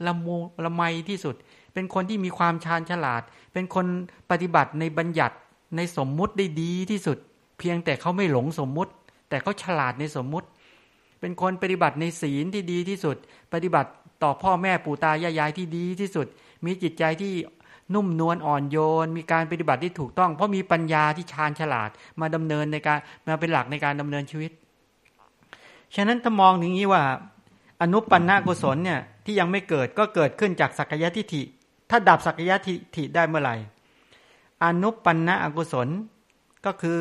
[0.06, 0.28] ละโม
[0.64, 1.36] ละไมที่สุด
[1.74, 3.22] เป็นคนที่มีความชาญฉลาด
[3.54, 3.86] เป็นคน
[4.32, 5.36] ปฏิบัติในบัญญัติ
[5.76, 7.18] ในสมมุติได้ดีที่สุด
[7.60, 8.92] เพียงแต่เขาไม่หลงสมมุติ
[9.30, 10.48] แต่เขาฉลาดในสมมุติ
[11.20, 13.18] เป็นคนปฏิบัติในศีลที่ดีที่สุด
[13.54, 13.90] ปฏิบัติ
[14.24, 16.28] ต่อพ่อแม่ปู่ตายายยายที่ดีที่สุด
[16.66, 17.34] มีจิตใจที่
[17.96, 21.90] นุ่มนวลอ่อนโยน มีการปฏิบัติที่ถูกต้อง เพราะมีปัญญาที่ชาญฉลาด
[22.22, 24.52] มาดำเนินในการมาเป็นหลักในการดำเนินชีวิต
[25.96, 27.04] ฉะนั้นถ้ามองอย่างนี้ว่า
[27.82, 31.42] อนุปันนากุศลเนี่ยที่ยังไม่เกิดก็เกิดขึ้นจากสักยะทิฏฐิ
[31.90, 33.56] ถ้าดับสักยะทิฏฐิได้เมื่อไหร่
[34.64, 35.88] อนุปันนาอกุศล
[36.66, 37.00] ก็คือ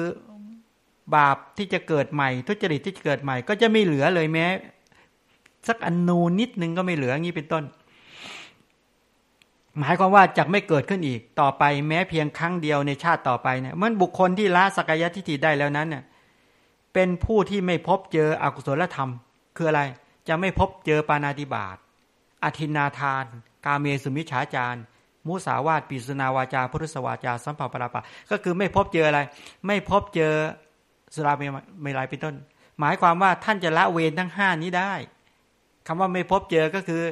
[1.14, 4.46] บาปที่จะเกิดใหม่ ทุจริตที่จะเกิดใหม่ ก็จะไม่เหลือเลยแม้
[5.68, 7.64] สักอนูนิดนึงก็ไม่เหลืออย่างนี้เป็นต้น
[9.78, 16.02] หมายความว่าจะไม่เกิดขึ้นอีกต่อไปแม้เพียงครั้งเดียวในชาติต่อไปเนี่ยมันบุคคลที่ละสักยะทิฏฐิได้แล้วนั้นเนี่ย
[16.94, 19.10] เป็นผู้ที่ไม่พบเจออกุศลธรรม
[19.56, 19.82] คืออะไร
[20.28, 21.76] จะไม่พบเจอปานาติบาต
[22.44, 23.24] อธินาทาน
[23.66, 24.80] กาเมสุมิฉาจาร
[25.26, 29.20] มุสาวาตปิสนาวาจาพุทธสวาจา สัมภาปราปะ ก็คือไม่พบเจออะไร
[29.66, 30.32] ไม่พบเจอ
[31.14, 31.32] สุรา
[31.82, 32.34] เมลัยเป็นต้น
[32.80, 34.92] หมายความว่าท่านจะละเวรทั้งห้านี้ได้
[35.86, 37.02] คำว่าไม่พบเจอก็คือ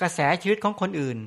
[0.00, 1.18] กระแสชีวิตของคนอื่น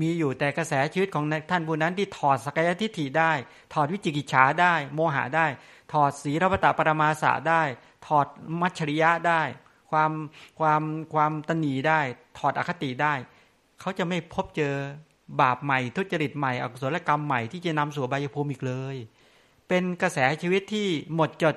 [0.00, 3.32] มีอยู่แต่กระแสชีวิตของท่านผู้นั้นที่ถอดสกยทิฏฐิได้
[3.72, 5.46] ถอดวิจิกิจฉาได้ โมหะได้
[5.92, 7.62] ถอดสีรพตปรมาสาได้
[8.06, 8.26] ถอด
[8.60, 9.42] มัชริยะได้
[9.90, 10.12] ความ
[10.58, 10.82] ความ
[11.14, 12.00] ความตนีได้
[12.38, 13.14] ถอดอคติได้
[13.80, 14.74] เขาจะไม่พบเจอ
[15.40, 18.96] บาปใหม่ทุจริตใหม่อกุศลกรรมใหม่ที่จะนำสู่บายภูมิอีกเลย
[19.68, 21.54] เป็นกระแสชีวิตที่หมดจด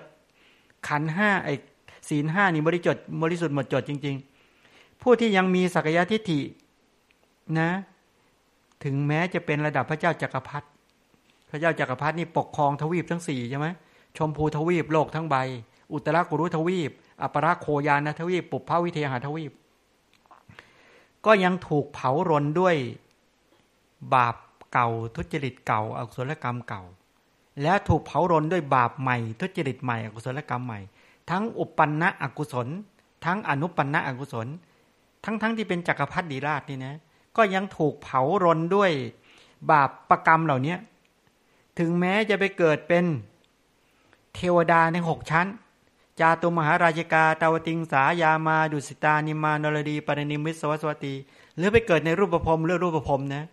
[0.87, 1.49] ขันห้าไอ
[2.09, 4.15] ศีลห้านี่บริจดบริสุทธิ์หมดจดจริง
[4.59, 6.39] ๆ ผู้ที่ยังมีสักยทิฏฐิ
[7.59, 7.69] นะ
[8.83, 10.67] ถึงแม้จะเป็นระดับพระเจ้าจักรพรรดิ
[11.49, 13.67] พระเจ้าจักรพรรดินี่ปกครองทวีปทั้งสี่ใช่ไหม
[14.17, 15.35] ชมพูทวีปโลกทั้งใบ
[15.93, 16.91] อุตรากุรุทวีป
[17.21, 19.51] อัปราโคยานทวีป ปุพพวิเทหาทวีป
[21.25, 22.75] ก็ยังถูกเผารนด้วย
[24.13, 24.35] บาป
[24.73, 26.83] เก่าทุจริตเก่าอกุศลกรรมเก่า
[27.61, 30.79] และถูกเผารนด้วยบาปใหม่ ทุจริตใหม่อกุศลกรรมใหม่
[31.29, 32.67] ทั้งอุปันนะอกุศล
[33.25, 34.47] ทั้งอนุปันนะอกุศล
[35.25, 36.95] ทั้งทั้งที่เป็นจักรพรรดิราชนี่นะ
[37.37, 38.91] ก็ยังถูกเผารนด้วย
[39.71, 40.75] บาปประกรรมเหล่านี้
[41.79, 43.05] ถึงแม้จะไปเกิดเป็น
[44.35, 45.47] เทวดาในหกชั้น
[46.19, 51.13] จาตุมหาราชกาตาวติงสายามาดุสิตานิมานรดีปรณิมิตสวัสวตี
[51.57, 53.43] หรือไปเกิดในรูปภพหรือรูปภพนะ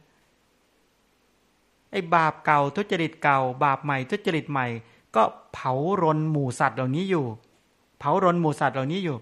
[1.92, 4.66] ไอ้บาปเก่าทุจริตเก่า บาปใหม่ทุจริตใหม่
[5.16, 7.26] ก็เผารนหมู่สัตว์เหล่านี้อยู่
[7.98, 9.16] เผารนหมู่สัตว์เหล่านี้อยู่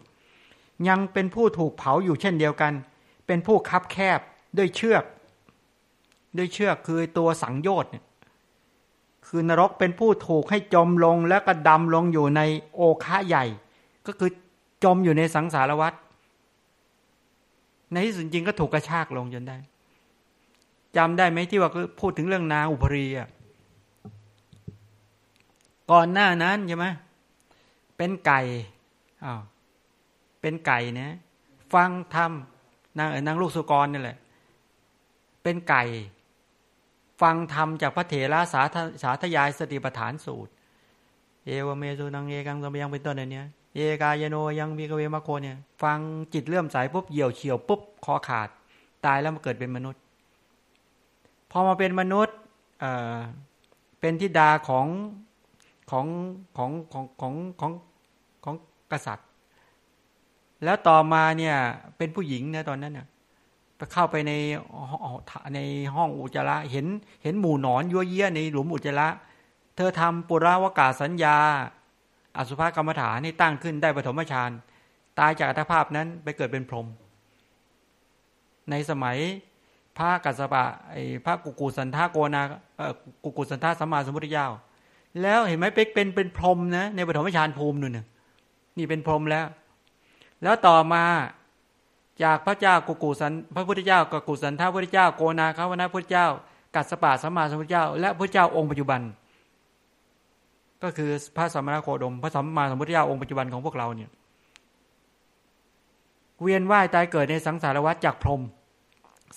[0.88, 2.72] ยังเป็นผู้ถูกเผาอยู่เช่นเดียวกัน
[3.26, 4.20] เป็นผู้คับแคบ
[4.56, 5.04] ด้วยเชือก
[6.36, 8.04] ด้วยเชือกคือตัวสังโยชน์เนี่ย
[9.26, 12.40] คือนรกเป็นผู้ถูกให้จมลงแล้วก็ดำลงอยู่ใน
[12.74, 13.44] โอคะใหญ่
[14.06, 14.30] ก็คือ
[14.84, 15.92] จมอยู่ในสังสารวัฏ
[17.92, 19.56] ในที่สุดจริงก็ถูกกระชากลงจนได้
[20.96, 21.70] จำได้ไหมที่ว่า
[22.00, 23.28] พูดถึงเรื่องนาอุปรีอะ
[25.90, 26.86] ก่อนหน้านั้นใช่ไหม
[27.96, 28.40] เป็นไก่
[29.24, 29.40] อ้าว
[30.40, 31.16] เป็นไก่นะ
[31.72, 32.32] ฟังธรรม
[32.98, 34.16] นางนางลูกสุกรนี่แหละ
[35.48, 35.84] เป็นไก่
[37.22, 38.62] ฟังธรรมจากพระเถระสา
[39.02, 40.52] สาธยายสติปัฏฐานสูตร
[41.46, 45.98] เอวเมสุนังเอกังสมยังเป็นต้นอันเนี้ยเอกายโนยังมีกเวมาโคเนี่ย ฟัง
[46.34, 48.48] จิตเลื่อมใสปุ๊บเหี่ยวเฉียวปุ๊บคอขาด
[49.04, 50.00] ตายแล้วมาเกิดเป็นมนุษย์
[51.50, 52.36] พอมาเป็นมนุษย์
[52.80, 53.16] เอ่อ
[54.00, 54.86] เป็นทิดาของ
[55.90, 56.06] ของ
[56.56, 57.72] ของของของของ
[58.44, 58.54] ของ
[58.92, 59.26] กษัตริย์
[60.64, 61.56] แล้วต่อมาเนี่ย
[61.96, 63.06] เป็นผู้หญิงนะตอนนั้นเนี่ย
[63.78, 64.32] ไปเข้าไปใน
[65.54, 65.58] ใน
[65.94, 66.86] ห้องอุจจาระเห็น
[67.22, 69.08] เห็นหมู่หนอนยั่วเยี่ยในหลุมอุจจาระ
[69.76, 71.36] เธอทำปุราวกาสัญญา
[72.36, 74.50] อสุภกรรมฐานให้ตั้งขึ้นได้ปฐมฌาน
[75.18, 76.86] ตายจากอัตภาพนั้นไปเกิดเป็นพรหม
[78.70, 79.18] ในสมัย
[79.96, 82.42] พระกัสสปะไอ้พระกุกุสันทาโกนา
[83.24, 84.48] กุกุสันทาสัมมาสัมพุทธเจ้า
[85.22, 87.98] แล้วเห็นไหมเป็กเป็นเป็นพรหมนะในปฐมฌานภูมินู่น
[88.76, 89.46] นี่เป็นพรหมแล้ว
[90.42, 91.04] แล้วต่อมา
[92.22, 96.26] จากพระเจ้ากุกุสัน พระพุทธเจ้ากุกุสันทาพุทธเจ้าโกนาคาวนาพุทธเจ้า
[96.74, 99.00] กัสสปะสัมมาสัมพุทธเจ้า และพระเจ้าองค์ปัจจุบัน
[100.82, 104.10] ก็คือพระสัมมาโคดม พระสัมมาสัมพุทธเจ้าองค์ปัจจุบันของพวกเราเนี่ย
[106.42, 108.42] เวียนว่ายตายเกิดในสังสารวัฏจากพรหม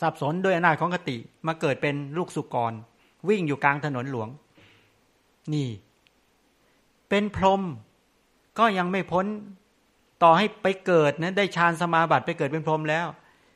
[0.02, 1.18] สับสนด้วยอำนาจของกติ
[1.48, 2.74] มาเกิดเป็นลูกสุกร
[3.30, 4.30] วิ่งอยู่กลางถนนหลวง
[5.54, 5.68] นี่
[7.10, 7.62] เป็นพรหม
[8.60, 9.26] ก็ยังไม่พ้น
[10.24, 13.08] ต่อให้ไปเกิดนะได้ฌานสมาบัติไปเกิดเป็นพรหมแล้ว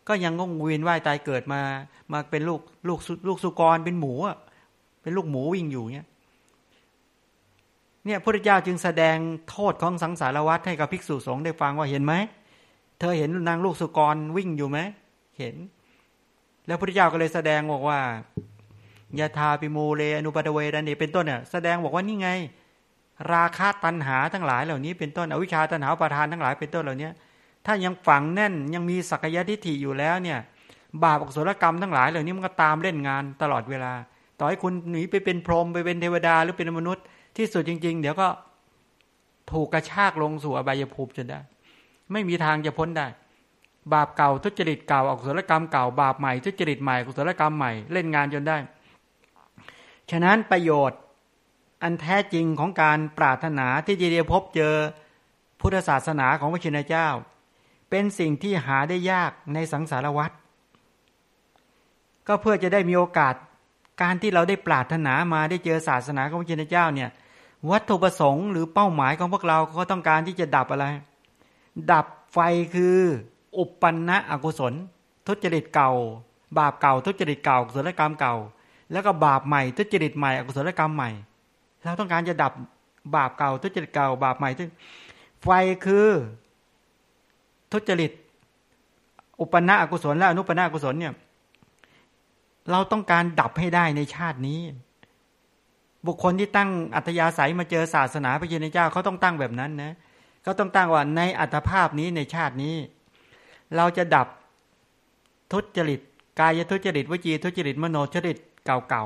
[0.07, 1.61] ก็ยังงงเวียนว่ายตายเกิดมา
[2.11, 4.37] มาเป็นลูกลูกลูกสุกรเป็นหมูอะ
[5.01, 6.07] เป็นลูกหมูวิ่งอยู่เนี่ย
[8.05, 9.17] เนี่ยพระเจ้าจึงแสดง
[9.49, 12.13] โทษของสังสารวัฏให้กับภิกษุสงฆ์ได้ฟังว่าเห็นไหม
[12.99, 14.79] เธอเห็นนางลูกสุกรวิ่งอยู่ไหม
[15.39, 15.55] เห็น
[16.67, 17.99] แล้วพระเจ้าก็เลยแสดงบอกว่า
[19.19, 22.29] ยาทาปิโมเลอนุปตเวดันเนเป็นต้นเนี่ยแสดงบอกว่านี่ไง
[23.33, 27.09] ราคะตัณหาทั้งหลายเหล่านี้เป็นต้นอวิชชาตัณหาประทานทั้งหลายเป็นต้นเหล่านี้
[27.65, 30.39] ถ้ายังฝังแน่นยังมีสักยะทิฏฐิอยู่แล้วเนี่ย
[31.03, 33.93] บาปอกุศลกรรมทั้งหลายเหล่านี้มันก็ตามเล่นงานตลอดเวลา
[34.39, 37.03] ต่อให้คุณหนีไปเป็นพรหมไปเป็นเทวดาหรือเป็นมนุษย์
[37.37, 38.27] ที่สุดจริง ๆ เดี๋ยวก็
[39.51, 41.39] ถูกกระชากลงสู่อบายภูมิจนได้
[42.11, 43.07] ไม่มีทางจะพ้นได้
[43.93, 48.57] บาปเก่าทุจริตเก่าอกุศลกรรมเก่าบาปใหม่ทุจริตใหม่กุศลกรรมใหม่เล่นงานจนได้
[50.11, 50.99] ฉะนั้นประโยชน์
[51.83, 54.73] อันแท้จริงของการปรารถนาที่จะได้พบเจอ
[55.61, 57.07] พุทธศาสนาของพระชินเจ้า
[57.89, 60.31] เป็นสิ่งที่หาได้ยากในสังสารวัฏ
[62.27, 63.35] ก็เพื่อจะได้มีโอกาส
[64.01, 67.09] การที่เราได้ปรารถนามาได้เจอศาสนาของพระชินเจ้าเนี่ย
[67.69, 70.85] วัตถุประสงค์หรือเป้าหมายของพวกเราก็ต้องการที่จะดับอะไร
[71.91, 72.39] ดับไฟ
[72.75, 72.97] คือ
[73.57, 74.73] อุปปันนะอกุศล
[75.27, 75.91] ทุจริตเก่า
[76.57, 78.35] บาปเก่า ทุจริตเก่ากุศลกรรมเก่า
[78.91, 81.09] แล้วก็บาปใหม่ทุจริตใหม่อกุศลกรรมใหม่
[81.85, 82.53] เราต้องการจะดับ
[83.15, 84.69] บาปเก่า ทุจริตเก่า บาปใหม่ซึ่ง
[85.43, 85.49] ไฟ
[85.85, 86.07] คือ
[87.71, 88.11] ทุจริต
[89.41, 91.13] อุปนาอกุศลและอนุปนาอกุศลเนี่ย
[92.71, 94.59] เราต้องการดับให้ได้ในชาตินี้
[96.07, 99.93] บุคคลที่ตั้งอัธยาศัยมาเจอศาสนาพระเจ้าเขาต้องตั้งแบบนั้นนะ
[100.43, 102.75] เขาต้องตั้งว่าในอัตภาพนี้ในชาตินี้
[103.75, 104.27] เราจะดับ
[105.53, 105.99] ทุจริต
[106.39, 109.05] กายทุจริตวจีทุจริตมโนทุจริตเก่า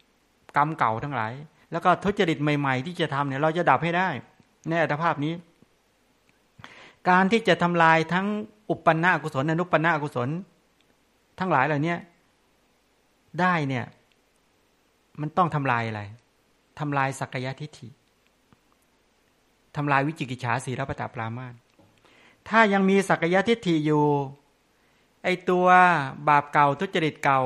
[0.00, 1.32] ๆกรรมเก่าทั้งหลาย
[1.72, 4.08] แล้วก็ทุจริตใหม่ ๆ ที่จะทำเนี่ยเราจะดับให้ได้
[4.68, 5.34] ในอัตภาพนี้
[7.08, 8.26] การที่จะทำลายทั้ง
[8.70, 10.28] อุปปันนากุศลอนุปปันนากุศล
[11.38, 11.94] ทั้งหลายเหล่านี้
[13.40, 13.84] ได้เนี่ย
[15.20, 16.02] มันต้องทำลายอะไร
[16.78, 17.88] ทำลายสักยะทิฏฐิ
[19.76, 21.54] ทำลายวิจิกิจฉาสีรปตาปรามาส
[22.48, 24.04] ถ้ายังมีสักยะทิฏฐิอยู่
[25.24, 25.66] ไอตัว
[26.28, 27.40] บาปเก่าทุจริตเก่า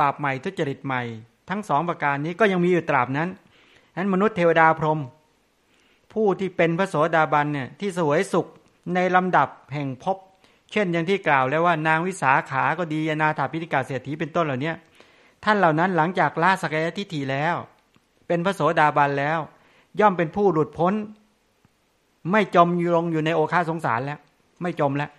[0.00, 1.02] บาปใหม่ทุจริตใหม่
[1.50, 3.28] ทั้งสองประการนี้ก็ยังมีอยู่ตราบนั้น
[3.96, 5.00] นั้นมนุษย์เทวดาพรหม
[6.12, 8.46] ผู้ที่เป็นพระโสดาบันเนี่ยที่สวยสุข
[8.94, 10.16] ในลำดับแห่งพบ
[10.72, 14.72] เช่นอย่างที่กล่าวแล้วว่านางวิสาขาก็ดีอนาถาพิธิกาเศรษฐีเป็นต้นเหล่านี้
[15.44, 17.54] ท่านเหล่านั้นหลังจากละสกยทิฏฐิแล้ว
[18.26, 19.38] เป็นพระโสดาบันแล้ว
[20.00, 20.94] ย่อมเป็นผู้หลุดพ้น
[22.32, 24.18] ไม่จมอยู่ลงอยู่ในโอคาสงสารแล้ว
[24.62, 25.10] ไม่จมแล้ว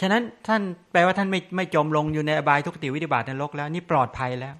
[0.00, 0.62] ฉะนั้นท่าน
[0.92, 4.54] แปลว่าท่านไม่ไม่จมลงอยู่ในอบายทุกติวิธิบาตในโลกแล้ว นี่ปลอดภัยแล้ว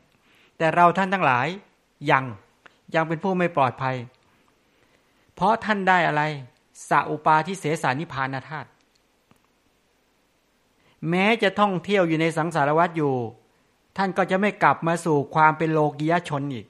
[0.63, 1.47] แต่เราท่านทั้งหลาย
[2.11, 2.25] ยัง
[2.95, 3.97] ยังเป็นผู้ไม่ปลอดภัย
[5.35, 6.23] เพราะท่านได้อะไร
[6.89, 8.69] สัอุปาทิเสสานิพานธาตุ
[11.11, 13.15] แม้จะท่องเที่ยวอยู่ในสังสารวัฏอยู่
[13.97, 16.67] ท่านก็จะไม่กลับมาสู่ความเป็นโลกียชนอีก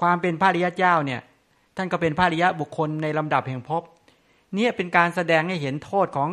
[0.00, 1.20] ความเป็นพระริยะเจ้าเนี่ย
[1.76, 3.82] ท่านก็เป็นพระริยะบุคคลในลำดับแห่งภพ
[4.54, 6.30] เนี่ยเป็นการแสดงให้เห็นโทษของ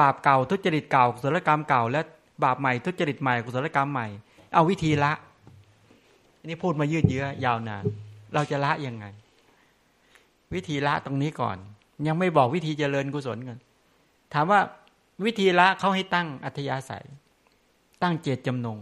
[0.00, 2.00] บาปเก่าทุจริตเก่ากุศลกรรมเก่า และ
[2.44, 4.06] บาปใหม่ทุจริตใหม่กุศลกรรมใหม่
[4.54, 5.12] เอาวิธีละ
[6.48, 7.84] นี่พูดมายืดเยื้อยาวนาน
[8.34, 9.06] เราจะละยังไง
[10.54, 11.56] วิธีละตรงนี้ก่อน
[12.06, 13.58] ยังไม่บอกวิธีเจริญกุศลกัน
[14.32, 14.60] ถามว่า
[15.24, 17.04] วิธีละเขาให้ตั้งอัธยาศัย
[18.02, 18.78] ตั้งเจตจำนง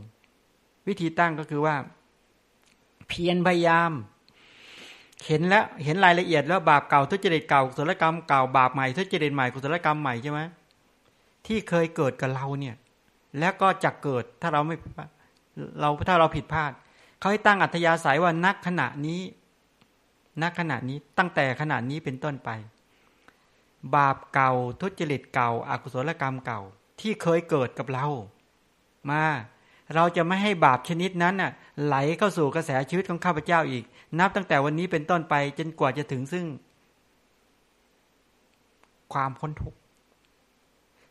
[0.88, 1.76] วิธีตั้งก็คือว่า
[3.08, 3.92] เพียรพยายาม
[5.26, 10.40] เห็นแล้วเห็นรายละเอียดแล้วบาปเก่าทุจริตเก่ากุศลกรรมเก่าบาปใหม่ทุจริตใหม่กุศลกรรมใหม่ใช่ไหม
[11.46, 12.76] ที่เคยเกิดกับเราเนี่ย
[13.38, 14.76] แล้วก็จะเกิดถ้าเราไม่
[15.80, 16.72] เราถ้าเราผิดพลาด
[17.22, 19.20] เขาให้ตั้งอัธยาศัยว่านักขณะนี้
[20.42, 22.50] นักขณะนี้ตั้งแต่ขณะนี้เป็นต้นไป
[23.94, 26.60] บาปเก่าทุจริตเก่าอากุศลกรรมเก่า
[27.00, 28.06] ที่เคยเกิดกับเรา
[29.10, 29.24] มา
[29.94, 31.50] เราจะไม่ให้บาปชนิดนั้นน่ะ
[31.84, 33.84] ไหลเข้าสู่กระแสชีวิตของข้าพเจ้าอีก
[34.18, 36.46] นับตั้งแต่วันนี้เป็นต้นไปจนกว่าจะถึงซึ่ง
[39.12, 39.78] ความพ้นทุกข์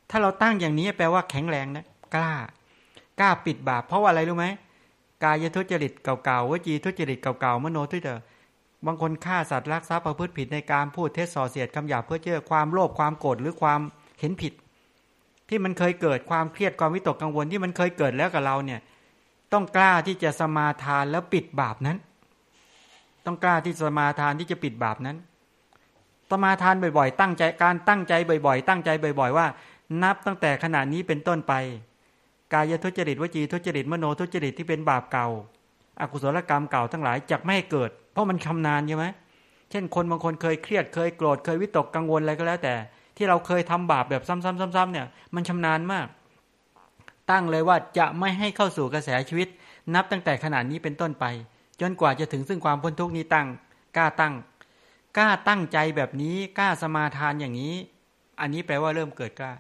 [0.10, 1.86] ถ้าเราตั้งอย่างนี้แปลว่าแข็งแรงนะ
[2.16, 2.32] กล้า
[3.20, 4.48] กล้าปิดบาปเพราะว่าอะไรรู้ไหม
[5.24, 8.22] กายทุจริตเก่าๆวจีทุจริตเก่าๆมโนทุจริต
[8.86, 13.80] บางคนฆ่าสัตว์รักทรัพย์ประพฤติผิดในการพูดเท็จส่อเสียดคำหยาบเพื่อเจอความโลภความโกรธหรือความ
[14.20, 14.54] เห็นผิด
[15.50, 18.80] ที่มันเคยเกิดความเครียดความวิตกกังวลที่มันเคยเกิดแล้วกับเราเนี่ย
[19.54, 21.98] ต้องกล้าที่จะสมาทานแล้วปิดบาปนั้น
[23.26, 25.18] ต้องกล้าที่สมาทานที่จะปิดบาปนั้น
[26.32, 28.14] สมาทานบ่อยๆ ตั้งใจการตั้งใจ
[28.46, 28.90] บ่อย ๆ ตั้งใจ
[29.20, 29.48] บ่อย ๆ ว่า
[30.04, 31.54] นับตั้งแต่ขณะนี้เป็นต้นไป
[32.54, 35.28] กายทุจริตวจีทุจริตมโนทุจริตที่เป็นบาปเก่า
[36.00, 39.06] อากุศลกรรมเก่าทั้งหลายจะไม่ให้เกิด เพราะมันชานาญใช่ไหม
[39.70, 42.74] เช่นคนบางคนเคยเครียดเคยโกรธเคยวิตกกังวลอะไรก็แล้วแต่
[43.18, 46.08] ที่เราเคยทำบาปแบบซ้ำๆๆเนี่ย มันชำนาญมาก
[47.32, 49.48] ตั้งเลยว่าจะไม่ให้เข้าสู่กระแสชีวิต
[49.96, 51.26] นับตั้งแต่ขนาดนี้เป็นต้นไป
[51.82, 53.48] จนกว่าจะถึงซึ่งความพ้นทุกนี้ตั้ง
[53.98, 54.34] กล้าตั้ง
[55.18, 57.76] กล้าตั้งใจแบบนี้กล้าสมาทานอย่างนี้
[58.42, 59.52] อันนี้แปลว่าเริ่มเกิดกล้า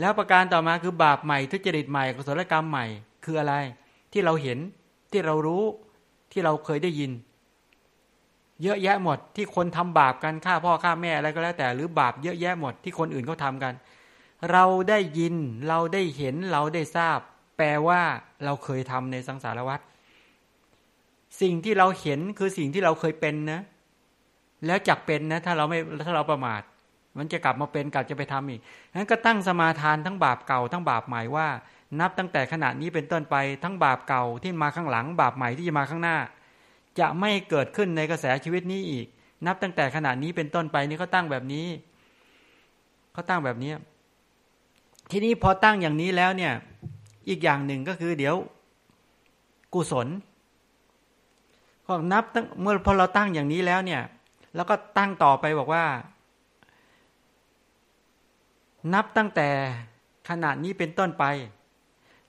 [0.00, 2.86] แล้วประการต่อมาคือบาปใหม่ทุจริตใหม่กุศลกรรมใหม่
[3.24, 3.54] คืออะไร
[4.12, 4.58] ที่เราเห็น
[5.12, 5.64] ที่เรารู้
[6.32, 7.12] ที่เราเคยได้ยิน
[8.62, 13.74] เยอะแยะหมดที่คนทำบาปกันฆ่าพ่อฆ่าแม่อะไรก็แล้วแต่ หรือบาปเยอะแยะหมดที่คนอื่นเขาทากัน
[14.52, 15.34] เราได้ยิน
[15.68, 17.18] เราได้เห็นเราได้ทราบ
[17.56, 18.00] แปลว่า
[18.44, 19.80] เราเคยทำในสังสารวัฏ
[21.40, 23.60] สิ่งที่เราเห็นคือสิ่งที่เราเคยเป็นนะ
[24.66, 26.62] แล้วจักเป็นนะ ถ้าเราไม่ถ้าเราประมาท
[27.18, 28.60] มันจะกลับมาเป็นกลับจะไปทำอีก
[28.94, 31.48] นั้นก็ตั้งสมาทานทั้งบาปเก่าทั้งบาปใหม่ว่า
[32.00, 36.16] นับตั้งแต่ขณะนี้เป็นต้นไปทั้งบาปเก่าที่มาข้างหลัง บาปใหม่ที่จะมาข้างหน้า
[36.98, 39.06] จะไม่เกิดขึ้นในกระแสชีวิตนี้อีก
[39.46, 41.66] นับตั้งแต่ขณะนี้เป็นต้นไปนี่เขาตั้งแบบนี้
[43.12, 43.72] เขาตั้งแบบนี้
[45.10, 46.52] ทีนี้พอตั้งอย่างนี้แล้วเนี่ย
[47.28, 48.34] อีกอย่างหนึ่งก็คือเดี๋ยว
[49.74, 50.08] กุศล
[51.84, 54.02] พอนับตั้งเมื่อพอเราตั้งอย่างนี้แล้วเนี่ย
[54.56, 55.84] แล้วก็ตั้งต่อไปบอกว่า
[58.94, 59.48] นับตั้งแต่
[60.28, 61.24] ขณะนี้เป็นต้นไป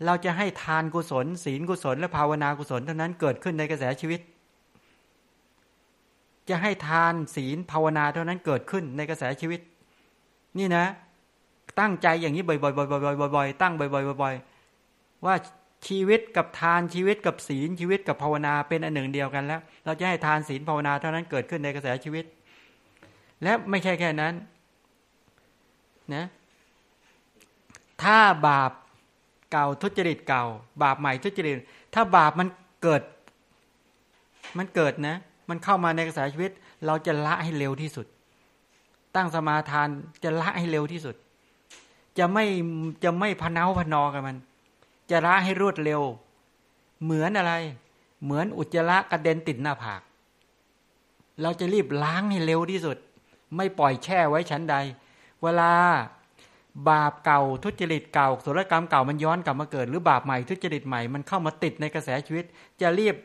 [0.06, 4.22] เราจะให้ทานกุศล ศีลกุศล และภาวนากุศลเท่านั้นเกิดขึ้นในกระแสชีวิต
[6.50, 9.62] จะให้ทานศีลภาวนาเท่านั้นเกิดขึ้นในกระแสชีวิต
[10.58, 10.86] นี่นะ
[11.80, 15.36] ตั้งใจอย่างนี้บ่อยๆบ่อยๆตั้งบ่อยๆบ่อยๆว่า
[15.88, 22.26] ชีวิตกับทานชีวิตกับศีลชีวิตกับภาวนาเป็นอันหนึ่งเดียวกันแล้ว เราจะให้ทานศีลภาวนาเท่านั้นเกิดขึ้นในกระแสชีวิต
[23.44, 24.34] และไม่ใช่แค่นั้น
[26.14, 26.26] นะ
[28.04, 28.18] ถ้า
[28.48, 28.72] บาป
[29.52, 30.44] เก่าทุจริตเก่า
[30.84, 31.56] บาปใหม่ทุจริต
[31.94, 32.48] ถ้าบาปมัน
[32.84, 33.02] เกิด
[34.58, 35.16] มันเกิดนะ
[35.50, 36.52] มันเข้ามาในกระแสชีวิต
[36.86, 38.06] เราจะละให้เร็วที่สุด
[39.16, 39.88] ตั้งสมาทาน
[40.24, 41.16] จะละให้เร็วที่สุด
[42.18, 42.46] จะไม่
[43.04, 44.38] จะไม่พนาพนอกับมัน
[45.12, 46.02] จะละให้รวดเร็ว
[47.04, 47.54] เหมือนอะไร
[48.24, 50.02] เหมือนอุจจาระกระเด็นติดหน้าผาก
[51.42, 52.98] เราจะรีบล้างให้เร็วที่สุด
[53.56, 54.76] ไม่ปล่อยแช่ไว้ชั้นใด
[55.44, 55.72] เวลา
[56.90, 62.46] บาปเก่าทุจริตเก่าสุรกรรมเก่ามันย้อนกลับมาเกิด หรือบาปใหม่ทุจริตใหม่มันเข้ามาติดในกระแสชีวิต
[62.82, 63.16] จะรีบ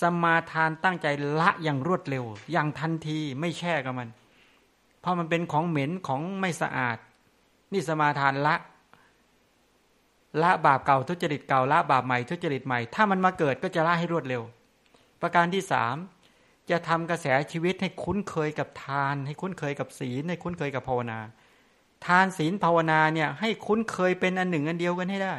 [0.00, 1.06] สมาทานตั้งใจ
[1.40, 4.08] ละอย่างรวดเร็ว อย่างทันทีไม่แช่กับมัน
[5.00, 6.98] เพราะมันเป็นของเหม็นของไม่สะอาด
[7.72, 8.54] นี่สมาทานละ
[10.42, 14.42] ละบาปเก่าทุจริตเก่าละบาปใหม่ทุจริตใหม่ ถ้ามันมาเกิดก็จะละให้รวดเร็ว
[15.22, 15.96] ประการที่สาม
[16.70, 21.18] จะทำกระแสชีวิตให้คุ้นเคยกับทาน ให้คุ้นเคยกับศีลให้คุ้นเคยกับภาวนา
[22.04, 25.34] ทานศีลภาวนาเนี่ย ให้คุ้นเคยเป็นอันหนึ่งอันเดียวกันให้ได้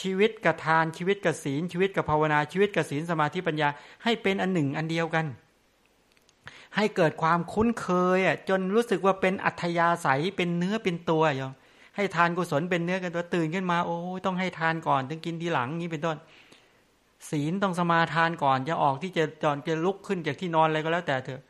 [0.00, 3.68] ชีวิตกับทานชีวิตกับศีล ชีวิตกับภาวนาชีวิตกับศีลสมาธิปัญญา
[4.04, 5.26] ให้เป็นอันหนึ่งอันเดียวกัน
[6.76, 11.52] ให้เกิดความคุ้นเคยอะจนรู้สึกว่าเป็นอัธยาศัยเป็นเนื้อเป็นตัวอย่าง
[11.96, 16.16] ให้ทานกุศลเป็นเนื้อกันตัวตื่นขึ้นมาโอ้ต้องให้ทานก่อนถึงกินทีหลังนี้เป็นต้น
[17.30, 21.42] ศีลต้องสมาทานก่อนจะออกที่จะจอนจะลุกขึ้นจากที่นอนอะไรก็แล้วแต่เถอะ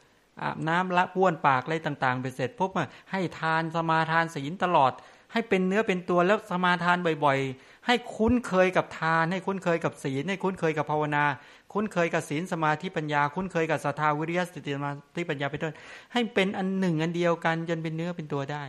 [0.43, 4.93] อาบน้ำละบ้วนปากอะไรต่างๆไปเสร็จพบว่าให้ทานสมาทานศีลตลอด
[5.33, 11.25] ให้เป็นเนื้อเป็นตัวแล้วสมาทานบ่อยๆ ให้คุ้นเคยกับทาน ให้คุ้นเคยกับศีลให้คุ้นเคยกับภาวนา
[11.73, 15.75] คุ้นเคยกับศีลสมาธิปัญญา คุ้นเคยกับศรัทธาวิริยะสติสมาธิปัญญาเป็นต้น
[16.13, 18.63] ให้เป็นอันหนึ่งอันเดียวกันจนเป็นเนื้อเป็นตัวได้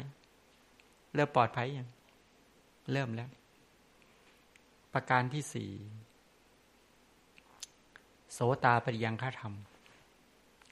[1.14, 1.88] เริ่มปลอดภัยยัง
[2.92, 3.30] เริ่มแล้ว
[4.94, 5.72] ประการที่สี่
[8.34, 9.54] โสตาปริยังฆาธรรม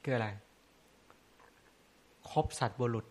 [0.03, 0.28] คืออะไร
[2.44, 3.06] บสัตว์บุรุษ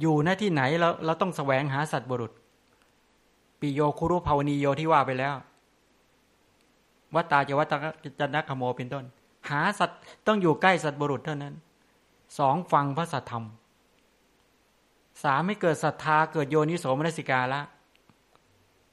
[0.00, 2.32] อยู่หน้าที่ไหนเราเราต้องแสวงหาสัตว์บุรุษ
[3.60, 5.34] ปิโยคุรุภาวนีโยที่ว่าไปแล้ว
[7.14, 7.72] วัตตาจะวัต
[8.20, 9.04] จันทคโมเป็นต้น
[9.50, 11.54] หาสัตว์ต้องอยู่ใกล้สัตว์บุรุษเท่านั้น
[12.38, 13.44] สองฟังพระสัทธรรม
[15.22, 17.60] สามไม่เกิดศรัทธาเกิดโยนิโสมนสิกาละ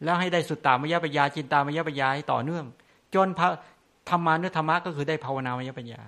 [0.03, 2.65] แล้วให้ได้สุตตามยปัญญาจินตามยปัญญาให้ต่อเนื่อง
[3.15, 3.49] จนพระ
[4.09, 6.01] ธรรมานุธรรมะก็คือได้ภาวนามยปัญญา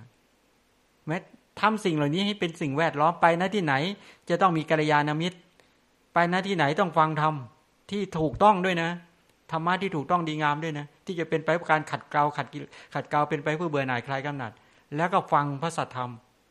[1.06, 1.16] แม้
[1.60, 3.74] ทำสิ่งเหล่านี้ให้เป็นสิ่งแวดล้อมไปนะที่ไหน
[4.28, 5.38] จะต้องมีกัลยาณมิตร
[6.14, 7.34] ไปนะที่ไหนต้องฟังธรรม
[7.90, 8.90] ที่ถูกต้องด้วยนะ
[9.52, 12.46] ธรรมะที่ถูกต้องดีงามด้วยนะ ที่จะเป็นไปเพื่อการขัดเกลาขัด
[12.94, 14.52] ขัดเกลาเป็นไปเพื่อเบื่อหน่ายคลายกำหนัด
[14.96, 16.10] แล้วก็ฟังพระสัทธรรม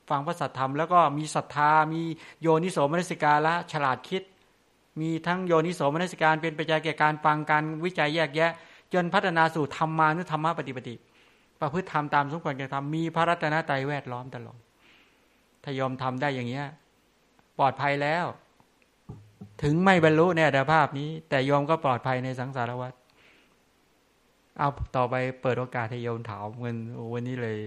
[0.09, 2.01] ฟังพระสัทธรรมแล้วก็มีศรัทธา มี
[2.41, 4.23] โยนิโสมนสิกาละฉลาดคิด
[4.99, 8.51] มีทั้งโยนิโสมนสิการเป็นปัจจัยแก่การฟังการวิจัยแยกแยะ
[8.93, 10.95] จนพัฒนาสู่ธรรมานุธรรมะปฏิปติ
[11.61, 14.57] ประพฤติธรรมตามสมควรแก่ธรรมมีพระรัตนตรัยแวดล้อมตลอด
[15.69, 16.67] ถ้ายอมทำได้อย่างเงี้ย
[17.59, 18.25] ปลอดภัยแล้ว
[19.61, 22.93] ถึงไม่บรรลุในอัตภาพนี้ แต่โยมก็ปลอดภัยในสังสารวัฏ
[24.57, 26.77] เอาต่อไปเปิดโอกาสให้โยมถามเงิน
[27.13, 27.57] วันนี้เลย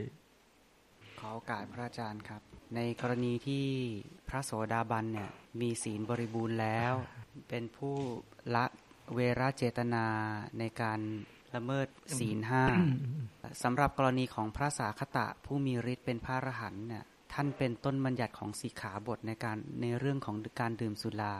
[1.19, 2.43] ขอโอกาสพระอาจารย์ครับ
[2.75, 3.67] ในกรณีที่
[4.29, 6.93] พระโสดาบันเนี่ย มีศีลบริบูรณ์แล้ว
[7.49, 7.95] เป็นผู้
[8.55, 8.65] ละ
[9.15, 10.05] เวรเจตนา
[10.59, 11.01] ในการ
[11.55, 12.65] ละเมิดศีลห้า
[13.63, 21.37] สำหรับกรณีของพระสาคตะผู้มีฤทธิ์เป็นพระอรหันต์เนี่ย ท่านเป็นต้นบัญญัติของสีขาบทในการในเรื่องของการดื่มสุรา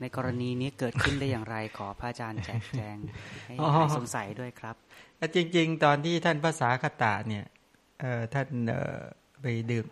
[0.00, 2.96] ในกรณีนี้เกิดขึ้นได้อย่างไรขอพระอาจารย์แจกแจง
[3.46, 3.54] ให้
[3.96, 4.76] สงสัยด้วยครับ
[5.34, 7.44] จริง ๆ ตอนที่ท่านภาษาคตาเนี่ย
[8.34, 8.48] ท่าน
[9.42, 9.86] ไปดื่ม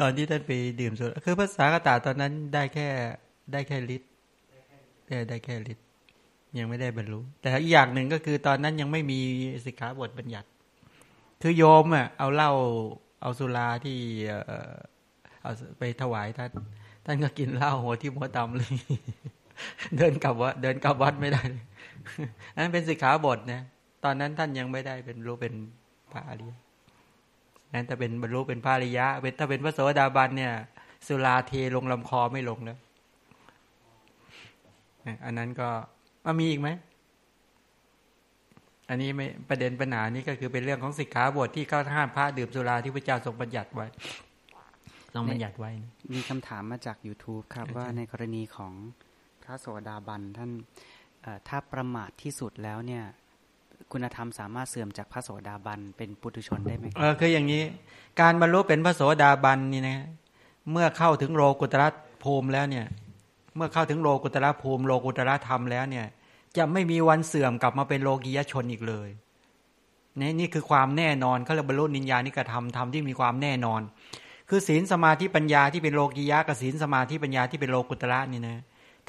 [0.00, 2.88] ตอนที่ท่านไปดื่มสุราคือภาษาคตาตอนนั้นได้แค่
[3.52, 4.06] ได้แค่ลิตร
[5.08, 5.82] ได้ได้แค่ลิตร
[6.58, 9.20] ยังไม่ได้บรรลุแต่อีกอย่างหนึ่งก็คือตอนนั้นยังไม่มี
[9.64, 10.48] สิกขาบทบัญญัติ
[11.42, 12.52] คือโยมอะเอาเหล้า
[13.22, 13.98] เอาสุราที่
[15.42, 16.50] เอาไปถวายท่าน
[17.06, 18.74] ท่านก็กินเหล้าหัวที่หัวดำเลย
[19.96, 21.42] เดินกลับวัดเดินกลับวัดไม่ได้
[22.54, 23.62] อันนั้นเป็นสิกขาบทนะ
[24.04, 25.54] ตอนนั้นท่านยังไม่ได้เป็นรู้เป็น
[26.12, 26.52] พระอริย
[27.74, 30.52] นั้นถ้าเป็นบรรลุเป็นพระอริยะเป็นถ้าเป็นพระโสดาบันเนี่ย
[31.06, 32.78] สุราเทลงลำคอไม่ลงแล้ว
[35.24, 35.68] อันนั้นก็
[36.24, 36.68] มามีอีกไหม
[38.88, 43.86] อันนี้ไม่ประเด็นปัญหานี้ก็คือเป็นเรื่องของสิกขาบทที่เขาห้ามพระดื่มสุราที่พระเจ้าทรงบัญญัติไว้
[45.14, 45.70] ทรงบัญญัติไว้
[46.12, 48.72] มีคำถามมาจาก YouTube ครับ ว่าในกรณีของ
[49.42, 50.50] พระโสดาบันท่าน
[51.48, 53.04] ถ้าประมาทที่สุดแล้วเนี่ย
[53.92, 57.62] คุณธรรมสามารถเสื่อมจากพระโสดาบันเป็นปุถุชนได้ไหมเออคืออย่างนี้
[58.20, 59.98] การบรรลุเป็นพระโสดาบันนี่นะ
[60.72, 61.88] เมื่อเข้าถึงโลกุตระ
[62.24, 62.86] ภูมิแล้วเนี่ย
[63.56, 66.06] เมื่อเข้าถึงโลกุตระภูมิโลกุตระธรรมแล้วเนี่ย
[66.56, 69.08] จะไม่มีวันเสื่อมกลับมาเป็นโลกียชนอีกเลย
[70.20, 73.80] นี่นี่คือความแน่นอนเขาเรียกบรรลุนิญญาณิกรรมธรรมที่มีความแน่นอน
[74.48, 78.58] คือศีลสมาธิปัญญาที่เป็นโลกียะกับศีลสมาธิปัญญาที่เป็นโลกุตระนี่นะ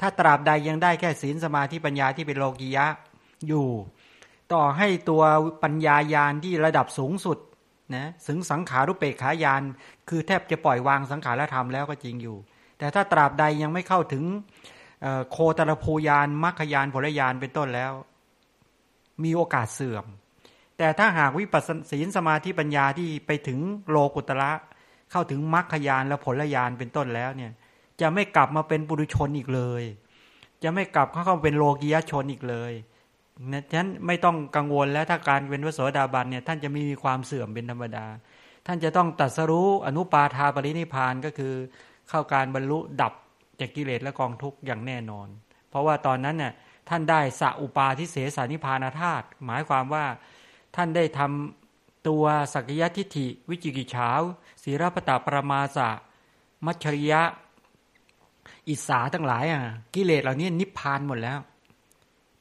[0.00, 2.86] ถ้าตราบใดยังได้แค่ศีลสมาธิปัญญาที่เป็นโลกียะ
[3.48, 3.66] อยู่
[4.52, 5.22] ต่อให้ตัว
[5.62, 7.38] ปัญญายานที่ระดับสูงสุด
[7.94, 9.62] นะถึงสังขารุปเปกขายาน
[10.08, 12.36] คือแทบจะปล่อยวางสังขารธรรมแล้วก็จริงอยู่
[12.78, 14.24] แต่ถ้าตราบใดยังไม่เข้าถึง
[15.30, 17.92] โคตรภูยานมัคคยานผลยานเป็นต้นแล้ว
[19.22, 20.04] มีโอกาสเสื่อม
[20.78, 23.58] แต่ถ้าหากวิปัสสศีลสมาธิปัญญาที่ไปถึง
[23.90, 24.52] โลกุตระ
[25.10, 27.52] เข้าถึงมัคคยานและผลยานเป็นต้นแล้วเนี่ย
[28.00, 29.82] จะไม่กลับมาเป็นปุถุชนอีกเลย
[30.62, 32.72] จะไม่กลับเข้าเป็นโลกียชนอีกเลย
[33.52, 38.06] นะฉะนั้นไม่ต้องกังวลแล้วถ้าการเป็นวโสดาบันเนี่ยท่านจะมีความเสื่อมเป็นธรรมดา
[38.66, 41.52] ท่านจะต้องตัดสรู้อนุปาทาปรินิพานก็คือ
[42.08, 43.12] เข้าการบรรลุดับ
[43.60, 45.28] จากกิเลสและกองทุกข์อย่างแน่นอน
[45.68, 46.52] เพราะว่าตอนนั้นเนี่ย
[46.88, 50.04] ท่านได้สัอุปาทิเสสานิพานาธาตุหมายความว่า
[50.76, 52.24] ท่านได้ทำตัว
[52.54, 54.10] สักยะทิฏฐิ วิจิกิจฉา
[54.62, 55.88] ศีรพตาปรมาสะ
[56.66, 57.22] มัชริยะ
[58.68, 59.62] อิสาทั้งหลายอะ
[59.94, 61.38] กิเลสเหล่านี้นิพพานหมดแล้ว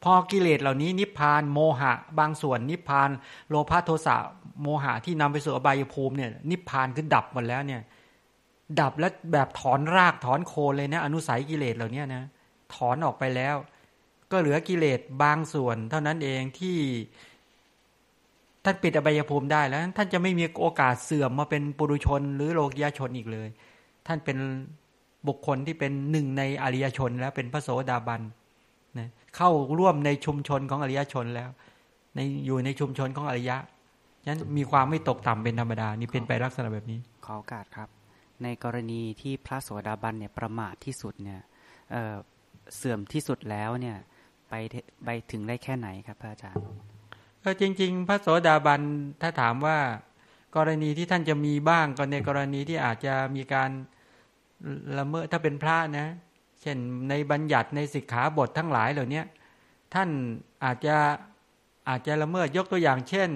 [0.04, 3.10] พอกิเลสเหล่านี้นิพพานโมหะ บางส่วนนิพพาน
[3.50, 4.16] โลภะโทสะ
[4.62, 7.82] โมหะที่นำไปสู่อบายภูมิเนี่ยนิพพานคือดับหมดแล้วเนี่ย
[8.80, 12.24] ดับแล้วแบบถอนรากถอนโคนเลยนะ อนุสัยกิเลสเหล่านี้นะ
[12.76, 13.56] ถอนออกไปแล้ว
[14.32, 16.78] ก็เหลือกิเลสบางส่วน เท่านั้นเองที่
[18.64, 23.48] ท่านปิดอบายภูมิได้แล้ว ท่านจะไม่มีโอกาสเสื่อมมาเป็นปุรุชน หรือโลกียชนอีกเลย
[24.08, 24.38] ท่านเป็น
[25.28, 28.22] บุคคลที่เป็นหนึ่งในอริยชน แล้วเป็นพระโสดาบัน
[29.00, 29.50] นะเข้า
[29.80, 31.50] ร่วมในชุมชนของอริยชนแล้ว
[32.16, 33.58] ในอยู่ในชุมชนของอริยะ
[34.28, 37.90] นั้นมีความไม่ตกต่ำเป็นธรรมดา นี่เป็นไปลักษณะแบบนี้ ขอโอกาสครับ
[38.44, 41.42] ในกรณีที่พระโสดาบันเนี่ยประมาทที่สุดเนี่ย
[41.92, 43.98] เเสื่อมที่สุดแล้วเนี่ย
[44.50, 44.54] ไป
[45.06, 46.64] ไปถึงได้แค่ไหนครับพระอาจารย์
[47.42, 48.82] เออจริง ๆ พระโสดาบัน
[49.22, 49.78] ถ้าถามว่า
[50.56, 53.70] กรณีที่ท่านจะมีบ้างก็ในกรณีที่อาจจะมีการ
[54.98, 56.08] ละเมิดถ้าเป็นพระนะ
[56.62, 56.78] เช่น
[57.10, 59.22] ในบัญญัติในสิกขาบททั้งหลายเหล่านี้
[59.94, 60.10] ท่าน
[60.64, 60.96] อาจจะ
[61.90, 63.30] อาจจะละเมิดยกตัวอย่างเช่น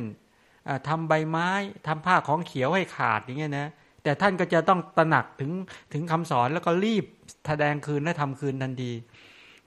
[0.88, 1.50] ทำใบไม้
[1.88, 3.70] ทำผ้าของเขียวให้ขาดอย่างเงี้ยนะ
[4.08, 5.52] แต่ท่านก็จะต้องตระหนักถึง
[5.94, 7.06] ถึงคำสอนแล้วก็รีบ
[7.48, 8.92] แสดงคืนและทำคืนทันที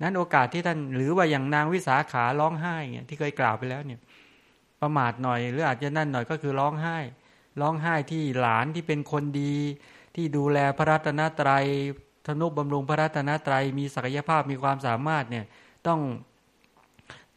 [0.02, 4.00] นั้นโอกาสที่ท่านหรือว่าอย่างนางวิสาขาร้องไห้เงี้ยที่เคยกล่าวไปแล้วเนี่ย
[4.80, 6.98] ประมาทหน่อยหรืออาจจะนั่นหน่อยก็คือร้องไห้
[7.60, 9.54] ร้องไห้ที่หลานที่เป็นคนดี
[10.16, 11.64] ที่ดูแลพระรัตนตรัย
[12.26, 15.44] ธนุบำรุงพระรัตนตรัยมีศักยภาพมีความสามารถเนี่ย
[15.86, 16.00] ต้อง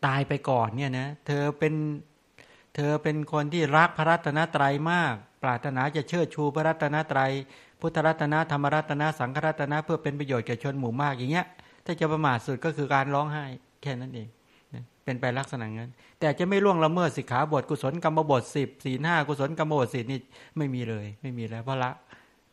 [0.05, 1.73] ตายไปก่อนเนี่ยนะเธอเป็น
[2.75, 7.31] เธอเป็นคนที่รักพระรัตนตรัยมาก ปรารถนาจะเชิดชูพระรัตนตรัย
[7.79, 11.45] พุทธรัตนธรรมรัตนสังฆรัตนเพื่อเป็นประโยชน์แก่ชนหมู่มากอย่างเงี้ย
[11.85, 13.43] ถ้าจะประมาทสุดก็คือการร้องไห้
[13.81, 14.27] แค่นั้นเอง
[15.05, 20.19] เป็นไปลักษณะนั้น แต่จะไม่ล่วงละเมิดสิกขาบทกุศลกรรมบทสิบสี่ห้ากุศลกรรมบทสินี่
[20.57, 21.91] ไม่มีเลย ไม่มีแล้วเพราะละ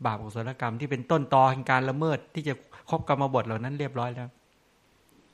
[0.06, 2.54] บาปกุศลกรรมที่เป็นต้นตอแห่งการละเมิดที่จะ
[2.90, 4.28] ครบกรรมบทเหล่านั้นเรียบร้อยแล้ว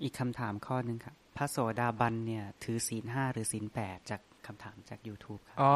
[0.02, 5.74] อีกคำถามข้อหนึ่งครับพระโสดาบันเนี่ยถือศีลห้าหรือศีลแปดจากคำถามจาก YouTube ครับอ๋อ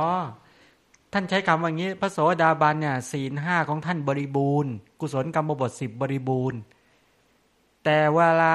[1.12, 6.60] ท่านใช้คำว่างี้ พระโสดาบันเนี่ยศีลห้าของท่านบริบูรณ์ กุศลกรรมบทสิบบริบูรณ์
[7.84, 8.54] แต่เวลา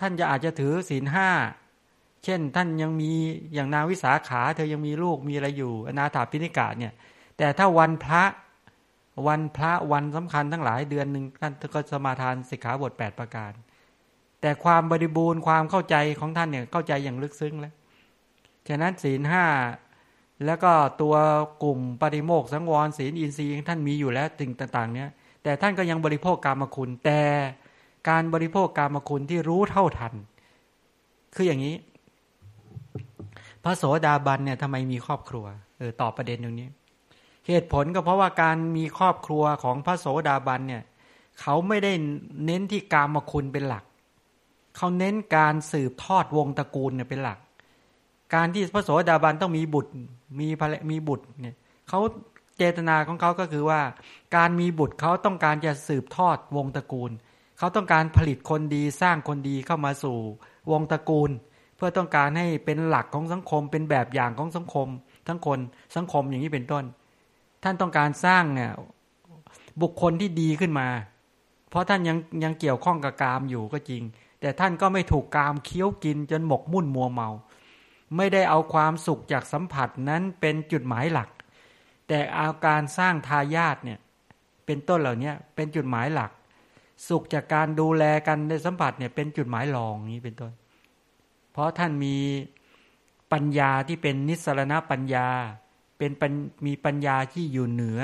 [0.00, 1.30] ท่านจะอาจจะถือศีลห้า
[2.24, 3.10] เช่น ท่านยังมี
[3.54, 6.92] อย่างนางวิสาขา เธอยังมีลูกมีอะไรอยู่ อนาถาพิณิกาเนี่ย
[7.38, 8.24] แต่ถ้าวันพระ
[9.26, 13.52] วันพระวันสำคัญทั้งหลายเดือนหนึ่งท่านก็สมาทานสิกขาบท 8 ประการ
[14.40, 17.74] แต่ความบริบูรณ์ความเข้าใจของท่านเนี่ยเข้าใจอย่างลึกซึ้งแล้ว
[18.68, 19.44] ฉะนั้นศีลห้า
[20.44, 20.72] แล้วก็
[21.02, 21.14] ตัว
[21.62, 25.10] กลุ่มปริโมกสังวรศีลอินทรีย์ท่านมีอยู่แล้วสิ่งต่างๆ เนี่ย
[25.42, 27.22] แต่ท่านก็ยังบริโภคกรรมคุณ แต่
[28.08, 30.14] การบริโภคกรรมคุณที่รู้เท่าทัน
[31.34, 31.74] คืออย่างนี้
[33.64, 35.46] พระโสดาบันเนี่ยทำไมมีครอบครัว
[35.78, 36.68] เออตอบประเด็นตรงนี้
[37.46, 40.82] เหตุผลก็เพราะว่าการมีครอบครัวของพระโสดาบันเนี่ย
[41.40, 41.92] เขาไม่ได้
[42.44, 43.84] เน้นที่กรรมคุณเป็นหลัก
[44.76, 47.38] เขาเน้นการสืบทอดวงตระกูลเนี่ยเป็นหลัก
[48.34, 49.92] การที่พระโสดาบันต้องมีบุตร
[50.40, 51.56] มีภรมีบุตรเนี่ย
[51.88, 52.00] เขา
[52.56, 53.80] เจตนาของเขาก็คือว่า
[54.36, 57.10] การมีบุตรเขาต้องการจะสืบทอดวงตระกูล
[57.58, 60.16] เขาต้องการผลิตคนดีสร้างคนดีเข้ามาสู่
[60.70, 61.30] วงตระกูล
[61.76, 64.88] เพื่อต้องการให้เป็นหลักของสังคมเป็นแบบอย่างของสังคม
[65.26, 65.58] ทั้งคน
[65.96, 66.84] สังคมอย่างนี้เป็นต้น
[67.62, 68.72] ท่านต้องการสร้างเนี่ย
[69.82, 70.88] บุคคลที่ดีขึ้นมา
[71.70, 74.02] เพราะท่านยังยังเกี่ยวข้องกับกามอยู่ก็จริง
[74.40, 77.28] แต่ท่านก็ไม่ถูกกามเคี้ยวกินจนหมกมุ่นมัวเมา
[78.16, 81.28] ไม่ได้เอาความสุขจากสัมผัสนั้นเป็นจุดหมายหลัก
[82.08, 83.98] แต่เอาการสร้างทายาทเนี่ย
[84.66, 86.30] เป็นต้นเหล่านี้เป็นจุดหมายหลัก
[87.08, 90.52] สุขจากการดูแลกันในสัมผัสเนี่ยเป็นจุดหมายรองนี้เป็นต้น
[91.52, 92.16] เพราะท่านมี
[93.32, 95.28] ปัญญาที่เป็นนิสรณปัญญา
[95.98, 96.32] เป็น
[96.66, 98.00] มีปัญญาที่อยู่เหนือ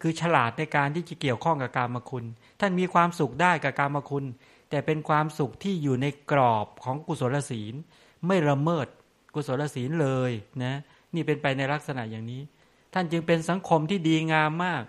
[0.00, 2.24] คือฉลาดในการที่จะเกี่ยวข้องกับการมคุณ
[2.60, 4.24] ท่านมีความสุขได้กับการมคุณ
[4.70, 7.74] แต่เป็นความสุขที่อยู่ในกรอบของกุศลศีล
[8.26, 8.86] ไม่ละเมิด
[9.34, 10.32] กุศลศีลเลย
[10.62, 10.74] นะ
[11.14, 12.42] นี่เป็นไปในลักษณะอย่างนี้
[12.94, 14.82] ท่านจึงเป็นสังคมที่ดีงามมาก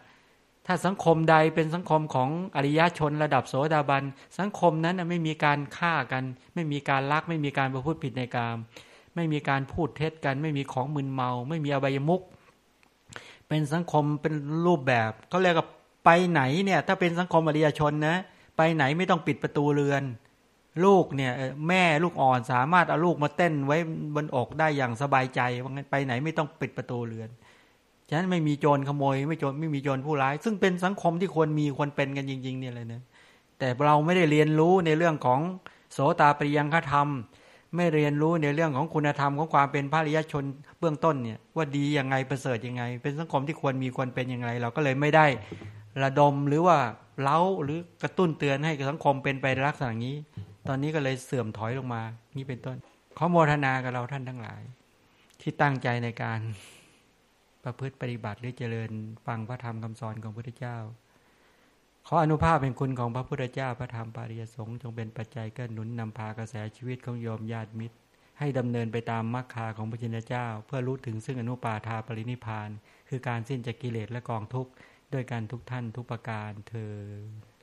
[0.67, 4.03] ถ้าสังคมใดเป็นสังคมของอริยชนระดับโสดาบัน
[4.39, 6.23] สังคมนั้นไม่มีการฆ่ากัน
[6.53, 8.57] ไม่มีการลัก ไม่มีการประพฤติผิดในกาม
[9.15, 12.21] ไม่มีการพูดเท็จกัน ไม่มีของมึนเมา ไม่มีอบายมุก
[13.47, 14.33] เป็นสังคมเป็น
[14.65, 15.67] รูปแบบเขาเรียกว่า
[16.05, 18.17] ไปไหนเนี่ยถ้าเป็นสังคมอริยชนนะ
[18.57, 20.03] ไปไหนไม่ต้องปิดประตูเรือน
[20.85, 21.31] ลูกเนี่ย
[21.67, 23.77] แม่ลูกอ่อนสามารถเอาลูกมาเต้นไว้
[24.15, 27.29] บนอกได้อย่างสบายใจว่างั้นไปไหนไม่ต้องปิดประตูเรือน
[28.09, 33.01] ฉะนั้นไม่มีโจรขโมย ไม่โจรไม่มีโจรผู้ร้าย ซึ่งเป็นสังคมที่ควรมีควรเป็นกันจริง ๆ เนี่ยเลยนะ
[33.59, 35.39] แต่เราไม่ได้เรียนรู้ในเรื่องของ
[35.93, 37.07] โสตาปริยังคธรรม
[37.75, 40.43] ไม่เรียนรู้ในเรื่องของคุณธรรมของความเป็นพระริยชน
[40.79, 45.25] เบื้องต้นเนี่ยว่าดียังไงประเสริฐยังไง เป็นสังคมที่ควรมีควรเป็นยังไง เราก็เลยไม่ได้
[46.03, 46.77] ระดมหรือว่า
[47.21, 50.15] เล้าหรือกระตุ้นเตือนให้สังคมเป็นไปลักษณะนี้
[50.67, 52.01] ตอนนี้ก็เลยเสื่อมถอยลงมา
[52.37, 52.77] นี่เป็นต้น
[53.17, 54.61] ขอโมทนากับเราท่านทั้งหลาย
[55.41, 56.39] ที่ตั้งใจในการ
[57.63, 58.91] ประพฤติปฏิบัติหรือเจริญ
[59.25, 60.77] ฟังพระธรรมคำสอนของพระพุทธเจ้า
[62.07, 67.95] ขออนุภาพเป็นคุณของพระพุทธเจ้าพระธรรมปาริยสงฆ์จงเป็นปัจจัยก็หนุนนำพากระแสชีวิตของโยมญาติมิตร
[68.39, 72.69] ให้ดำเนินไปตามมรรคาของพระชินเจ้า เพื่อรู้ถึงซึ่งอนุปาทาปรินิพาน
[73.09, 74.71] คือการสิ้นจากกิเลสและกองทุกข์
[75.13, 76.93] ด้วยการทุกท่านทุกประการเธอ